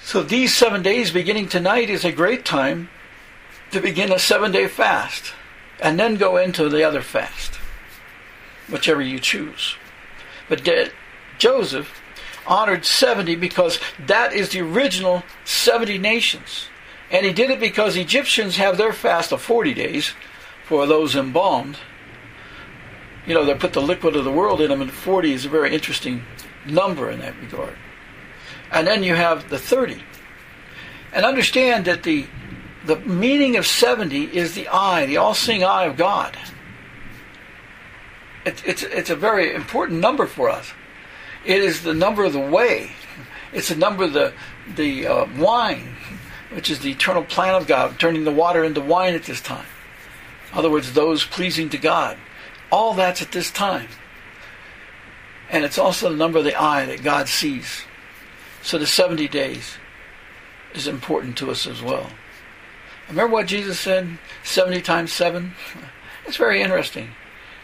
So 0.00 0.22
these 0.22 0.54
seven 0.54 0.84
days 0.84 1.10
beginning 1.10 1.48
tonight 1.48 1.90
is 1.90 2.04
a 2.04 2.12
great 2.12 2.44
time 2.44 2.88
to 3.72 3.80
begin 3.80 4.12
a 4.12 4.20
seven 4.20 4.52
day 4.52 4.68
fast 4.68 5.32
and 5.80 5.98
then 5.98 6.14
go 6.14 6.36
into 6.36 6.68
the 6.68 6.84
other 6.84 7.02
fast, 7.02 7.56
whichever 8.70 9.02
you 9.02 9.18
choose. 9.18 9.74
But 10.48 10.68
Joseph 11.38 12.00
honored 12.46 12.84
70 12.84 13.36
because 13.36 13.80
that 14.06 14.32
is 14.32 14.50
the 14.50 14.60
original 14.60 15.22
70 15.44 15.98
nations. 15.98 16.68
And 17.10 17.24
he 17.24 17.32
did 17.32 17.50
it 17.50 17.60
because 17.60 17.96
Egyptians 17.96 18.56
have 18.56 18.76
their 18.76 18.92
fast 18.92 19.32
of 19.32 19.40
40 19.40 19.74
days 19.74 20.14
for 20.64 20.86
those 20.86 21.14
embalmed. 21.14 21.78
You 23.26 23.34
know, 23.34 23.44
they 23.44 23.54
put 23.54 23.72
the 23.72 23.82
liquid 23.82 24.16
of 24.16 24.24
the 24.24 24.32
world 24.32 24.60
in 24.60 24.70
them, 24.70 24.80
and 24.80 24.90
40 24.90 25.32
is 25.32 25.44
a 25.44 25.48
very 25.48 25.74
interesting 25.74 26.24
number 26.64 27.10
in 27.10 27.20
that 27.20 27.38
regard. 27.40 27.76
And 28.72 28.86
then 28.86 29.02
you 29.02 29.14
have 29.14 29.48
the 29.48 29.58
30. 29.58 30.02
And 31.12 31.24
understand 31.24 31.84
that 31.84 32.02
the, 32.02 32.26
the 32.84 32.96
meaning 33.00 33.56
of 33.56 33.66
70 33.66 34.36
is 34.36 34.54
the 34.54 34.68
eye, 34.68 35.06
the 35.06 35.16
all 35.16 35.34
seeing 35.34 35.64
eye 35.64 35.84
of 35.84 35.96
God. 35.96 36.36
It, 38.44 38.62
it's, 38.66 38.82
it's 38.82 39.10
a 39.10 39.16
very 39.16 39.54
important 39.54 40.00
number 40.00 40.26
for 40.26 40.48
us. 40.48 40.72
It 41.46 41.62
is 41.62 41.82
the 41.82 41.94
number 41.94 42.24
of 42.24 42.32
the 42.32 42.40
way, 42.40 42.90
it's 43.52 43.68
the 43.68 43.76
number 43.76 44.04
of 44.04 44.12
the, 44.12 44.34
the 44.74 45.06
uh, 45.06 45.26
wine, 45.38 45.94
which 46.52 46.70
is 46.70 46.80
the 46.80 46.90
eternal 46.90 47.22
plan 47.22 47.54
of 47.54 47.66
God, 47.66 47.98
turning 48.00 48.24
the 48.24 48.32
water 48.32 48.64
into 48.64 48.80
wine 48.80 49.14
at 49.14 49.22
this 49.22 49.40
time. 49.40 49.66
In 50.52 50.58
other 50.58 50.70
words, 50.70 50.92
those 50.92 51.24
pleasing 51.24 51.68
to 51.70 51.78
God. 51.78 52.18
All 52.70 52.94
that's 52.94 53.22
at 53.22 53.30
this 53.30 53.50
time. 53.50 53.88
And 55.48 55.64
it's 55.64 55.78
also 55.78 56.10
the 56.10 56.16
number 56.16 56.38
of 56.38 56.44
the 56.44 56.60
eye 56.60 56.84
that 56.86 57.04
God 57.04 57.28
sees. 57.28 57.82
So 58.62 58.76
the 58.78 58.86
70 58.86 59.28
days 59.28 59.76
is 60.74 60.88
important 60.88 61.38
to 61.38 61.50
us 61.52 61.66
as 61.66 61.80
well. 61.80 62.10
Remember 63.08 63.32
what 63.32 63.46
Jesus 63.46 63.78
said 63.78 64.18
70 64.42 64.82
times 64.82 65.12
7? 65.12 65.54
It's 66.26 66.36
very 66.36 66.60
interesting. 66.60 67.10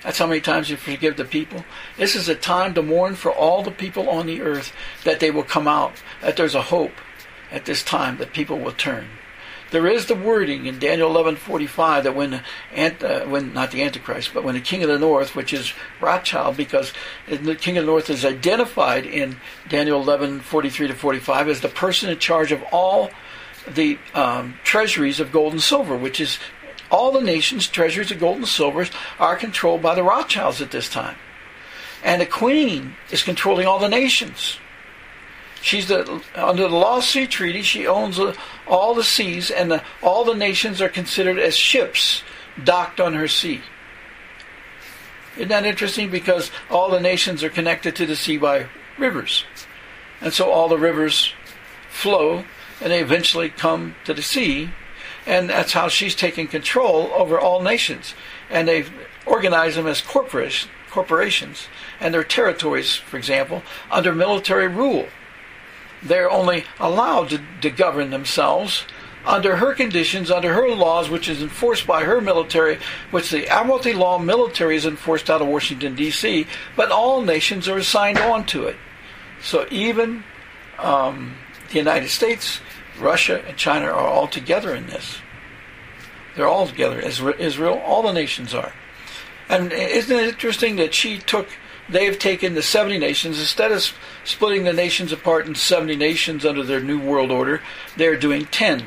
That's 0.03 0.19
how 0.19 0.27
many 0.27 0.41
times 0.41 0.69
you 0.69 0.77
forgive 0.77 1.17
the 1.17 1.25
people. 1.25 1.65
This 1.97 2.17
is 2.17 2.29
a 2.29 2.35
time 2.35 2.75
to 2.75 2.83
mourn 2.83 3.15
for 3.15 3.33
all 3.33 3.63
the 3.63 3.71
people 3.71 4.09
on 4.09 4.27
the 4.27 4.43
earth 4.43 4.73
that 5.05 5.21
they 5.21 5.31
will 5.31 5.45
come 5.45 5.69
out, 5.69 5.95
that 6.21 6.37
there's 6.37 6.55
a 6.55 6.63
hope 6.63 6.93
at 7.51 7.67
this 7.67 7.85
time 7.85 8.19
that 8.19 8.33
people 8.33 8.59
will 8.59 8.73
turn. 8.73 9.07
There 9.71 9.87
is 9.87 10.05
the 10.05 10.15
wording 10.15 10.67
in 10.67 10.79
Daniel 10.79 11.11
11:45 11.11 12.05
that 12.05 12.15
when, 12.15 12.43
uh, 12.77 13.21
when 13.21 13.55
not 13.55 13.71
the 13.71 13.83
Antichrist, 13.83 14.35
but 14.35 14.45
when 14.45 14.55
the 14.55 14.61
King 14.61 14.83
of 14.83 14.91
the 14.91 14.99
North, 14.99 15.35
which 15.35 15.55
is 15.55 15.73
Rothschild, 15.99 16.59
because 16.59 16.93
the 17.27 17.55
King 17.55 17.79
of 17.79 17.87
the 17.87 17.91
North 17.91 18.11
is 18.11 18.23
identified 18.23 19.07
in 19.07 19.41
Daniel 19.71 20.03
11:43 20.03 20.89
to 20.89 20.95
45 20.95 21.49
as 21.49 21.63
the 21.63 21.71
person 21.71 22.11
in 22.11 22.19
charge 22.19 22.53
of 22.53 22.63
all 22.71 23.11
the 23.67 23.99
um, 24.15 24.59
treasuries 24.63 25.21
of 25.21 25.33
gold 25.33 25.55
and 25.55 25.63
silver, 25.63 25.97
which 25.97 26.21
is 26.21 26.39
all 26.93 27.11
the 27.11 27.23
nations' 27.23 27.67
treasuries 27.67 28.11
of 28.13 28.21
gold 28.21 28.37
and 28.37 28.47
silver 28.47 28.87
are 29.19 29.35
controlled 29.35 29.83
by 29.83 29.95
the 29.95 30.03
Rothschilds 30.03 30.61
at 30.61 30.71
this 30.71 30.91
time. 30.91 31.17
And 32.05 32.21
the 32.21 32.27
queen 32.27 32.95
is 33.11 33.23
controlling 33.23 33.67
all 33.67 33.79
the 33.79 33.89
nations. 33.89 34.59
She's 35.63 35.89
the 35.89 36.23
under 36.35 36.69
the 36.69 36.77
Lost 36.77 37.11
Sea 37.11 37.27
Treaty. 37.27 37.63
She 37.63 37.87
owns 37.87 38.21
all 38.67 38.95
the 38.95 39.05
seas, 39.05 39.51
and 39.51 39.71
the, 39.71 39.83
all 40.03 40.25
the 40.25 40.35
nations 40.35 40.83
are 40.83 40.89
considered 40.89 41.39
as 41.39 41.57
ships 41.57 42.23
docked 42.63 43.01
on 43.01 43.15
her 43.15 43.29
sea. 43.29 43.63
Isn't 45.37 45.49
that 45.49 45.65
interesting? 45.65 46.11
Because 46.11 46.51
all 46.69 46.91
the 46.91 47.01
nations 47.01 47.43
are 47.43 47.49
connected 47.49 47.97
to 47.97 48.07
the 48.07 48.17
sea 48.17 48.37
by 48.37 48.67
rivers, 48.99 49.45
and 50.21 50.33
so 50.33 50.51
all 50.51 50.69
the 50.69 50.77
rivers 50.77 51.33
flow, 51.89 52.45
and 52.81 52.91
they 52.91 53.01
eventually 53.01 53.49
come 53.49 53.95
to 54.05 54.13
the 54.13 54.21
sea, 54.21 54.71
and 55.27 55.51
that's 55.51 55.73
how 55.73 55.89
she's 55.89 56.15
taking 56.15 56.47
control 56.47 57.11
over 57.15 57.39
all 57.39 57.63
nations, 57.63 58.15
and 58.51 58.67
they've 58.67 58.91
organized 59.27 59.77
them 59.77 59.87
as 59.87 60.01
corporations, 60.01 61.69
and 62.01 62.13
their 62.13 62.25
territories, 62.25 62.97
for 62.97 63.17
example, 63.17 63.63
under 63.91 64.13
military 64.13 64.69
rule 64.69 65.07
they're 66.03 66.31
only 66.31 66.65
allowed 66.81 67.31
to, 67.31 67.41
to 67.61 67.71
govern 67.71 68.11
themselves 68.11 68.85
under 69.25 69.57
her 69.57 69.73
conditions, 69.73 70.33
under 70.33 70.53
her 70.53 70.69
laws, 70.71 71.09
which 71.09 71.29
is 71.29 71.41
enforced 71.43 71.87
by 71.87 72.03
her 72.03 72.21
military, 72.21 72.79
which 73.13 73.31
the 73.31 73.47
Admiralty 73.47 73.93
Law 73.93 74.19
military 74.19 74.75
is 74.75 74.85
enforced 74.85 75.31
out 75.31 75.41
of 75.41 75.47
Washington, 75.47 75.95
D.C., 75.95 76.47
but 76.75 76.91
all 76.91 77.23
nations 77.23 77.69
are 77.69 77.79
assigned 77.79 78.19
on 78.19 78.45
to 78.47 78.65
it. 78.65 78.77
So 79.41 79.67
even 79.71 80.25
um, 80.81 81.37
the 81.71 81.79
United 81.79 82.09
States, 82.09 82.61
Russia, 82.99 83.43
and 83.47 83.57
China 83.57 83.87
are 83.87 84.07
all 84.07 84.29
together 84.29 84.75
in 84.75 84.87
this. 84.87 85.19
They're 86.37 86.49
all 86.49 86.67
together. 86.67 87.01
Israel, 87.01 87.83
all 87.85 88.03
the 88.03 88.13
nations 88.13 88.55
are. 88.55 88.73
And 89.49 89.73
isn't 89.73 90.17
it 90.17 90.29
interesting 90.29 90.77
that 90.77 90.95
she 90.95 91.19
took 91.19 91.49
they've 91.89 92.19
taken 92.19 92.55
the 92.55 92.63
70 92.63 92.99
nations, 92.99 93.39
instead 93.39 93.73
of 93.73 93.93
splitting 94.25 94.65
the 94.65 94.73
nations 94.73 95.13
apart 95.13 95.47
in 95.47 95.55
70 95.55 95.97
nations 95.97 96.47
under 96.47 96.63
their 96.63 96.81
new 96.81 96.99
world 96.99 97.31
order, 97.31 97.61
they're 97.97 98.17
doing 98.17 98.47
10, 98.47 98.85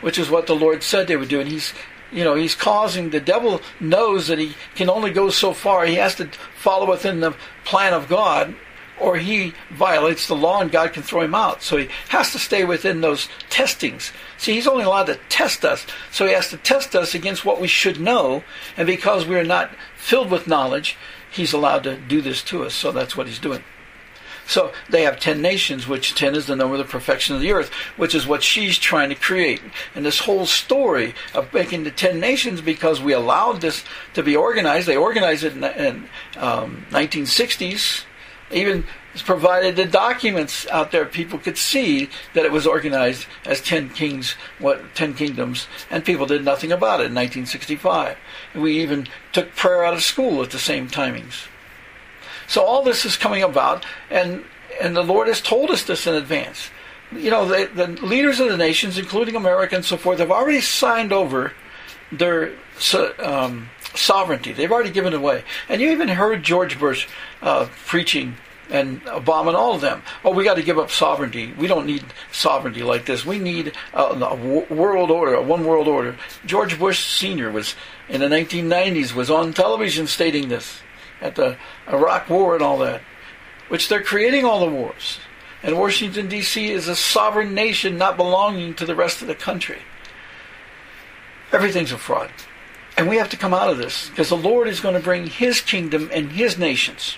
which 0.00 0.18
is 0.18 0.30
what 0.30 0.46
the 0.46 0.56
Lord 0.56 0.82
said 0.82 1.06
they 1.06 1.16
would 1.16 1.28
do. 1.28 1.40
And 1.40 1.48
He's 1.48 1.72
you 2.14 2.22
know, 2.22 2.36
he's 2.36 2.54
causing 2.54 3.10
the 3.10 3.20
devil 3.20 3.60
knows 3.80 4.28
that 4.28 4.38
he 4.38 4.54
can 4.76 4.88
only 4.88 5.10
go 5.10 5.30
so 5.30 5.52
far. 5.52 5.84
He 5.84 5.96
has 5.96 6.14
to 6.16 6.28
follow 6.54 6.88
within 6.88 7.18
the 7.18 7.34
plan 7.64 7.92
of 7.92 8.08
God, 8.08 8.54
or 9.00 9.16
he 9.16 9.52
violates 9.70 10.28
the 10.28 10.36
law 10.36 10.60
and 10.60 10.70
God 10.70 10.92
can 10.92 11.02
throw 11.02 11.22
him 11.22 11.34
out. 11.34 11.62
So 11.62 11.76
he 11.76 11.88
has 12.08 12.32
to 12.32 12.38
stay 12.38 12.64
within 12.64 13.00
those 13.00 13.28
testings. 13.50 14.12
See, 14.38 14.54
he's 14.54 14.66
only 14.66 14.84
allowed 14.84 15.06
to 15.06 15.18
test 15.28 15.64
us. 15.64 15.86
So 16.10 16.26
he 16.26 16.32
has 16.32 16.50
to 16.50 16.56
test 16.58 16.94
us 16.94 17.14
against 17.14 17.44
what 17.44 17.60
we 17.60 17.68
should 17.68 18.00
know. 18.00 18.44
And 18.76 18.86
because 18.86 19.26
we 19.26 19.36
are 19.36 19.44
not 19.44 19.70
filled 19.96 20.30
with 20.30 20.46
knowledge, 20.46 20.96
he's 21.30 21.52
allowed 21.52 21.82
to 21.84 21.96
do 21.96 22.20
this 22.20 22.42
to 22.44 22.64
us. 22.64 22.74
So 22.74 22.92
that's 22.92 23.16
what 23.16 23.26
he's 23.26 23.38
doing. 23.38 23.62
So 24.46 24.72
they 24.90 25.02
have 25.02 25.18
10 25.18 25.40
nations, 25.40 25.88
which 25.88 26.14
10 26.14 26.34
is 26.34 26.46
the 26.46 26.56
number 26.56 26.74
of 26.74 26.78
the 26.78 26.84
perfection 26.84 27.34
of 27.34 27.40
the 27.40 27.52
earth, 27.52 27.70
which 27.96 28.14
is 28.14 28.26
what 28.26 28.42
she's 28.42 28.78
trying 28.78 29.08
to 29.08 29.14
create. 29.14 29.60
And 29.94 30.04
this 30.04 30.20
whole 30.20 30.46
story 30.46 31.14
of 31.34 31.52
making 31.52 31.84
the 31.84 31.90
10 31.90 32.20
nations, 32.20 32.60
because 32.60 33.00
we 33.00 33.12
allowed 33.12 33.60
this 33.60 33.84
to 34.12 34.22
be 34.22 34.36
organized, 34.36 34.86
they 34.86 34.96
organized 34.96 35.44
it 35.44 35.54
in, 35.54 35.64
in 35.64 36.08
um, 36.36 36.86
1960s, 36.90 38.04
even 38.50 38.84
provided 39.22 39.76
the 39.76 39.84
documents 39.84 40.66
out 40.68 40.90
there. 40.90 41.04
People 41.04 41.38
could 41.38 41.56
see 41.56 42.08
that 42.34 42.44
it 42.44 42.52
was 42.52 42.66
organized 42.66 43.26
as 43.44 43.60
10 43.60 43.90
kings 43.90 44.32
what 44.58 44.94
10 44.94 45.14
kingdoms 45.14 45.66
and 45.90 46.04
people 46.04 46.26
did 46.26 46.44
nothing 46.44 46.72
about 46.72 47.00
it 47.00 47.06
in 47.06 47.14
1965 47.14 48.16
we 48.54 48.80
even 48.80 49.06
took 49.32 49.54
prayer 49.54 49.84
out 49.84 49.94
of 49.94 50.02
school 50.02 50.42
at 50.42 50.50
the 50.50 50.58
same 50.58 50.88
timings. 50.88 51.46
So 52.46 52.62
all 52.62 52.82
this 52.82 53.04
is 53.04 53.16
coming 53.16 53.42
about 53.42 53.86
and 54.10 54.44
and 54.82 54.96
the 54.96 55.02
lord 55.02 55.28
has 55.28 55.40
told 55.40 55.70
us 55.70 55.84
this 55.84 56.06
in 56.06 56.14
advance. 56.14 56.70
You 57.12 57.30
know 57.30 57.46
the, 57.46 57.70
the 57.72 57.86
leaders 58.04 58.40
of 58.40 58.48
the 58.48 58.56
nations 58.56 58.98
including 58.98 59.36
america 59.36 59.76
and 59.76 59.84
so 59.84 59.96
forth 59.96 60.18
have 60.18 60.32
already 60.32 60.60
signed 60.60 61.12
over 61.12 61.52
their 62.10 62.52
um, 63.18 63.70
sovereignty 63.94 64.52
they've 64.52 64.72
already 64.72 64.90
given 64.90 65.12
it 65.12 65.16
away 65.16 65.44
and 65.68 65.80
you 65.80 65.90
even 65.90 66.08
heard 66.08 66.42
george 66.42 66.78
bush 66.78 67.06
uh, 67.42 67.66
preaching 67.86 68.36
and 68.70 69.02
Obama 69.04 69.48
and 69.48 69.56
all 69.56 69.74
of 69.74 69.80
them. 69.80 70.02
Oh, 70.24 70.32
we 70.32 70.44
got 70.44 70.54
to 70.54 70.62
give 70.62 70.78
up 70.78 70.90
sovereignty. 70.90 71.52
We 71.52 71.66
don't 71.66 71.86
need 71.86 72.04
sovereignty 72.32 72.82
like 72.82 73.06
this. 73.06 73.24
We 73.24 73.38
need 73.38 73.72
a, 73.92 74.02
a 74.02 74.34
world 74.34 75.10
order, 75.10 75.34
a 75.34 75.42
one 75.42 75.64
world 75.64 75.88
order. 75.88 76.16
George 76.46 76.78
Bush 76.78 77.04
Sr. 77.04 77.50
was 77.50 77.74
in 78.08 78.20
the 78.20 78.28
1990s 78.28 79.14
was 79.14 79.30
on 79.30 79.52
television 79.52 80.06
stating 80.06 80.48
this 80.48 80.80
at 81.20 81.36
the 81.36 81.56
Iraq 81.88 82.28
War 82.28 82.54
and 82.54 82.62
all 82.62 82.78
that, 82.78 83.02
which 83.68 83.88
they're 83.88 84.02
creating 84.02 84.44
all 84.44 84.60
the 84.60 84.72
wars. 84.72 85.18
And 85.62 85.78
Washington 85.78 86.28
D.C. 86.28 86.70
is 86.70 86.88
a 86.88 86.96
sovereign 86.96 87.54
nation 87.54 87.96
not 87.96 88.18
belonging 88.18 88.74
to 88.74 88.84
the 88.84 88.94
rest 88.94 89.22
of 89.22 89.28
the 89.28 89.34
country. 89.34 89.78
Everything's 91.52 91.92
a 91.92 91.98
fraud. 91.98 92.30
And 92.96 93.08
we 93.08 93.16
have 93.16 93.30
to 93.30 93.36
come 93.36 93.52
out 93.52 93.70
of 93.70 93.78
this 93.78 94.08
because 94.08 94.28
the 94.28 94.36
Lord 94.36 94.68
is 94.68 94.80
going 94.80 94.94
to 94.94 95.00
bring 95.00 95.26
His 95.26 95.60
kingdom 95.60 96.10
and 96.12 96.32
His 96.32 96.58
nations. 96.58 97.16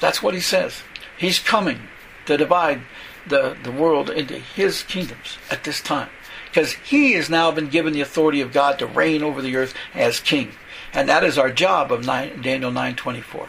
That's 0.00 0.22
what 0.22 0.34
he 0.34 0.40
says. 0.40 0.82
He's 1.16 1.38
coming 1.38 1.88
to 2.26 2.36
divide 2.36 2.82
the, 3.26 3.56
the 3.62 3.72
world 3.72 4.10
into 4.10 4.34
his 4.34 4.82
kingdoms 4.82 5.38
at 5.50 5.64
this 5.64 5.80
time. 5.80 6.10
Because 6.46 6.72
he 6.72 7.12
has 7.12 7.28
now 7.28 7.50
been 7.50 7.68
given 7.68 7.92
the 7.92 8.00
authority 8.00 8.40
of 8.40 8.52
God 8.52 8.78
to 8.78 8.86
reign 8.86 9.22
over 9.22 9.42
the 9.42 9.56
earth 9.56 9.74
as 9.94 10.20
king. 10.20 10.52
And 10.92 11.08
that 11.08 11.24
is 11.24 11.36
our 11.36 11.50
job 11.50 11.92
of 11.92 12.06
nine, 12.06 12.40
Daniel 12.40 12.70
9.24. 12.70 13.48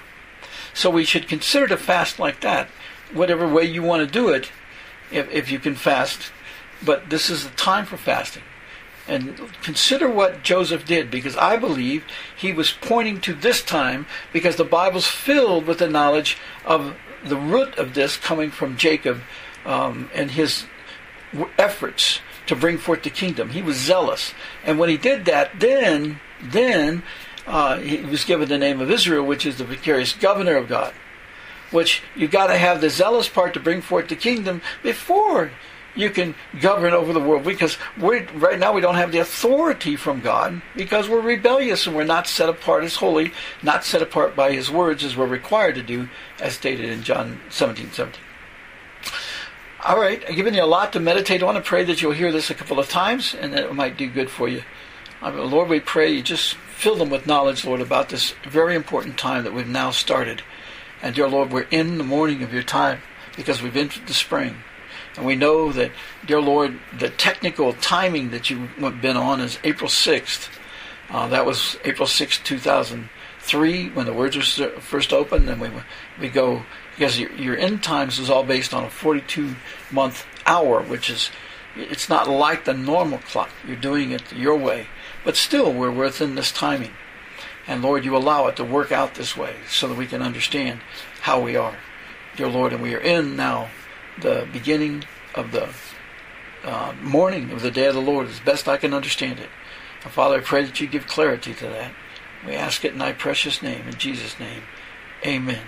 So 0.73 0.89
we 0.89 1.05
should 1.05 1.27
consider 1.27 1.67
to 1.67 1.77
fast 1.77 2.19
like 2.19 2.41
that, 2.41 2.67
whatever 3.13 3.47
way 3.47 3.63
you 3.63 3.81
want 3.81 4.05
to 4.05 4.11
do 4.11 4.29
it, 4.29 4.51
if, 5.11 5.29
if 5.31 5.51
you 5.51 5.59
can 5.59 5.75
fast. 5.75 6.31
But 6.83 7.09
this 7.09 7.29
is 7.29 7.45
the 7.45 7.55
time 7.55 7.85
for 7.85 7.97
fasting. 7.97 8.43
And 9.07 9.39
consider 9.63 10.09
what 10.09 10.43
Joseph 10.43 10.85
did, 10.85 11.09
because 11.09 11.37
I 11.37 11.55
believe 11.55 12.03
he 12.35 12.51
was 12.51 12.71
pointing 12.71 13.21
to 13.21 13.33
this 13.33 13.63
time, 13.63 14.05
because 14.33 14.57
the 14.57 14.65
Bible's 14.65 15.07
filled 15.07 15.65
with 15.65 15.79
the 15.79 15.89
knowledge 15.89 16.37
of 16.65 16.95
the 17.23 17.37
root 17.37 17.77
of 17.77 17.93
this 17.93 18.17
coming 18.17 18.51
from 18.51 18.77
Jacob 18.77 19.21
um, 19.65 20.09
and 20.13 20.31
his 20.31 20.65
efforts 21.57 22.19
to 22.47 22.55
bring 22.55 22.77
forth 22.77 23.03
the 23.03 23.09
kingdom. 23.09 23.49
He 23.49 23.61
was 23.61 23.77
zealous, 23.77 24.33
and 24.65 24.79
when 24.79 24.89
he 24.89 24.97
did 24.97 25.25
that, 25.25 25.59
then 25.59 26.19
then 26.41 27.03
uh, 27.45 27.77
he 27.79 27.97
was 27.97 28.25
given 28.25 28.47
the 28.49 28.57
name 28.57 28.79
of 28.79 28.91
Israel, 28.91 29.25
which 29.25 29.45
is 29.45 29.57
the 29.57 29.63
vicarious 29.63 30.13
governor 30.13 30.55
of 30.55 30.67
God. 30.67 30.93
Which 31.71 32.01
you've 32.15 32.31
got 32.31 32.47
to 32.47 32.57
have 32.57 32.79
the 32.79 32.89
zealous 32.89 33.27
part 33.27 33.53
to 33.53 33.59
bring 33.59 33.81
forth 33.81 34.07
the 34.07 34.15
kingdom 34.15 34.61
before 34.83 35.51
you 35.97 36.09
can 36.11 36.35
govern 36.61 36.93
over 36.93 37.11
the 37.11 37.19
world 37.19 37.43
because 37.43 37.77
we 37.99 38.21
right 38.27 38.59
now 38.59 38.71
we 38.71 38.81
don't 38.81 38.95
have 38.95 39.11
the 39.11 39.17
authority 39.17 39.95
from 39.95 40.21
God 40.21 40.61
because 40.75 41.09
we're 41.09 41.21
rebellious 41.21 41.87
and 41.87 41.95
we're 41.95 42.03
not 42.03 42.27
set 42.27 42.47
apart 42.47 42.83
as 42.83 42.95
holy, 42.95 43.33
not 43.63 43.83
set 43.83 44.01
apart 44.01 44.35
by 44.35 44.53
His 44.53 44.69
words 44.71 45.03
as 45.03 45.17
we're 45.17 45.25
required 45.25 45.75
to 45.75 45.83
do, 45.83 46.07
as 46.39 46.53
stated 46.53 46.85
in 46.89 47.03
John 47.03 47.39
17 47.49 47.91
17. 47.91 48.21
All 49.85 49.99
right, 49.99 50.23
I've 50.27 50.35
given 50.35 50.53
you 50.53 50.63
a 50.63 50.65
lot 50.65 50.93
to 50.93 50.99
meditate 50.99 51.43
on. 51.43 51.55
I 51.55 51.61
pray 51.61 51.83
that 51.83 52.01
you'll 52.01 52.11
hear 52.11 52.31
this 52.31 52.49
a 52.49 52.55
couple 52.55 52.79
of 52.79 52.89
times 52.89 53.33
and 53.33 53.53
that 53.53 53.65
it 53.65 53.75
might 53.75 53.97
do 53.97 54.09
good 54.09 54.29
for 54.29 54.47
you. 54.47 54.63
Uh, 55.21 55.31
Lord, 55.31 55.69
we 55.69 55.79
pray 55.79 56.11
you 56.11 56.21
just 56.21 56.55
fill 56.55 56.95
them 56.95 57.09
with 57.09 57.25
knowledge, 57.25 57.65
Lord, 57.65 57.81
about 57.81 58.09
this 58.09 58.33
very 58.47 58.75
important 58.75 59.17
time 59.17 59.43
that 59.43 59.53
we've 59.53 59.67
now 59.67 59.91
started. 59.91 60.43
And 61.01 61.15
dear 61.15 61.27
Lord, 61.27 61.51
we're 61.51 61.67
in 61.71 61.97
the 61.97 62.03
morning 62.03 62.43
of 62.43 62.53
your 62.53 62.63
time 62.63 63.01
because 63.35 63.61
we've 63.61 63.77
entered 63.77 64.07
the 64.07 64.13
spring. 64.13 64.57
And 65.17 65.25
we 65.25 65.35
know 65.35 65.71
that, 65.71 65.91
dear 66.25 66.39
Lord, 66.39 66.79
the 66.97 67.09
technical 67.09 67.73
timing 67.73 68.29
that 68.29 68.49
you've 68.49 69.01
been 69.01 69.17
on 69.17 69.41
is 69.41 69.57
April 69.63 69.89
6th. 69.89 70.49
Uh, 71.09 71.27
that 71.29 71.45
was 71.45 71.75
April 71.83 72.07
6th, 72.07 72.43
2003, 72.43 73.89
when 73.89 74.05
the 74.05 74.13
words 74.13 74.37
were 74.37 74.69
first 74.79 75.11
opened. 75.11 75.49
And 75.49 75.59
we, 75.59 75.69
we 76.19 76.29
go, 76.29 76.63
because 76.95 77.19
your, 77.19 77.31
your 77.33 77.57
end 77.57 77.81
times 77.81 78.19
is 78.19 78.29
all 78.29 78.43
based 78.43 78.75
on 78.75 78.83
a 78.83 78.89
42 78.91 79.55
month 79.91 80.23
hour, 80.45 80.83
which 80.83 81.09
is, 81.09 81.31
it's 81.75 82.09
not 82.09 82.29
like 82.29 82.65
the 82.65 82.73
normal 82.75 83.17
clock. 83.17 83.49
You're 83.65 83.75
doing 83.75 84.11
it 84.11 84.31
your 84.33 84.55
way. 84.55 84.87
But 85.25 85.35
still, 85.35 85.73
we're 85.73 85.91
within 85.91 86.35
this 86.35 86.51
timing. 86.51 86.93
And 87.65 87.81
Lord, 87.81 88.05
you 88.05 88.15
allow 88.15 88.47
it 88.47 88.55
to 88.57 88.63
work 88.63 88.91
out 88.91 89.15
this 89.15 89.35
way 89.35 89.55
so 89.67 89.87
that 89.87 89.97
we 89.97 90.05
can 90.05 90.21
understand 90.21 90.79
how 91.21 91.41
we 91.41 91.55
are. 91.55 91.77
Dear 92.35 92.49
Lord, 92.49 92.71
and 92.71 92.83
we 92.83 92.93
are 92.93 92.99
in 92.99 93.35
now 93.35 93.69
the 94.21 94.47
beginning 94.51 95.03
of 95.35 95.51
the 95.51 95.69
uh, 96.63 96.93
morning 97.01 97.51
of 97.51 97.61
the 97.61 97.71
day 97.71 97.87
of 97.87 97.95
the 97.95 98.01
Lord 98.01 98.27
as 98.27 98.39
best 98.39 98.67
I 98.67 98.77
can 98.77 98.93
understand 98.93 99.39
it. 99.39 99.49
And 100.03 100.11
Father, 100.11 100.37
I 100.37 100.41
pray 100.41 100.63
that 100.63 100.79
you 100.79 100.87
give 100.87 101.07
clarity 101.07 101.53
to 101.53 101.67
that. 101.67 101.91
We 102.45 102.53
ask 102.53 102.83
it 102.85 102.93
in 102.93 102.99
thy 102.99 103.13
precious 103.13 103.61
name, 103.61 103.87
in 103.87 103.95
Jesus' 103.95 104.39
name. 104.39 104.63
Amen. 105.25 105.65